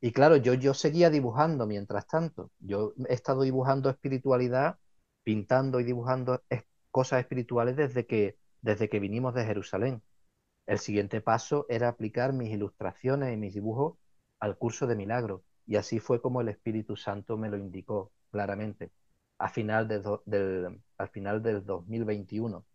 y 0.00 0.12
claro, 0.12 0.36
yo, 0.36 0.54
yo 0.54 0.74
seguía 0.74 1.10
dibujando 1.10 1.66
mientras 1.66 2.06
tanto. 2.06 2.50
Yo 2.60 2.92
he 3.08 3.14
estado 3.14 3.42
dibujando 3.42 3.90
espiritualidad, 3.90 4.78
pintando 5.24 5.80
y 5.80 5.84
dibujando 5.84 6.42
cosas 6.90 7.20
espirituales 7.20 7.76
desde 7.76 8.06
que, 8.06 8.38
desde 8.60 8.88
que 8.88 9.00
vinimos 9.00 9.34
de 9.34 9.44
Jerusalén. 9.44 10.02
El 10.66 10.78
siguiente 10.78 11.20
paso 11.20 11.66
era 11.68 11.88
aplicar 11.88 12.32
mis 12.32 12.50
ilustraciones 12.52 13.34
y 13.34 13.36
mis 13.36 13.54
dibujos 13.54 13.98
al 14.40 14.58
curso 14.58 14.86
de 14.86 14.96
milagros. 14.96 15.42
Y 15.66 15.76
así 15.76 15.98
fue 16.00 16.20
como 16.20 16.40
el 16.40 16.48
Espíritu 16.50 16.96
Santo 16.96 17.36
me 17.36 17.48
lo 17.48 17.56
indicó 17.58 18.12
claramente 18.30 18.92
a 19.38 19.48
final 19.48 19.88
del, 19.88 20.02
al 20.98 21.08
final 21.08 21.42
del 21.42 21.64
2021. 21.64 22.66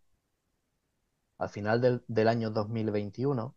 Al 1.36 1.50
final 1.50 1.82
del, 1.82 2.02
del 2.08 2.26
año 2.26 2.50
2021 2.50 3.54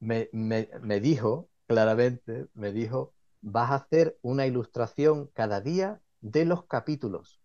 me, 0.00 0.28
me, 0.32 0.68
me 0.82 1.00
dijo 1.00 1.48
claramente 1.66 2.46
me 2.54 2.72
dijo, 2.72 3.14
vas 3.40 3.70
a 3.70 3.74
hacer 3.76 4.18
una 4.22 4.46
ilustración 4.46 5.28
cada 5.34 5.60
día 5.60 6.00
de 6.20 6.44
los 6.44 6.64
capítulos, 6.66 7.40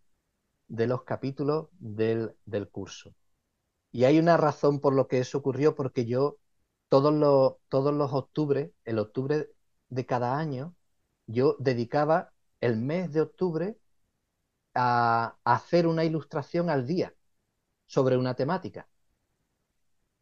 de 0.68 0.88
los 0.88 1.04
capítulos 1.04 1.70
del, 1.80 2.36
del 2.46 2.70
curso. 2.70 3.16
Y 3.92 4.06
hay 4.06 4.20
una 4.20 4.38
razón 4.38 4.80
por 4.82 4.94
lo 4.96 5.08
que 5.08 5.20
eso 5.20 5.40
ocurrió, 5.40 5.76
porque 5.76 6.06
yo 6.06 6.40
todos 6.90 7.14
los, 7.14 7.56
todos 7.70 7.94
los 7.94 8.14
octubres, 8.14 8.72
el 8.86 9.00
octubre 9.00 9.50
de 9.90 10.06
cada 10.06 10.38
año, 10.40 10.76
yo 11.28 11.58
dedicaba 11.60 12.34
el 12.62 12.78
mes 12.78 13.14
de 13.14 13.22
octubre 13.22 13.78
a, 14.74 15.38
hacer 15.44 15.88
una 15.88 16.04
ilustración 16.06 16.70
al 16.70 16.88
día 16.88 17.14
sobre 17.88 18.18
una 18.18 18.36
temática. 18.36 18.88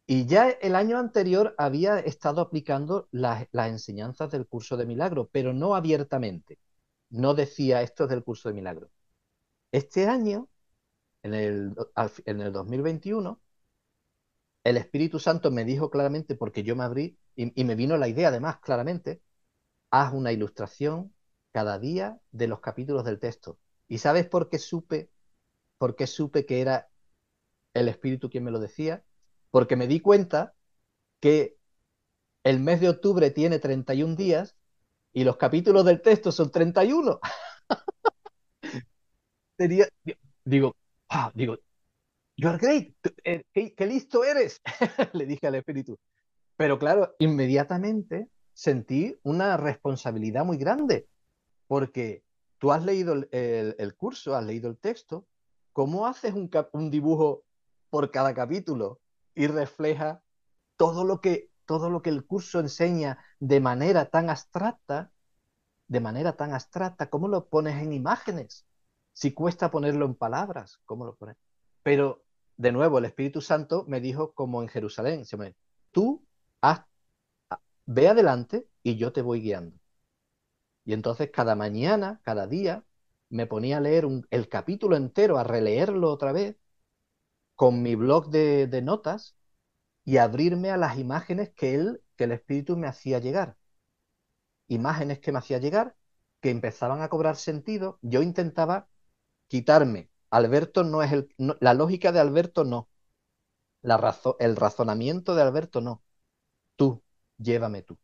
Y 0.06 0.26
ya 0.26 0.50
el 0.50 0.74
año 0.74 0.98
anterior 0.98 1.54
había 1.56 1.98
estado 2.00 2.40
aplicando 2.40 3.08
las, 3.12 3.46
enseñanzas 3.52 4.30
del 4.30 4.46
curso 4.46 4.76
de 4.76 4.86
milagro, 4.86 5.28
pero 5.32 5.52
no 5.52 5.74
abiertamente. 5.76 6.58
No 7.10 7.34
decía 7.34 7.82
esto 7.82 8.04
es 8.04 8.10
del 8.10 8.24
curso 8.24 8.48
de 8.48 8.54
milagro. 8.56 8.90
Este 9.72 10.06
año, 10.08 10.48
en 11.22 11.34
el, 11.34 11.74
en 12.26 12.40
el 12.40 12.52
2021, 12.52 13.40
el 14.64 14.76
Espíritu 14.76 15.18
Santo 15.18 15.50
me 15.50 15.64
dijo 15.64 15.90
claramente, 15.90 16.34
porque 16.34 16.62
yo 16.62 16.76
me 16.76 16.84
abrí, 16.84 17.18
y, 17.36 17.64
me 17.64 17.74
vino 17.74 17.96
la 17.96 18.08
idea 18.08 18.28
además 18.28 18.58
claramente, 18.60 19.22
haz 19.90 20.12
una 20.14 20.32
ilustración 20.32 21.14
cada 21.52 21.78
día 21.78 22.20
de 22.32 22.48
los 22.48 22.60
capítulos 22.60 23.04
del 23.04 23.18
texto. 23.20 23.58
¿Y 23.90 23.98
sabes 23.98 24.26
por 24.28 24.48
qué 24.48 24.58
supe, 24.60 25.10
por 25.76 25.96
qué 25.96 26.06
supe 26.06 26.46
que 26.46 26.60
era 26.60 26.88
el 27.74 27.88
Espíritu 27.88 28.30
quien 28.30 28.44
me 28.44 28.52
lo 28.52 28.60
decía? 28.60 29.04
Porque 29.50 29.74
me 29.74 29.88
di 29.88 29.98
cuenta 29.98 30.54
que 31.18 31.58
el 32.44 32.60
mes 32.60 32.80
de 32.80 32.88
octubre 32.88 33.32
tiene 33.32 33.58
31 33.58 34.14
días 34.14 34.56
y 35.12 35.24
los 35.24 35.36
capítulos 35.36 35.84
del 35.84 36.00
texto 36.00 36.30
son 36.30 36.52
31. 36.52 37.18
digo, 40.44 40.76
ah, 41.08 41.32
digo, 41.34 41.58
You're 42.36 42.58
great, 42.58 42.94
eh, 43.24 43.42
qué, 43.52 43.86
listo 43.86 44.24
eres, 44.24 44.62
le 45.12 45.26
dije 45.26 45.48
al 45.48 45.56
espíritu. 45.56 45.98
Pero 46.56 46.78
claro, 46.78 47.14
inmediatamente 47.18 48.28
sentí 48.54 49.18
una 49.24 49.56
responsabilidad 49.56 50.44
muy 50.44 50.56
grande, 50.56 51.08
porque 51.66 52.22
tú 52.60 52.70
has 52.70 52.84
leído 52.84 53.14
el, 53.32 53.94
curso, 53.96 54.36
has 54.36 54.44
leído 54.44 54.68
el 54.68 54.76
texto, 54.76 55.26
¿cómo 55.72 56.06
haces 56.06 56.34
un, 56.34 56.90
dibujo 56.90 57.42
por 57.88 58.10
cada 58.10 58.34
capítulo 58.34 59.00
y 59.34 59.46
refleja 59.46 60.22
todo 60.76 61.04
lo, 61.04 61.20
que, 61.22 61.50
todo 61.64 61.88
lo 61.88 62.02
que 62.02 62.10
el 62.10 62.24
curso 62.24 62.60
enseña 62.60 63.18
de 63.40 63.60
manera 63.60 64.10
tan 64.10 64.28
abstracta? 64.28 65.10
De 65.88 66.00
manera 66.00 66.36
tan 66.36 66.52
abstracta, 66.52 67.08
¿cómo 67.08 67.28
lo 67.28 67.48
pones 67.48 67.82
en 67.82 67.94
imágenes? 67.94 68.66
Si 69.12 69.32
cuesta 69.32 69.70
ponerlo 69.70 70.04
en 70.04 70.14
palabras, 70.14 70.80
¿cómo 70.84 71.06
lo 71.06 71.16
pones? 71.16 71.36
Pero 71.82 72.22
de 72.58 72.72
nuevo, 72.72 72.98
el 72.98 73.06
Espíritu 73.06 73.40
Santo 73.40 73.86
me 73.88 74.02
dijo 74.02 74.32
como 74.34 74.60
en 74.60 74.68
Jerusalén, 74.68 75.24
tú 75.92 76.22
ve 77.86 78.06
adelante 78.06 78.68
y 78.82 78.96
yo 78.96 79.12
te 79.14 79.22
voy 79.22 79.40
guiando. 79.40 79.79
Y 80.90 80.92
entonces 80.92 81.30
cada 81.30 81.54
mañana, 81.54 82.20
cada 82.24 82.48
día, 82.48 82.84
me 83.28 83.46
ponía 83.46 83.76
a 83.76 83.80
leer 83.80 84.08
el 84.30 84.48
capítulo 84.48 84.96
entero, 84.96 85.38
a 85.38 85.44
releerlo 85.44 86.10
otra 86.10 86.32
vez, 86.32 86.56
con 87.54 87.80
mi 87.80 87.94
blog 87.94 88.30
de, 88.30 88.82
notas 88.82 89.36
y 90.04 90.16
abrirme 90.16 90.70
a 90.72 90.76
las 90.76 90.98
imágenes 90.98 91.50
que 91.50 91.74
él, 91.76 92.02
que 92.16 92.24
el 92.24 92.32
Espíritu 92.32 92.76
me 92.76 92.88
hacía 92.88 93.20
llegar. 93.20 93.56
Imágenes 94.66 95.20
que 95.20 95.30
me 95.30 95.38
hacía 95.38 95.58
llegar, 95.58 95.94
que 96.40 96.50
empezaban 96.50 97.02
a 97.02 97.08
cobrar 97.08 97.36
sentido. 97.36 98.00
Yo 98.02 98.20
intentaba 98.20 98.88
quitarme 99.46 100.10
Alberto 100.30 100.82
no 100.82 101.04
es 101.04 101.12
el, 101.12 101.28
la 101.60 101.72
lógica 101.74 102.10
de 102.10 102.18
Alberto 102.18 102.64
no. 102.64 102.88
El 104.40 104.56
razonamiento 104.56 105.36
de 105.36 105.42
Alberto 105.42 105.80
no. 105.80 106.02
Tú, 106.74 107.00
llévame 107.38 107.82
tú. 107.82 107.96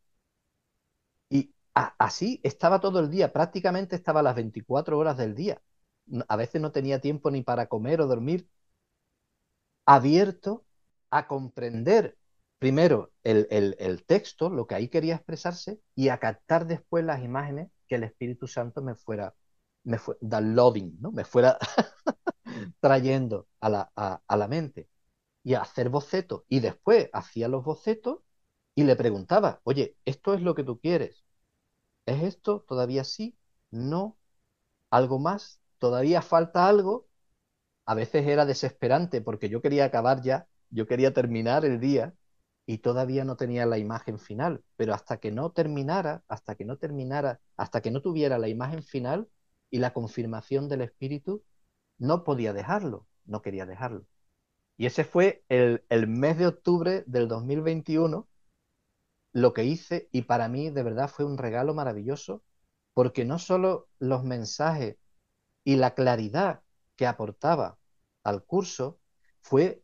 Así 1.76 2.40
estaba 2.42 2.80
todo 2.80 3.00
el 3.00 3.10
día, 3.10 3.32
prácticamente 3.32 3.96
estaba 3.96 4.22
las 4.22 4.34
24 4.34 4.98
horas 4.98 5.18
del 5.18 5.34
día. 5.34 5.60
A 6.28 6.36
veces 6.36 6.60
no 6.62 6.72
tenía 6.72 7.00
tiempo 7.00 7.30
ni 7.30 7.42
para 7.42 7.66
comer 7.68 8.00
o 8.00 8.06
dormir. 8.06 8.48
Abierto 9.84 10.64
a 11.10 11.26
comprender 11.28 12.16
primero 12.58 13.12
el, 13.22 13.46
el, 13.78 14.04
texto, 14.06 14.48
lo 14.50 14.66
que 14.66 14.74
ahí 14.74 14.88
quería 14.88 15.16
expresarse, 15.16 15.80
y 15.94 16.08
a 16.08 16.18
captar 16.18 16.66
después 16.66 17.04
las 17.04 17.22
imágenes 17.22 17.70
que 17.88 17.96
el 17.96 18.04
Espíritu 18.04 18.46
Santo 18.48 18.82
me 18.82 18.94
fuera, 18.94 19.34
me 19.84 19.98
fue, 19.98 20.16
downloading, 20.20 20.96
¿no? 21.00 21.12
Me 21.12 21.24
fuera 21.24 21.58
trayendo 22.80 23.48
a 23.60 23.68
la, 23.68 23.92
a, 23.96 24.36
la 24.36 24.48
mente 24.48 24.88
y 25.44 25.54
a 25.54 25.62
hacer 25.62 25.90
bocetos. 25.90 26.44
Y 26.48 26.60
después 26.60 27.10
hacía 27.12 27.48
los 27.48 27.64
bocetos 27.64 28.20
y 28.76 28.84
le 28.84 28.96
preguntaba, 28.96 29.60
oye, 29.64 29.96
¿esto 30.06 30.34
es 30.34 30.42
lo 30.42 30.54
que 30.54 30.64
tú 30.64 30.80
quieres? 30.80 31.25
¿Es 32.06 32.22
esto? 32.22 32.64
¿Todavía 32.68 33.04
sí? 33.04 33.36
¿No? 33.70 34.16
¿Algo 34.90 35.18
más? 35.18 35.60
¿Todavía 35.78 36.22
falta 36.22 36.68
algo? 36.68 37.08
A 37.86 37.94
veces 37.94 38.26
era 38.26 38.46
desesperante 38.46 39.20
porque 39.20 39.48
yo 39.48 39.62
quería 39.62 39.84
acabar 39.86 40.22
ya, 40.22 40.48
yo 40.70 40.86
quería 40.86 41.12
terminar 41.14 41.64
el 41.64 41.80
día 41.80 42.14
y 42.66 42.78
todavía 42.78 43.24
no 43.24 43.36
tenía 43.36 43.66
la 43.66 43.78
imagen 43.78 44.18
final. 44.18 44.64
Pero 44.76 44.94
hasta 44.94 45.18
que 45.18 45.32
no 45.32 45.52
terminara, 45.52 46.24
hasta 46.28 46.56
que 46.56 46.64
no 46.64 46.78
terminara, 46.78 47.40
hasta 47.56 47.80
que 47.82 47.90
no 47.90 48.02
tuviera 48.02 48.38
la 48.38 48.48
imagen 48.48 48.82
final 48.82 49.28
y 49.70 49.78
la 49.78 49.92
confirmación 49.92 50.68
del 50.68 50.82
espíritu, 50.82 51.44
no 51.98 52.24
podía 52.24 52.52
dejarlo, 52.52 53.06
no 53.24 53.42
quería 53.42 53.66
dejarlo. 53.66 54.06
Y 54.76 54.86
ese 54.86 55.04
fue 55.04 55.44
el, 55.48 55.82
mes 56.08 56.38
de 56.38 56.46
octubre 56.46 57.04
del 57.06 57.28
2021 57.28 58.28
lo 59.36 59.52
que 59.52 59.64
hice 59.64 60.08
y 60.12 60.22
para 60.22 60.48
mí 60.48 60.70
de 60.70 60.82
verdad 60.82 61.10
fue 61.10 61.26
un 61.26 61.36
regalo 61.36 61.74
maravilloso 61.74 62.42
porque 62.94 63.26
no 63.26 63.38
solo 63.38 63.86
los 63.98 64.24
mensajes 64.24 64.96
y 65.62 65.76
la 65.76 65.94
claridad 65.94 66.62
que 66.96 67.06
aportaba 67.06 67.78
al 68.24 68.44
curso 68.44 68.98
fue 69.42 69.82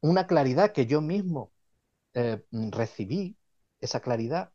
una 0.00 0.26
claridad 0.26 0.72
que 0.72 0.86
yo 0.86 1.02
mismo 1.02 1.52
eh, 2.14 2.42
recibí, 2.50 3.36
esa 3.80 4.00
claridad 4.00 4.52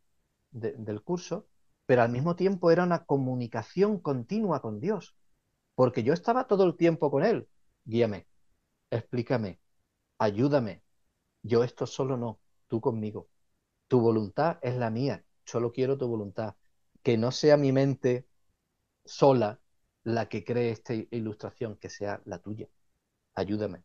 del 0.52 1.04
curso, 1.04 1.48
pero 1.86 2.02
al 2.02 2.12
mismo 2.12 2.36
tiempo 2.36 2.72
era 2.72 2.84
una 2.84 3.06
comunicación 3.06 4.00
continua 4.00 4.62
con 4.62 4.80
Dios. 4.80 5.16
Porque 5.76 6.04
yo 6.04 6.14
estaba 6.14 6.48
todo 6.48 6.66
el 6.66 6.78
tiempo 6.78 7.12
con 7.12 7.24
él. 7.24 7.48
Guíame, 7.86 8.28
explícame, 8.92 9.60
ayúdame. 10.20 10.84
Yo 11.44 11.64
esto 11.64 11.88
solo 11.88 12.18
no, 12.18 12.40
tú 12.68 12.82
conmigo. 12.82 13.30
Tu 13.88 14.00
voluntad 14.00 14.60
es 14.62 14.76
la 14.76 14.90
mía, 14.90 15.26
solo 15.46 15.72
quiero 15.72 15.98
tu 15.98 16.08
voluntad. 16.08 16.56
Que 17.04 17.18
no 17.18 17.32
sea 17.32 17.58
mi 17.58 17.72
mente 17.72 18.28
sola 19.06 19.62
la 20.04 20.30
que 20.30 20.44
cree 20.44 20.72
esta 20.72 20.94
ilustración, 20.94 21.78
que 21.78 21.90
sea 21.90 22.22
la 22.26 22.40
tuya. 22.40 22.68
Ayúdame. 23.36 23.84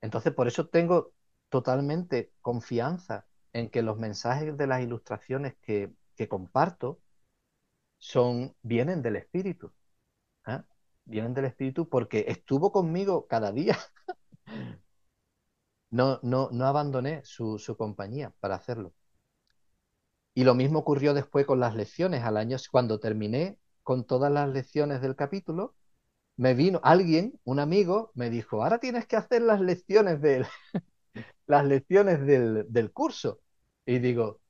Entonces, 0.00 0.32
por 0.34 0.48
eso 0.48 0.68
tengo 0.68 1.14
totalmente 1.48 2.32
confianza 2.40 3.26
en 3.52 3.70
que 3.70 3.82
los 3.82 3.98
mensajes 3.98 4.56
de 4.56 4.66
las 4.66 4.82
ilustraciones 4.82 5.56
que, 5.62 5.92
que 6.16 6.28
comparto 6.28 7.00
son, 7.98 8.54
vienen 8.62 9.02
del 9.02 9.16
Espíritu. 9.16 9.72
¿eh? 10.46 10.62
vienen 11.04 11.34
del 11.34 11.46
Espíritu 11.46 11.88
porque 11.88 12.26
estuvo 12.28 12.72
conmigo 12.72 13.26
cada 13.26 13.52
día. 13.52 13.78
No, 15.90 16.20
no, 16.22 16.48
no 16.52 16.66
abandoné 16.66 17.22
su, 17.24 17.58
compañía 17.78 18.32
para 18.40 18.56
hacerlo. 18.56 18.92
Y 20.34 20.44
lo 20.44 20.54
mismo 20.54 20.80
ocurrió 20.80 21.14
después 21.14 21.46
con 21.46 21.60
las 21.60 21.74
lecciones. 21.74 22.22
Al 22.22 22.36
año, 22.36 22.56
cuando 22.70 23.00
terminé 23.00 23.58
con 23.82 24.04
todas 24.04 24.30
las 24.30 24.48
lecciones 24.48 25.00
del 25.00 25.16
capítulo, 25.16 25.74
me 26.36 26.54
vino 26.54 26.80
alguien, 26.84 27.40
un 27.44 27.60
amigo, 27.60 28.12
me 28.14 28.30
dijo, 28.30 28.62
ahora 28.62 28.78
tienes 28.78 29.06
que 29.06 29.16
hacer 29.16 29.42
las 29.42 29.60
lecciones 29.60 30.20
del, 30.20 30.46
las 31.46 31.64
lecciones 31.64 32.26
del, 32.26 32.66
del, 32.70 32.92
curso. 32.92 33.40
Y 33.86 33.98
digo, 33.98 34.40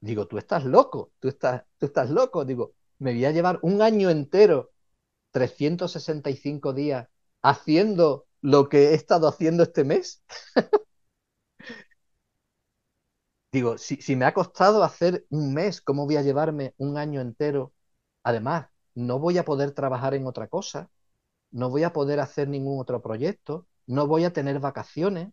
digo, 0.00 0.26
tú 0.26 0.38
estás 0.38 0.64
loco, 0.64 1.12
tú 1.20 1.28
estás, 1.28 1.64
tú 1.78 1.86
estás 1.86 2.10
loco. 2.10 2.44
Digo, 2.44 2.74
me 2.98 3.12
voy 3.12 3.24
a 3.26 3.32
llevar 3.32 3.58
un 3.62 3.82
año 3.82 4.10
entero 4.10 4.72
365 5.32 6.72
días 6.72 7.08
haciendo 7.42 8.25
lo 8.42 8.68
que 8.68 8.90
he 8.90 8.94
estado 8.94 9.28
haciendo 9.28 9.62
este 9.62 9.84
mes? 9.84 10.22
Digo, 13.52 13.78
si, 13.78 14.16
me 14.16 14.24
ha 14.26 14.34
costado 14.34 14.82
hacer 14.84 15.26
un 15.30 15.54
mes, 15.54 15.80
¿cómo 15.80 16.04
voy 16.04 16.16
a 16.16 16.22
llevarme 16.22 16.74
un 16.78 16.98
año 16.98 17.20
entero? 17.20 17.72
Además, 18.22 18.68
no 18.94 19.18
voy 19.18 19.38
a 19.38 19.44
poder 19.44 19.72
trabajar 19.72 20.14
en 20.14 20.26
otra 20.26 20.48
cosa, 20.48 20.90
no 21.52 21.70
voy 21.70 21.84
a 21.84 21.92
poder 21.92 22.20
hacer 22.20 22.48
ningún 22.48 22.80
otro 22.80 23.02
proyecto, 23.02 23.68
no 23.86 24.06
voy 24.08 24.24
a 24.24 24.32
tener 24.32 24.60
vacaciones. 24.60 25.32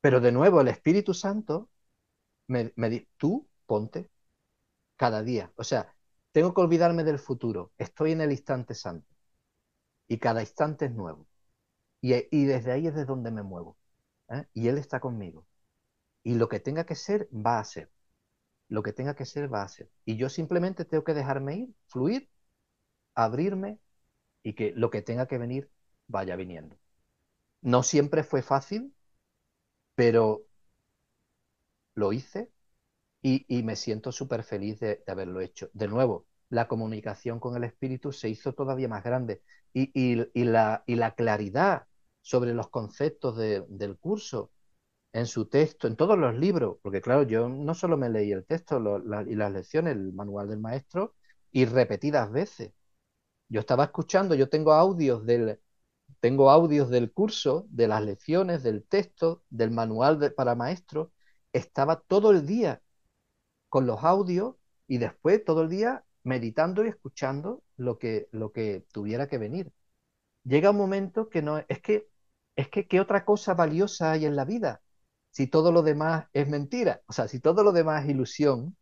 Pero 0.00 0.20
de 0.20 0.32
nuevo, 0.32 0.60
el 0.60 0.68
Espíritu 0.68 1.14
Santo 1.14 1.70
me, 2.48 2.72
me 2.76 2.90
dice, 2.90 3.08
tú 3.18 3.48
ponte 3.66 4.10
cada 4.96 5.22
día. 5.22 5.52
O 5.56 5.64
sea, 5.64 5.94
tengo 6.32 6.54
que 6.54 6.62
olvidarme 6.62 7.04
del 7.04 7.18
futuro. 7.20 7.72
Estoy 7.78 8.12
en 8.12 8.22
el 8.22 8.32
instante 8.32 8.74
santo. 8.74 9.11
Y 10.12 10.18
cada 10.18 10.42
instante 10.42 10.84
es 10.84 10.92
nuevo. 10.92 11.26
Y, 12.02 12.44
desde 12.44 12.70
ahí 12.70 12.86
es 12.86 12.94
de 12.94 13.06
donde 13.06 13.30
me 13.30 13.42
muevo. 13.42 13.78
¿eh? 14.28 14.44
Y 14.52 14.68
Él 14.68 14.76
está 14.76 15.00
conmigo. 15.00 15.46
Y 16.22 16.34
lo 16.34 16.50
que 16.50 16.60
tenga 16.60 16.84
que 16.84 16.96
ser, 16.96 17.30
va 17.34 17.58
a 17.58 17.64
ser. 17.64 17.90
Lo 18.68 18.82
que 18.82 18.92
tenga 18.92 19.14
que 19.14 19.24
ser, 19.24 19.50
va 19.50 19.62
a 19.62 19.68
ser. 19.68 19.90
Y 20.04 20.18
yo 20.18 20.28
simplemente 20.28 20.84
tengo 20.84 21.02
que 21.02 21.14
dejarme 21.14 21.56
ir, 21.56 21.74
fluir, 21.88 22.28
abrirme 23.14 23.78
y 24.42 24.52
que 24.52 24.72
lo 24.76 24.90
que 24.90 25.00
tenga 25.00 25.26
que 25.26 25.38
venir 25.38 25.70
vaya 26.08 26.36
viniendo. 26.36 26.76
No 27.62 27.82
siempre 27.82 28.22
fue 28.22 28.42
fácil, 28.42 28.94
pero 29.94 30.44
lo 31.94 32.12
hice 32.12 32.52
y, 33.22 33.62
me 33.62 33.76
siento 33.76 34.12
súper 34.12 34.44
feliz 34.44 34.78
de, 34.80 35.02
haberlo 35.06 35.40
hecho. 35.40 35.70
De 35.72 35.88
nuevo, 35.88 36.26
la 36.52 36.68
comunicación 36.68 37.40
con 37.40 37.56
el 37.56 37.64
espíritu 37.64 38.12
se 38.12 38.28
hizo 38.28 38.52
todavía 38.52 38.86
más 38.86 39.02
grande 39.02 39.42
y, 39.72 40.16
la, 40.44 40.84
la, 40.86 41.14
claridad 41.14 41.86
sobre 42.20 42.52
los 42.52 42.68
conceptos 42.68 43.38
del 43.38 43.96
curso 43.98 44.50
en 45.14 45.26
su 45.26 45.46
texto, 45.48 45.86
en 45.88 45.96
todos 45.96 46.18
los 46.18 46.34
libros, 46.36 46.76
porque 46.82 47.00
claro, 47.00 47.22
yo 47.22 47.48
no 47.48 47.74
solo 47.74 47.96
me 47.96 48.10
leí 48.10 48.32
el 48.32 48.44
texto 48.44 48.78
y 49.26 49.34
las 49.34 49.52
lecciones, 49.52 49.94
el 49.96 50.12
manual 50.12 50.48
del 50.48 50.60
maestro, 50.60 51.14
y 51.52 51.64
repetidas 51.64 52.30
veces. 52.30 52.72
Yo 53.48 53.60
estaba 53.60 53.84
escuchando, 53.84 54.34
yo 54.34 54.50
tengo 54.50 54.74
audios 54.74 55.24
del, 55.24 55.58
tengo 56.20 56.50
audios 56.50 56.90
del 56.90 57.12
curso, 57.12 57.66
de 57.70 57.88
las 57.88 58.02
lecciones, 58.04 58.62
del 58.62 58.84
texto, 58.84 59.42
del 59.48 59.70
manual 59.70 60.34
para 60.34 60.54
maestros. 60.54 61.08
Estaba 61.52 62.00
todo 62.00 62.30
el 62.30 62.46
día 62.46 62.82
con 63.70 63.86
los 63.86 64.04
audios 64.04 64.56
y 64.86 64.98
después 64.98 65.44
todo 65.44 65.62
el 65.62 65.70
día 65.70 66.04
meditando 66.24 66.84
y 66.84 66.88
escuchando 66.88 67.62
lo 67.76 67.98
que, 67.98 68.28
lo 68.32 68.52
que 68.52 68.84
tuviera 68.92 69.28
que 69.28 69.38
venir. 69.38 69.72
Llega 70.44 70.70
un 70.70 70.76
momento 70.78 71.28
que 71.28 71.42
no 71.42 71.58
es 71.58 71.80
que 71.82 72.08
es 72.56 72.68
que 72.68 72.86
qué 72.86 73.00
otra 73.00 73.24
cosa 73.24 73.54
valiosa 73.54 74.12
hay 74.12 74.26
en 74.26 74.36
la 74.36 74.44
vida 74.44 74.82
si 75.32 75.46
todo 75.48 75.72
lo 75.72 75.82
demás 75.82 76.26
es 76.34 76.48
mentira, 76.48 77.02
o 77.06 77.12
sea, 77.12 77.28
si 77.28 77.40
todo 77.40 77.64
lo 77.64 77.72
demás 77.72 78.04
es 78.04 78.10
ilusión, 78.10 78.76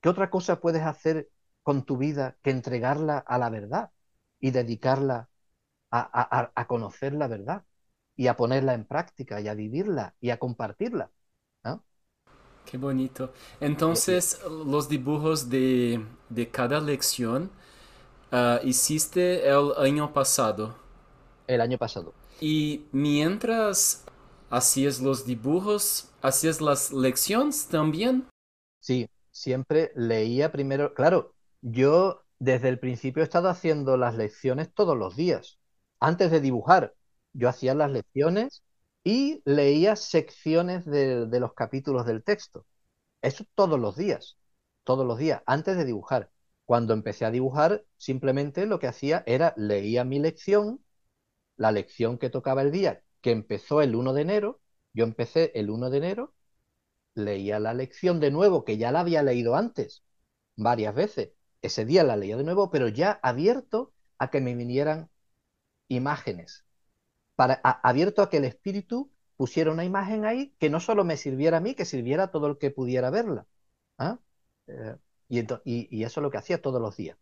¿qué 0.00 0.08
otra 0.08 0.30
cosa 0.30 0.60
puedes 0.60 0.82
hacer 0.82 1.28
con 1.62 1.84
tu 1.84 1.96
vida 1.98 2.36
que 2.42 2.50
entregarla 2.50 3.18
a 3.18 3.38
la 3.38 3.50
verdad 3.50 3.90
y 4.40 4.50
dedicarla 4.52 5.28
a, 5.90 6.66
conocer 6.68 7.14
la 7.14 7.28
verdad 7.28 7.64
y 8.16 8.28
a 8.28 8.36
ponerla 8.36 8.74
en 8.74 8.84
práctica 8.86 9.40
y 9.40 9.48
a 9.48 9.54
vivirla 9.54 10.14
y 10.20 10.30
a 10.30 10.38
compartirla? 10.38 11.10
Qué 12.64 12.78
bonito. 12.78 13.32
Entonces, 13.60 14.40
los 14.48 14.88
dibujos 14.88 15.50
de, 15.50 16.04
cada 16.50 16.80
lección 16.80 17.50
ah, 18.32 18.60
hiciste 18.64 19.48
el 19.48 19.72
año 19.76 20.12
pasado. 20.12 20.74
El 21.46 21.60
año 21.60 21.78
pasado. 21.78 22.14
Y 22.40 22.86
mientras 22.92 24.04
hacías 24.50 25.00
los 25.00 25.26
dibujos, 25.26 26.10
hacías 26.22 26.60
las 26.60 26.92
lecciones 26.92 27.68
también. 27.68 28.26
Sí, 28.80 29.08
siempre 29.30 29.92
leía 29.94 30.50
primero. 30.52 30.94
Claro, 30.94 31.34
yo 31.60 32.24
desde 32.38 32.68
el 32.68 32.78
principio 32.78 33.22
he 33.22 33.24
estado 33.24 33.48
haciendo 33.48 33.96
las 33.96 34.14
lecciones 34.16 34.72
todos 34.72 34.96
los 34.96 35.16
días. 35.16 35.58
Antes 36.00 36.30
de 36.30 36.40
dibujar, 36.40 36.94
yo 37.32 37.48
hacía 37.48 37.74
las 37.74 37.90
lecciones 37.90 38.62
y 39.04 39.42
leía 39.44 39.96
secciones 39.96 40.86
de, 40.86 41.26
los 41.40 41.54
capítulos 41.54 42.06
del 42.06 42.24
texto. 42.24 42.66
Eso 43.22 43.44
todos 43.54 43.78
los 43.78 43.96
días, 43.96 44.38
todos 44.84 45.06
los 45.06 45.18
días, 45.18 45.42
antes 45.46 45.76
de 45.76 45.84
dibujar. 45.84 46.30
Cuando 46.64 46.94
empecé 46.94 47.26
a 47.26 47.30
dibujar, 47.30 47.84
simplemente 47.98 48.66
lo 48.66 48.78
que 48.78 48.86
hacía 48.86 49.22
era 49.26 49.54
leía 49.56 50.04
mi 50.04 50.18
lección, 50.18 50.82
la 51.56 51.72
lección 51.72 52.18
que 52.18 52.30
tocaba 52.30 52.62
el 52.62 52.72
día, 52.72 53.02
que 53.20 53.32
empezó 53.32 53.82
el 53.82 53.94
1 53.94 54.14
de 54.14 54.22
enero. 54.22 54.60
Yo 54.94 55.04
empecé 55.04 55.52
el 55.54 55.70
1 55.70 55.90
de 55.90 55.98
enero, 55.98 56.34
leía 57.14 57.60
la 57.60 57.74
lección 57.74 58.20
de 58.20 58.30
nuevo, 58.30 58.64
que 58.64 58.78
ya 58.78 58.92
la 58.92 59.00
había 59.00 59.22
leído 59.22 59.56
antes, 59.56 60.04
varias 60.56 60.94
veces. 60.94 61.32
Ese 61.62 61.84
día 61.84 62.04
la 62.04 62.16
leía 62.16 62.36
de 62.36 62.44
nuevo, 62.44 62.70
pero 62.70 62.88
ya 62.88 63.20
abierto 63.22 63.92
a 64.18 64.30
que 64.30 64.40
me 64.40 64.54
vinieran 64.54 65.10
imágenes 65.88 66.63
para, 67.36 67.54
abierto 67.54 68.22
a 68.22 68.30
que 68.30 68.38
el 68.38 68.44
espíritu 68.44 69.10
pusiera 69.36 69.72
una 69.72 69.84
imagen 69.84 70.24
ahí 70.24 70.54
que 70.58 70.70
no 70.70 70.80
solo 70.80 71.04
me 71.04 71.16
sirviera 71.16 71.58
a 71.58 71.60
mí, 71.60 71.74
que 71.74 71.84
sirviera 71.84 72.24
a 72.24 72.30
todo 72.30 72.46
el 72.48 72.58
que 72.58 72.70
pudiera 72.70 73.10
verla. 73.10 73.46
¿ah? 73.98 74.18
Eh, 74.66 74.96
y, 75.28 76.02
eso 76.04 76.20
es 76.20 76.22
lo 76.22 76.30
que 76.30 76.38
hacía 76.38 76.62
todos 76.62 76.80
los 76.80 76.96
días. 76.96 77.18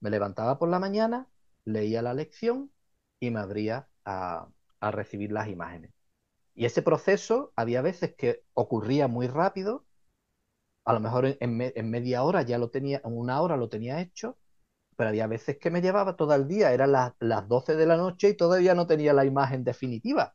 Me 0.00 0.10
levantaba 0.10 0.58
por 0.58 0.68
la 0.68 0.78
mañana, 0.78 1.28
leía 1.64 2.02
la 2.02 2.14
lección 2.14 2.72
y 3.20 3.30
me 3.30 3.40
abría 3.40 3.88
a, 4.04 4.48
recibir 4.80 5.32
las 5.32 5.48
imágenes. 5.48 5.92
Y 6.54 6.66
ese 6.66 6.82
proceso 6.82 7.52
había 7.56 7.82
veces 7.82 8.14
que 8.16 8.44
ocurría 8.54 9.08
muy 9.08 9.28
rápido, 9.28 9.86
a 10.84 10.92
lo 10.92 11.00
mejor 11.00 11.38
en, 11.40 11.90
media 11.90 12.22
hora 12.22 12.42
ya 12.42 12.58
lo 12.58 12.70
tenía, 12.70 13.00
en 13.04 13.16
una 13.16 13.40
hora 13.40 13.56
lo 13.56 13.68
tenía 13.70 14.00
hecho, 14.00 14.36
pero 14.96 15.10
había 15.10 15.26
veces 15.26 15.58
que 15.58 15.70
me 15.70 15.82
llevaba 15.82 16.16
todo 16.16 16.34
el 16.34 16.48
día, 16.48 16.72
eran 16.72 16.92
las, 16.92 17.12
las 17.20 17.48
12 17.48 17.76
de 17.76 17.86
la 17.86 17.96
noche 17.96 18.30
y 18.30 18.36
todavía 18.36 18.74
no 18.74 18.86
tenía 18.86 19.12
la 19.12 19.24
imagen 19.24 19.64
definitiva. 19.64 20.34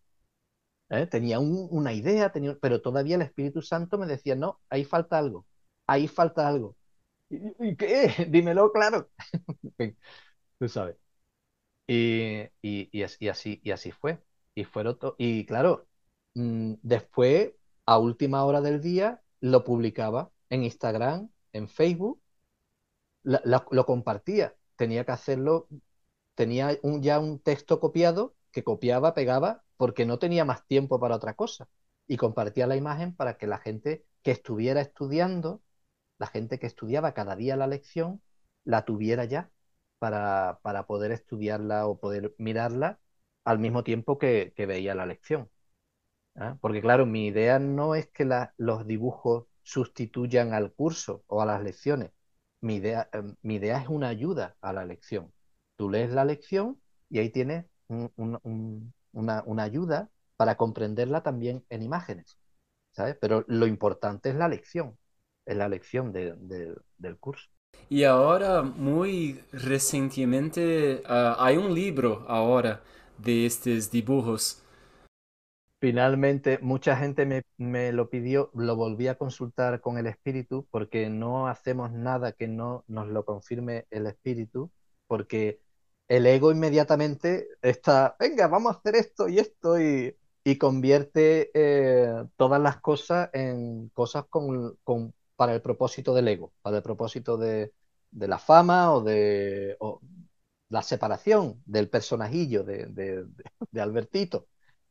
¿eh? 0.90 1.08
Tenía 1.08 1.40
una 1.40 1.94
idea, 1.94 2.32
tenía, 2.32 2.58
pero 2.62 2.82
todavía 2.82 3.16
el 3.16 3.22
Espíritu 3.24 3.62
Santo 3.62 3.98
me 3.98 4.06
decía, 4.08 4.36
no, 4.36 4.60
ahí 4.70 4.86
falta 4.86 5.18
algo, 5.18 5.46
ahí 5.88 6.08
falta 6.08 6.48
algo. 6.48 6.76
¿Y, 7.30 7.76
qué? 7.78 8.10
Dímelo 8.30 8.72
claro. 8.72 9.10
Tú 10.60 10.68
sabes. 10.70 10.96
Y, 11.88 12.50
y, 12.62 13.04
así, 13.04 13.62
y 13.64 13.72
así 13.72 13.92
fue. 13.92 14.22
Y, 14.56 14.66
y 15.18 15.46
claro, 15.46 15.88
mm, 16.36 16.76
después, 16.82 17.54
a 17.86 17.98
última 18.00 18.46
hora 18.46 18.62
del 18.62 18.82
día, 18.82 19.22
lo 19.42 19.64
publicaba 19.64 20.32
en 20.50 20.64
Instagram, 20.64 21.30
en 21.54 21.68
Facebook, 21.68 22.22
lo 23.24 23.86
compartía. 23.86 24.56
Tenía 24.76 25.06
que 25.06 25.12
hacerlo, 25.12 25.68
tenía 26.36 26.78
un, 26.84 27.02
ya 27.02 27.20
un 27.20 27.40
texto 27.40 27.80
copiado 27.80 28.36
que 28.52 28.64
copiaba, 28.64 29.14
pegaba, 29.14 29.64
porque 29.78 30.06
no 30.06 30.20
tenía 30.20 30.46
más 30.46 30.66
tiempo 30.68 31.00
para 31.00 31.16
otra 31.16 31.36
cosa. 31.36 31.70
Y 32.08 32.18
compartía 32.18 32.68
la 32.68 32.76
imagen 32.76 33.16
para 33.16 33.38
que 33.38 33.48
la 33.48 33.60
gente 33.60 34.06
que 34.24 34.32
estuviera 34.32 34.82
estudiando, 34.82 35.62
la 36.18 36.28
gente 36.28 36.60
que 36.60 36.68
estudiaba 36.68 37.14
cada 37.14 37.36
día 37.36 37.56
la 37.56 37.68
lección, 37.68 38.22
la 38.64 38.86
tuviera 38.86 39.26
ya 39.26 39.52
para, 40.00 40.60
para 40.64 40.86
poder 40.88 41.12
estudiarla 41.12 41.88
o 41.88 42.00
poder 42.00 42.36
mirarla 42.38 43.00
al 43.44 43.60
mismo 43.60 43.84
tiempo 43.84 44.18
que, 44.20 44.54
veía 44.58 44.96
la 44.96 45.06
lección. 45.06 45.50
¿ah? 46.36 46.58
Porque 46.62 46.82
claro, 46.82 47.06
mi 47.06 47.28
idea 47.28 47.60
no 47.60 47.96
es 47.96 48.08
que 48.10 48.26
los 48.58 48.88
dibujos 48.88 49.48
sustituyan 49.64 50.54
al 50.54 50.74
curso 50.74 51.24
o 51.28 51.42
a 51.42 51.46
las 51.46 51.64
lecciones, 51.64 52.12
mi 52.62 52.76
idea, 52.76 53.10
em, 53.14 53.36
mi 53.42 53.56
idea 53.56 53.82
es 53.82 53.88
una 53.90 54.10
ayuda 54.10 54.56
a 54.62 54.74
la 54.74 54.86
lección. 54.86 55.32
Tú 55.78 55.90
lees 55.90 56.12
la 56.12 56.26
lección 56.26 56.82
y 57.10 57.20
ahí 57.20 57.30
tienes 57.30 57.66
una, 57.88 59.64
ayuda 59.64 60.10
para 60.38 60.56
comprenderla 60.56 61.24
también 61.24 61.66
en 61.70 61.82
imágenes, 61.82 62.38
¿sabes? 62.92 63.18
Pero 63.20 63.46
lo 63.48 63.66
importante 63.68 64.30
es 64.30 64.36
la 64.36 64.48
lección, 64.48 64.98
es 65.46 65.58
la 65.58 65.68
lección 65.68 66.12
del 66.14 67.18
curso. 67.20 67.50
Y 67.90 68.04
ahora, 68.04 68.62
muy 68.62 69.42
recientemente, 69.52 71.02
ah, 71.06 71.36
hay 71.40 71.58
un 71.58 71.74
libro 71.74 72.26
ahora 72.28 72.84
de 73.18 73.46
estos 73.46 73.90
dibujos 73.90 74.62
Finalmente, 75.80 76.60
mucha 76.62 76.98
gente 76.98 77.26
me, 77.58 77.92
lo 77.94 78.10
pidió, 78.10 78.52
lo 78.54 78.76
volví 78.76 79.08
a 79.08 79.18
consultar 79.18 79.80
con 79.80 79.98
el 79.98 80.08
espíritu 80.08 80.68
porque 80.72 81.10
no 81.10 81.48
hacemos 81.48 81.92
nada 81.94 82.34
que 82.34 82.50
no 82.50 82.84
nos 82.88 83.08
lo 83.08 83.24
confirme 83.24 83.86
el 83.90 84.06
espíritu, 84.08 84.72
porque 85.08 85.62
el 86.10 86.26
ego 86.26 86.52
inmediatamente 86.52 87.48
está, 87.62 88.18
venga, 88.20 88.48
vamos 88.48 88.76
a 88.76 88.80
hacer 88.80 88.96
esto 88.96 89.30
y 89.30 89.40
esto 89.40 89.80
y, 89.80 90.16
convierte 90.60 91.52
eh, 91.54 92.26
todas 92.36 92.60
las 92.60 92.82
cosas 92.82 93.30
en 93.34 93.90
cosas 93.90 94.26
con, 94.30 95.14
para 95.36 95.54
el 95.54 95.62
propósito 95.62 96.16
del 96.16 96.28
ego, 96.28 96.52
para 96.64 96.78
el 96.78 96.84
propósito 96.84 97.38
de, 97.38 97.72
la 98.12 98.40
fama 98.40 98.92
o 98.94 99.02
de 99.02 99.78
la 100.70 100.82
separación 100.82 101.62
del 101.66 101.90
personajillo 101.90 102.64
de, 102.64 103.26
Albertito. 103.80 104.48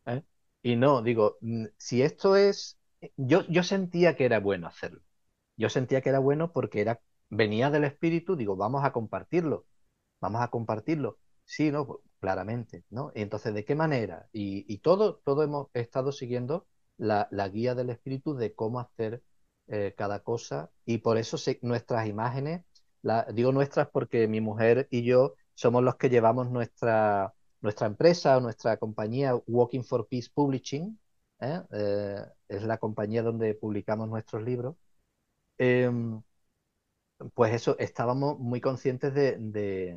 ¿eh? 0.07 0.23
Y 0.63 0.77
no, 0.77 1.03
digo, 1.03 1.39
si 1.77 2.03
esto 2.03 2.37
es, 2.37 2.79
yo, 3.17 3.43
yo 3.49 3.63
sentía 3.63 4.17
que 4.17 4.25
era 4.25 4.41
bueno 4.41 4.67
hacerlo. 4.67 5.01
Yo 5.57 5.69
sentía 5.71 6.01
que 6.03 6.11
era 6.11 6.19
bueno 6.21 6.53
porque 6.53 6.81
era, 6.81 7.01
venía 7.31 7.71
del 7.71 7.85
espíritu, 7.85 8.37
digo, 8.37 8.57
vamos 8.57 8.85
a 8.85 8.93
compartirlo, 8.93 9.67
vamos 10.21 10.43
a 10.43 10.49
compartirlo. 10.49 11.19
Sí, 11.45 11.71
no, 11.71 11.87
pues, 11.87 12.01
claramente, 12.21 12.85
¿no? 12.91 13.13
Y 13.15 13.23
entonces, 13.23 13.55
¿de 13.55 13.65
qué 13.65 13.75
manera? 13.75 14.29
Y, 14.33 14.79
todo, 14.79 15.17
todo 15.25 15.43
hemos 15.43 15.69
estado 15.75 16.13
siguiendo 16.13 16.67
la, 16.97 17.29
guía 17.53 17.75
del 17.75 17.91
espíritu 17.91 18.35
de 18.35 18.55
cómo 18.55 18.81
hacer 18.81 19.23
eh, 19.69 19.95
cada 19.97 20.23
cosa 20.23 20.71
y 20.85 20.99
por 20.99 21.19
eso 21.19 21.37
nuestras 21.63 22.09
imágenes, 22.09 22.65
la, 23.03 23.25
digo 23.33 23.53
nuestras 23.53 23.89
porque 23.91 24.27
mi 24.29 24.41
mujer 24.41 24.89
y 24.91 25.05
yo 25.05 25.35
somos 25.55 25.83
los 25.83 25.97
que 25.97 26.09
llevamos 26.11 26.51
nuestra, 26.51 27.35
nuestra 27.61 27.87
empresa 27.87 28.37
o 28.37 28.41
nuestra 28.41 28.77
compañía 28.77 29.35
Walking 29.47 29.83
for 29.83 30.07
Peace 30.09 30.29
Publishing, 30.33 30.99
¿eh? 31.41 31.63
Eh, 31.73 32.25
es 32.49 32.63
la 32.65 32.79
compañía 32.79 33.23
donde 33.23 33.55
publicamos 33.55 34.09
nuestros 34.09 34.43
libros, 34.43 34.77
em, 35.59 36.23
pues 37.35 37.55
eso, 37.55 37.77
estábamos 37.79 38.39
muy 38.39 38.61
conscientes 38.61 39.15
de, 39.15 39.97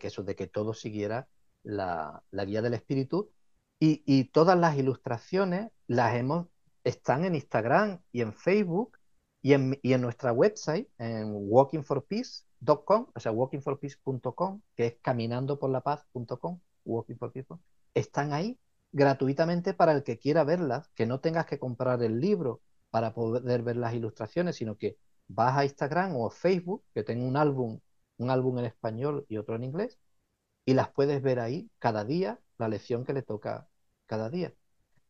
que 0.00 0.06
eso, 0.06 0.22
de 0.22 0.34
que 0.34 0.46
todo 0.46 0.74
siguiera 0.74 1.28
la, 1.62 2.22
guía 2.46 2.62
del 2.62 2.74
espíritu 2.74 3.30
Y, 3.78 4.24
todas 4.32 4.58
las 4.58 4.76
ilustraciones 4.78 5.70
las 5.86 6.14
hemos, 6.16 6.46
están 6.84 7.24
en 7.24 7.34
Instagram 7.34 8.00
y 8.12 8.22
en 8.22 8.32
Facebook 8.32 8.98
y 9.42 9.54
en, 9.54 9.78
y 9.82 9.92
en 9.94 10.02
nuestra 10.02 10.32
website, 10.32 10.88
en 10.98 11.32
walkingforpeace.com, 11.34 13.08
o 13.14 13.20
sea, 13.20 13.32
walkingforpeace.com, 13.32 14.62
que 14.76 14.86
es 14.86 14.96
caminandoporlapaz.com, 15.02 16.60
están 17.94 18.32
ahí 18.32 18.58
gratuitamente 18.92 19.74
para 19.74 19.92
el 19.92 20.02
que 20.02 20.18
quiera 20.18 20.44
verlas, 20.44 20.88
que 20.94 21.06
no 21.06 21.20
tengas 21.20 21.46
que 21.46 21.58
comprar 21.58 22.02
el 22.02 22.20
libro 22.20 22.60
para 22.90 23.14
poder 23.14 23.62
ver 23.62 23.76
las 23.76 23.94
ilustraciones, 23.94 24.56
sino 24.56 24.76
que 24.76 24.98
vas 25.28 25.56
a 25.56 25.64
Instagram 25.64 26.16
o 26.16 26.30
Facebook, 26.30 26.84
que 26.94 27.02
tengo 27.02 27.26
un 27.26 27.36
álbum, 27.36 27.80
un 28.18 28.30
álbum 28.30 28.58
en 28.58 28.66
español 28.66 29.24
y 29.28 29.38
otro 29.38 29.56
en 29.56 29.64
inglés, 29.64 29.98
y 30.66 30.74
las 30.74 30.90
puedes 30.90 31.22
ver 31.22 31.40
ahí 31.40 31.70
cada 31.78 32.04
día, 32.04 32.40
la 32.58 32.68
lección 32.68 33.04
que 33.04 33.14
le 33.14 33.22
toca 33.22 33.68
cada 34.06 34.30
día. 34.30 34.54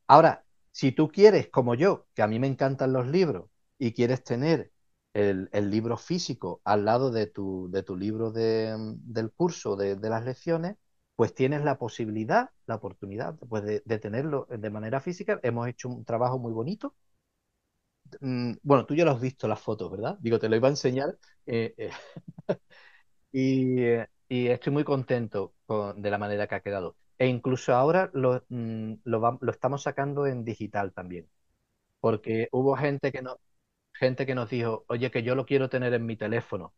Ahora, 0.06 0.44
si 0.70 0.92
tú 0.92 1.08
quieres, 1.08 1.48
como 1.48 1.74
yo, 1.74 2.06
que 2.14 2.22
a 2.22 2.28
mí 2.28 2.38
me 2.38 2.46
encantan 2.46 2.92
los 2.92 3.06
libros, 3.08 3.50
y 3.78 3.92
quieres 3.92 4.22
tener 4.22 4.72
el, 5.12 5.48
libro 5.70 5.96
físico 5.96 6.60
al 6.64 6.84
lado 6.84 7.10
de 7.10 7.26
tu, 7.26 7.68
de 7.70 7.82
tu 7.82 7.96
libro 7.96 8.30
del 8.30 9.32
curso, 9.34 9.76
de, 9.76 9.96
las 9.96 10.24
lecciones, 10.24 10.76
pues 11.22 11.36
tienes 11.36 11.62
la 11.62 11.78
posibilidad, 11.78 12.50
la 12.66 12.74
oportunidad 12.74 13.36
pues 13.48 13.62
de, 13.62 13.98
tenerlo 14.00 14.48
de 14.50 14.70
manera 14.70 15.00
física. 15.00 15.38
Hemos 15.44 15.68
hecho 15.68 15.88
un 15.88 16.04
trabajo 16.04 16.36
muy 16.36 16.52
bonito. 16.52 16.96
Mm, 18.20 18.54
bueno, 18.62 18.84
tú 18.86 18.94
ya 18.96 19.04
lo 19.04 19.12
has 19.12 19.20
visto 19.20 19.46
las 19.46 19.60
fotos, 19.60 19.88
¿verdad? 19.90 20.18
Digo, 20.20 20.40
te 20.40 20.48
lo 20.48 20.56
iba 20.56 20.66
a 20.66 20.72
enseñar. 20.72 21.16
Eh, 21.46 21.74
eh, 21.76 21.90
y, 24.28 24.42
estoy 24.50 24.72
muy 24.72 24.82
contento 24.84 25.54
de 25.96 26.10
la 26.10 26.18
manera 26.18 26.48
que 26.48 26.56
ha 26.56 26.60
quedado. 26.60 26.96
E 27.18 27.28
incluso 27.28 27.72
ahora 27.74 28.10
lo, 28.14 28.44
mm, 28.48 28.94
lo, 29.04 29.38
estamos 29.48 29.82
sacando 29.84 30.26
en 30.26 30.44
digital 30.44 30.92
también. 30.92 31.28
Porque 32.00 32.48
hubo 32.52 32.76
gente 32.76 33.12
que, 33.12 33.22
no, 33.22 33.38
gente 33.94 34.26
que 34.26 34.34
nos 34.34 34.50
dijo, 34.50 34.84
oye, 34.88 35.10
que 35.10 35.22
yo 35.22 35.34
lo 35.36 35.46
quiero 35.46 35.68
tener 35.70 35.94
en 35.94 36.06
mi 36.06 36.16
teléfono. 36.16 36.74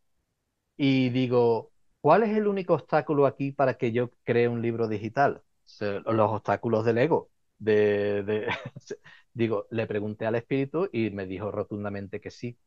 Y 0.77 1.09
digo, 1.09 1.73
¿cuál 2.05 2.21
es 2.21 2.37
el 2.37 2.45
único 2.45 2.75
obstáculo 2.75 3.25
aquí 3.25 3.51
para 3.51 3.79
que 3.79 3.91
yo 3.91 4.11
cree 4.23 4.47
un 4.47 4.61
libro 4.61 4.87
digital? 4.87 5.41
Los 5.79 6.31
obstáculos 6.33 6.85
del 6.85 6.99
ego. 6.99 7.31
Digo, 9.33 9.65
le 9.71 9.87
pregunté 9.87 10.27
al 10.27 10.35
espíritu 10.35 10.87
y 10.93 11.09
me 11.09 11.25
dijo 11.25 11.49
rotundamente 11.49 12.21
que 12.21 12.29
sí. 12.29 12.59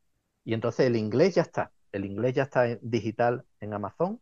Y 0.45 0.55
entonces 0.55 0.87
el 0.87 0.97
inglés 0.97 1.37
ya 1.37 1.43
está. 1.43 1.73
El 1.93 2.05
inglés 2.05 2.35
ya 2.35 2.43
está 2.45 2.69
en 2.69 2.81
digital 2.83 3.45
en 3.61 3.75
Amazon 3.75 4.21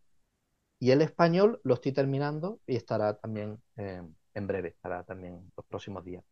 y 0.78 0.90
el 0.90 1.00
español 1.00 1.62
lo 1.64 1.72
estoy 1.72 1.92
terminando 1.92 2.60
y 2.66 2.76
estará 2.76 3.16
también 3.16 3.62
eh, 3.78 4.02
en 4.34 4.46
breve, 4.46 4.68
estará 4.68 5.02
también 5.04 5.50
los 5.56 5.64
próximos 5.64 6.04
días. 6.04 6.24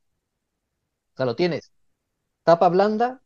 O 1.15 1.17
sea, 1.17 1.25
lo 1.25 1.37
tienes. 1.37 1.73
Tapa 2.45 2.69
blanda, 2.69 3.23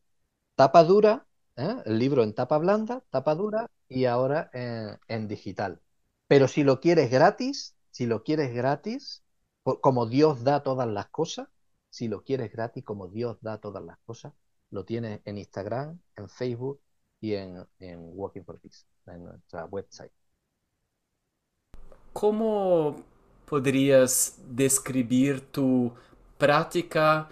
tapa 0.57 0.85
dura, 0.85 1.28
¿eh? 1.59 1.83
el 1.85 1.99
libro 1.99 2.23
en 2.23 2.35
tapa 2.35 2.57
blanda, 2.59 3.05
tapa 3.11 3.35
dura 3.35 3.71
y 3.89 4.07
ahora 4.07 4.51
en, 4.53 5.29
digital. 5.29 5.81
Pero 6.27 6.49
si 6.49 6.63
lo 6.63 6.81
quieres 6.81 7.11
gratis, 7.11 7.77
si 7.91 8.07
lo 8.07 8.23
quieres 8.23 8.55
gratis, 8.55 9.23
como 9.63 10.07
Dios 10.07 10.45
da 10.45 10.63
todas 10.63 10.89
las 10.89 11.09
cosas, 11.09 11.49
si 11.91 12.09
lo 12.09 12.23
quieres 12.23 12.53
gratis, 12.53 12.85
como 12.85 13.09
Dios 13.09 13.39
da 13.43 13.59
todas 13.59 13.85
las 13.85 13.99
cosas, 14.07 14.33
lo 14.71 14.85
tienes 14.85 15.21
en 15.25 15.39
Instagram, 15.39 16.01
en 16.17 16.29
Facebook 16.29 16.81
y 17.21 17.35
en, 17.35 17.67
en 17.79 18.11
Walking 18.15 18.43
for 18.43 18.61
Peace, 18.61 18.85
en 19.07 19.25
nuestra 19.25 19.67
website. 19.67 20.13
¿Cómo 22.13 22.97
podrías 23.47 24.39
describir 24.49 25.41
tu 25.51 25.93
práctica 26.37 27.29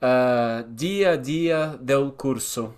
uh, 0.00 0.62
día 0.68 1.10
a 1.10 1.16
día 1.16 1.76
del 1.80 2.12
curso, 2.14 2.74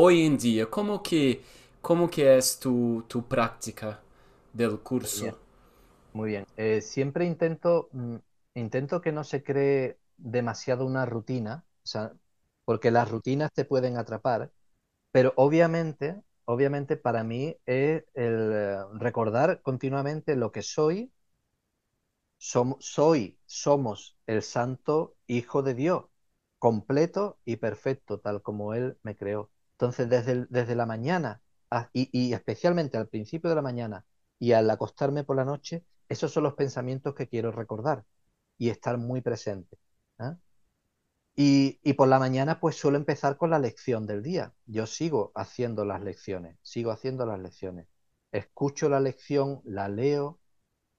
hoy 0.00 0.24
en 0.24 0.38
día? 0.38 0.66
¿Cómo 0.66 1.02
que, 1.02 1.42
cómo 1.82 2.08
es 2.16 2.58
tu, 2.60 3.04
tu 3.08 3.24
práctica 3.26 4.00
del 4.52 4.78
curso? 4.78 5.36
Muy 6.12 6.30
bien. 6.30 6.46
Eh, 6.56 6.80
siempre 6.80 7.26
intento, 7.26 7.88
mm, 7.92 8.16
intento 8.54 9.00
que 9.00 9.12
no 9.12 9.24
se 9.24 9.42
cree 9.42 9.98
demasiado 10.16 10.86
una 10.86 11.06
rutina, 11.06 11.64
porque 12.64 12.90
las 12.90 13.10
rutinas 13.10 13.52
te 13.52 13.64
pueden 13.64 13.96
atrapar, 13.96 14.52
pero 15.12 15.32
obviamente, 15.36 16.22
obviamente 16.46 16.96
para 16.96 17.24
mí 17.24 17.56
es 17.66 18.04
el 18.14 18.52
eh, 18.54 18.78
recordar 18.94 19.62
continuamente 19.62 20.36
lo 20.36 20.52
que 20.52 20.62
soy, 20.62 21.12
soy, 22.80 23.38
somos 23.46 24.16
el 24.26 24.42
santo 24.42 25.16
Hijo 25.28 25.62
de 25.62 25.74
Dios 25.74 26.06
completo 26.58 27.38
y 27.44 27.56
perfecto, 27.56 28.18
tal 28.20 28.42
como 28.42 28.74
Él 28.74 28.98
me 29.02 29.16
creó. 29.16 29.50
Entonces, 29.78 30.08
desde, 30.08 30.46
desde 30.50 30.74
la 30.74 30.86
mañana 30.86 31.40
y, 31.92 32.32
especialmente 32.32 32.96
al 32.96 33.06
principio 33.06 33.48
de 33.48 33.54
la 33.56 33.62
mañana 33.62 34.04
y 34.40 34.50
al 34.52 34.68
acostarme 34.70 35.22
por 35.22 35.36
la 35.36 35.44
noche, 35.44 35.84
esos 36.08 36.32
son 36.32 36.42
los 36.42 36.54
pensamientos 36.54 37.14
que 37.14 37.28
quiero 37.28 37.52
recordar 37.52 38.04
y 38.58 38.70
estar 38.70 38.98
muy 38.98 39.20
presente. 39.20 39.78
¿ah? 40.18 40.36
Y, 41.36 41.78
y, 41.84 41.92
por 41.92 42.08
la 42.08 42.18
mañana, 42.18 42.58
pues 42.58 42.74
suelo 42.74 42.96
empezar 42.96 43.36
con 43.36 43.50
la 43.50 43.60
lección 43.60 44.04
del 44.06 44.22
día. 44.22 44.52
Yo 44.66 44.86
sigo 44.86 45.30
haciendo 45.36 45.84
las 45.84 46.02
lecciones, 46.02 46.58
sigo 46.62 46.90
haciendo 46.90 47.24
las 47.24 47.38
lecciones. 47.38 47.86
Escucho 48.32 48.88
la 48.88 48.98
lección, 48.98 49.60
la 49.64 49.88
leo 49.88 50.40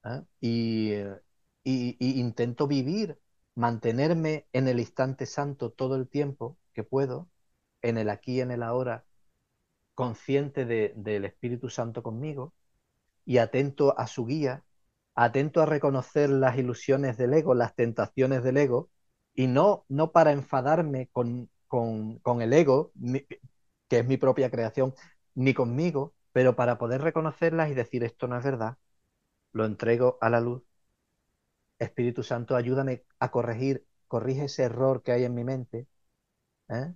¿ah? 0.03 0.23
y, 0.39 0.93
y 1.63 2.19
intento 2.21 2.65
vivir 2.67 3.19
mantenerme 3.55 4.47
en 4.53 4.69
el 4.69 4.79
instante 4.79 5.25
santo 5.25 5.71
todo 5.71 5.95
el 5.97 6.07
tiempo 6.07 6.57
que 6.73 6.83
puedo, 6.83 7.29
en 7.81 7.97
el 7.97 8.09
aquí, 8.09 8.41
en 8.41 8.51
el 8.51 8.63
ahora, 8.63 9.05
consciente 9.95 10.65
del 10.65 11.25
Espíritu 11.25 11.69
Santo 11.69 12.03
conmigo 12.03 12.53
y 13.25 13.37
atento 13.39 13.97
a 13.99 14.07
su 14.07 14.25
guía, 14.25 14.63
atento 15.15 15.61
a 15.61 15.65
reconocer 15.65 16.29
las 16.29 16.57
ilusiones 16.57 17.17
del 17.17 17.33
ego, 17.33 17.53
las 17.53 17.75
tentaciones 17.75 18.43
del 18.43 18.57
ego, 18.57 18.89
y 19.33 19.47
no, 19.47 19.85
no 19.89 20.11
para 20.11 20.31
enfadarme 20.31 21.09
con, 21.11 21.49
con, 21.67 22.41
el 22.41 22.53
ego, 22.53 22.91
que 23.87 23.99
es 23.99 24.05
mi 24.07 24.17
propia 24.17 24.49
creación, 24.51 24.93
ni 25.35 25.53
conmigo, 25.53 26.13
pero 26.31 26.55
para 26.55 26.77
poder 26.77 27.01
reconocerlas 27.01 27.69
y 27.69 27.73
decir 27.73 28.03
esto 28.03 28.27
no 28.27 28.37
es 28.37 28.43
verdad, 28.43 28.77
lo 29.53 29.65
entrego 29.65 30.17
a 30.21 30.29
la 30.29 30.41
luz 30.41 30.63
Espíritu 31.79 32.23
Santo, 32.23 32.55
ayúdame 32.55 33.03
a 33.19 33.31
corregir, 33.31 33.85
corrige 34.07 34.45
ese 34.45 34.63
error 34.63 35.03
que 35.03 35.11
hay 35.13 35.23
en 35.23 35.33
mi 35.35 35.43
mente, 35.43 35.87
¿eh? 36.69 36.93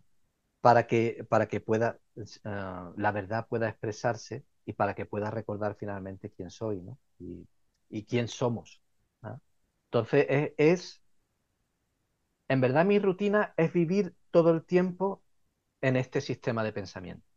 Para, 0.64 0.88
que, 0.88 1.26
para 1.28 1.50
que 1.50 1.60
pueda, 1.60 2.00
ah, 2.46 2.94
la 2.96 3.12
verdad 3.12 3.48
pueda 3.50 3.68
expresarse 3.68 4.46
y 4.66 4.72
para 4.72 4.96
que 4.96 5.06
pueda 5.06 5.30
recordar 5.30 5.76
finalmente 5.76 6.32
quién 6.32 6.50
soy 6.50 6.82
¿no? 6.82 6.98
y, 7.90 8.06
quién 8.06 8.30
somos. 8.30 8.82
Entonces, 9.88 10.54
es, 10.58 11.04
en 12.48 12.62
verdad 12.62 12.86
mi 12.86 12.98
rutina 12.98 13.54
es 13.58 13.74
vivir 13.74 14.16
todo 14.32 14.52
el 14.52 14.64
tiempo 14.64 15.22
en 15.82 15.98
este 15.98 16.22
sistema 16.22 16.64
de 16.64 16.72
pensamiento. 16.72 17.28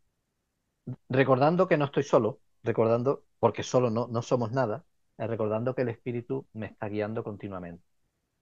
Recordando 1.08 1.66
que 1.66 1.78
no 1.78 1.86
estoy 1.86 2.04
solo, 2.04 2.38
recordando, 2.62 3.24
porque 3.40 3.64
solo 3.64 3.90
no, 3.90 4.06
no 4.06 4.22
somos 4.22 4.52
nada, 4.52 4.84
recordando 5.18 5.74
que 5.74 5.82
el 5.82 5.88
Espíritu 5.88 6.46
me 6.52 6.66
está 6.66 6.88
guiando 6.88 7.24
continuamente, 7.24 7.82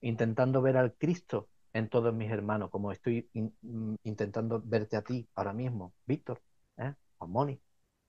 intentando 0.03 0.61
ver 0.61 0.76
al 0.76 0.93
Cristo 0.93 1.49
en 1.74 1.88
todos 1.88 2.14
mis 2.14 2.30
hermanos, 2.30 2.70
como 2.70 2.92
estoy 2.92 3.28
mm, 3.34 3.94
intentando 4.04 4.62
verte 4.64 4.96
a 4.96 5.02
ti 5.02 5.28
ahora 5.34 5.52
mismo, 5.52 5.92
Víctor, 6.06 6.40
¿eh? 6.78 6.94
a 7.18 7.26
Moni, 7.26 7.60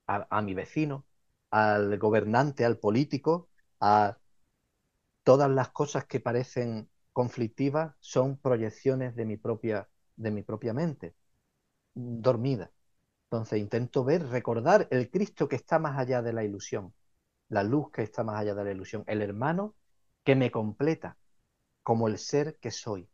a, 0.08 0.42
mi 0.42 0.54
vecino, 0.54 1.06
al 1.52 1.98
gobernante, 1.98 2.64
al 2.66 2.78
político, 2.78 3.50
a 3.80 4.18
todas 5.24 5.50
las 5.50 5.70
cosas 5.70 6.06
que 6.06 6.20
parecen 6.20 6.90
conflictivas 7.12 7.96
son 8.00 8.38
proyecciones 8.38 9.16
de 9.16 9.26
mi 9.26 9.38
propia, 9.38 9.90
de 10.16 10.32
mi 10.32 10.44
propia 10.44 10.74
mente, 10.74 11.16
dormida. 11.96 12.72
Entonces 13.26 13.60
intento 13.60 14.04
ver, 14.04 14.28
recordar 14.28 14.88
el 14.92 15.10
Cristo 15.10 15.48
que 15.50 15.56
está 15.56 15.80
más 15.80 15.98
allá 15.98 16.22
de 16.22 16.34
la 16.34 16.44
ilusión, 16.44 16.94
la 17.50 17.64
luz 17.64 17.92
que 17.92 18.04
está 18.04 18.24
más 18.24 18.40
allá 18.40 18.54
de 18.56 18.66
la 18.66 18.72
ilusión, 18.72 19.04
el 19.08 19.22
hermano 19.24 19.76
que 20.24 20.36
me 20.36 20.52
completa 20.52 21.18
como 21.84 22.08
el 22.08 22.20
ser 22.20 22.58
que 22.60 22.72
soy. 22.72 23.10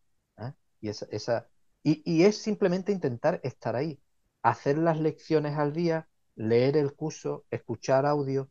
Y, 0.81 0.89
esa, 0.89 1.47
y, 1.83 2.23
es 2.23 2.37
simplemente 2.37 2.91
intentar 2.91 3.39
estar 3.43 3.75
ahí, 3.75 4.01
hacer 4.41 4.77
las 4.77 4.99
lecciones 4.99 5.57
al 5.57 5.73
día, 5.73 6.09
leer 6.35 6.77
el 6.77 6.93
curso, 6.95 7.45
escuchar 7.51 8.05
audio, 8.05 8.49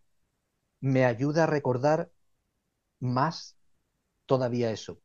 me 0.80 1.04
ayuda 1.04 1.44
a 1.44 1.46
recordar 1.46 2.10
más 3.00 3.56
todavía 4.26 4.70
eso. 4.70 5.00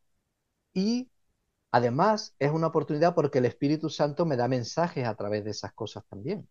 Y 0.74 1.10
además 1.72 2.36
es 2.40 2.52
una 2.52 2.68
oportunidad 2.68 3.16
porque 3.16 3.40
el 3.40 3.46
Espíritu 3.46 3.90
Santo 3.90 4.26
me 4.26 4.38
da 4.38 4.48
mensajes 4.48 5.06
a 5.08 5.16
través 5.16 5.44
de 5.46 5.52
esas 5.52 5.74
cosas 5.74 6.06
también, 6.10 6.48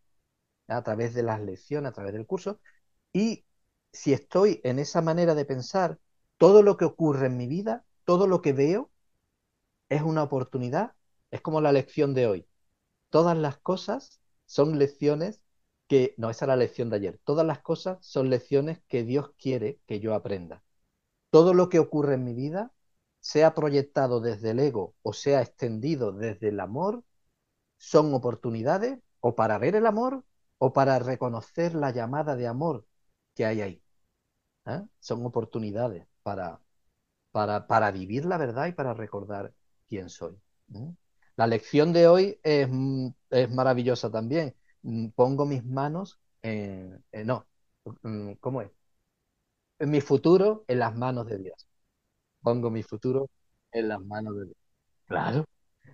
a 0.68 0.82
través 0.82 1.14
de 1.14 1.22
las 1.22 1.40
lecciones, 1.40 1.90
a 1.90 1.94
través 1.94 2.12
del 2.14 2.26
curso, 2.26 2.60
y 3.12 3.46
si 3.92 4.12
estoy 4.12 4.60
en 4.64 4.78
esa 4.80 5.02
manera 5.02 5.34
de 5.34 5.44
pensar, 5.44 5.98
todo 6.36 6.62
lo 6.62 6.76
que 6.76 6.84
ocurre 6.84 7.26
en 7.28 7.36
mi 7.36 7.46
vida, 7.46 7.84
todo 8.04 8.26
lo 8.26 8.42
que 8.42 8.52
veo, 8.52 8.90
es 9.94 10.02
una 10.02 10.22
oportunidad, 10.22 10.94
es 11.30 11.40
como 11.40 11.60
la 11.60 11.72
lección 11.72 12.14
de 12.14 12.26
hoy. 12.26 12.48
Todas 13.10 13.36
las 13.36 13.58
cosas 13.58 14.20
son 14.46 14.78
lecciones 14.78 15.42
que, 15.88 16.14
no, 16.18 16.30
esa 16.30 16.46
es 16.46 16.48
la 16.48 16.56
lección 16.56 16.90
de 16.90 16.96
ayer, 16.96 17.20
todas 17.24 17.46
las 17.46 17.60
cosas 17.60 17.98
son 18.04 18.30
lecciones 18.30 18.80
que 18.88 19.04
Dios 19.04 19.32
quiere 19.38 19.80
que 19.86 20.00
yo 20.00 20.14
aprenda. 20.14 20.64
Todo 21.30 21.54
lo 21.54 21.68
que 21.68 21.78
ocurre 21.78 22.14
en 22.14 22.24
mi 22.24 22.34
vida, 22.34 22.72
sea 23.20 23.54
proyectado 23.54 24.20
desde 24.20 24.50
el 24.50 24.60
ego 24.60 24.94
o 25.02 25.14
sea 25.14 25.40
extendido 25.42 26.12
desde 26.12 26.48
el 26.48 26.60
amor, 26.60 27.04
son 27.78 28.14
oportunidades 28.14 29.00
o 29.20 29.34
para 29.34 29.58
ver 29.58 29.76
el 29.76 29.86
amor 29.86 30.24
o 30.58 30.72
para 30.72 30.98
reconocer 30.98 31.74
la 31.74 31.90
llamada 31.92 32.36
de 32.36 32.46
amor 32.48 32.86
que 33.34 33.46
hay 33.46 33.62
ahí. 33.62 33.82
¿eh? 34.66 34.82
Son 35.00 35.24
oportunidades 35.26 36.06
para, 36.22 36.60
para, 37.32 37.66
para, 37.66 37.90
vivir 37.92 38.24
la 38.26 38.38
verdad 38.38 38.66
y 38.68 38.72
para 38.72 38.94
recordar 38.94 39.54
quién 39.88 40.08
soy. 40.08 40.36
La 41.36 41.46
lección 41.46 41.92
de 41.92 42.06
hoy 42.08 42.38
es, 42.42 42.68
mm, 42.70 43.08
maravillosa 43.50 44.10
también. 44.10 44.54
Mm, 44.82 45.08
pongo 45.10 45.46
mis 45.46 45.64
manos 45.64 46.20
en, 46.42 47.02
no, 47.26 47.46
mm, 48.02 48.32
¿cómo 48.40 48.62
es? 48.62 48.70
En 49.78 49.90
mi 49.90 50.00
futuro 50.00 50.64
en 50.68 50.78
las 50.80 50.94
manos 50.96 51.26
de 51.26 51.38
Dios. 51.38 51.66
Pongo 52.42 52.70
mi 52.70 52.82
futuro 52.82 53.30
en 53.72 53.88
las 53.88 54.00
manos 54.00 54.36
de 54.38 54.44
Dios. 54.46 54.56
Claro. 55.06 55.46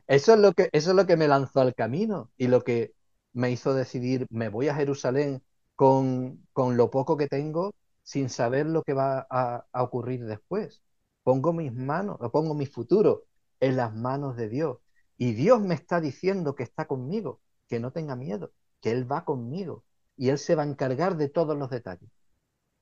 Eso 0.09 0.35
es 0.35 0.41
lo 0.41 0.53
que, 0.55 0.71
eso 0.73 0.91
es 0.91 0.97
lo 0.97 1.07
que 1.07 1.17
me 1.19 1.29
lanzó 1.29 1.61
al 1.63 1.75
camino 1.75 2.33
y 2.39 2.49
lo 2.49 2.63
que 2.65 2.95
me 3.35 3.51
hizo 3.53 3.75
decidir, 3.75 4.27
me 4.31 4.49
voy 4.51 4.69
a 4.69 4.75
Jerusalén 4.77 5.43
con, 5.77 6.47
con 6.53 6.77
lo 6.77 6.91
poco 6.91 7.17
que 7.19 7.29
tengo 7.29 7.75
sin 8.05 8.31
saber 8.31 8.67
lo 8.67 8.83
que 8.85 8.95
va 8.95 9.27
a, 9.31 9.67
a 9.73 9.83
ocurrir 9.85 10.25
después. 10.27 10.83
Pongo 11.25 11.53
mis 11.55 11.73
manos, 11.75 12.19
pongo 12.33 12.55
mi 12.55 12.67
futuro 12.67 13.27
en 13.61 13.77
las 13.77 13.95
manos 13.95 14.37
de 14.37 14.49
Dios. 14.49 14.79
Y 15.17 15.33
Dios 15.33 15.61
me 15.61 15.75
está 15.75 16.01
diciendo 16.01 16.55
que 16.55 16.63
está 16.63 16.87
conmigo, 16.87 17.41
que 17.69 17.79
no 17.79 17.93
tenga 17.93 18.17
miedo, 18.17 18.53
que 18.81 18.91
Él 18.91 19.11
va 19.11 19.25
conmigo 19.25 19.85
y 20.17 20.31
Él 20.31 20.39
se 20.39 20.55
va 20.55 20.63
a 20.63 20.67
encargar 20.67 21.17
de 21.17 21.29
todos 21.29 21.57
los 21.57 21.71
detalles, 21.71 22.11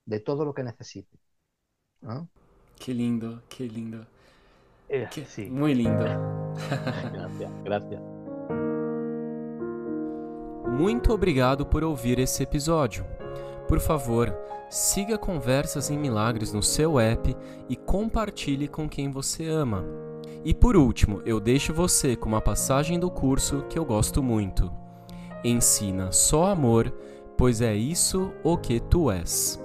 de 0.06 0.20
todo 0.20 0.44
lo 0.44 0.54
que 0.54 0.62
necesite. 0.62 1.18
¿no? 2.00 2.28
Qué 2.78 2.94
lindo, 2.94 3.42
qué 3.48 3.64
lindo. 3.64 4.06
Eh, 4.88 5.08
sí. 5.26 5.50
Muy 5.50 5.74
lindo. 5.74 6.04
gracias, 7.12 7.52
gracias. 7.64 8.02
Muito 10.66 11.12
obrigado 11.12 11.66
por 11.66 11.82
ouvir 11.82 12.20
esse 12.20 12.42
episódio. 12.42 13.04
Por 13.66 13.80
favor, 13.80 14.34
siga 14.70 15.18
Conversas 15.18 15.90
em 15.90 15.98
Milagres 15.98 16.52
no 16.52 16.62
seu 16.62 16.98
app 17.00 17.36
e 17.68 17.76
compartilhe 17.76 18.68
com 18.68 18.88
quem 18.88 19.10
você 19.10 19.48
ama. 19.48 19.84
E 20.44 20.54
por 20.54 20.76
último, 20.76 21.20
eu 21.26 21.40
deixo 21.40 21.74
você 21.74 22.16
com 22.16 22.28
uma 22.28 22.40
passagem 22.40 22.98
do 22.98 23.10
curso 23.10 23.64
que 23.68 23.78
eu 23.78 23.84
gosto 23.84 24.22
muito. 24.22 24.70
Ensina 25.44 26.12
só 26.12 26.46
amor, 26.46 26.92
pois 27.36 27.60
é 27.60 27.74
isso 27.74 28.32
o 28.42 28.56
que 28.56 28.80
tu 28.80 29.10
és. 29.10 29.60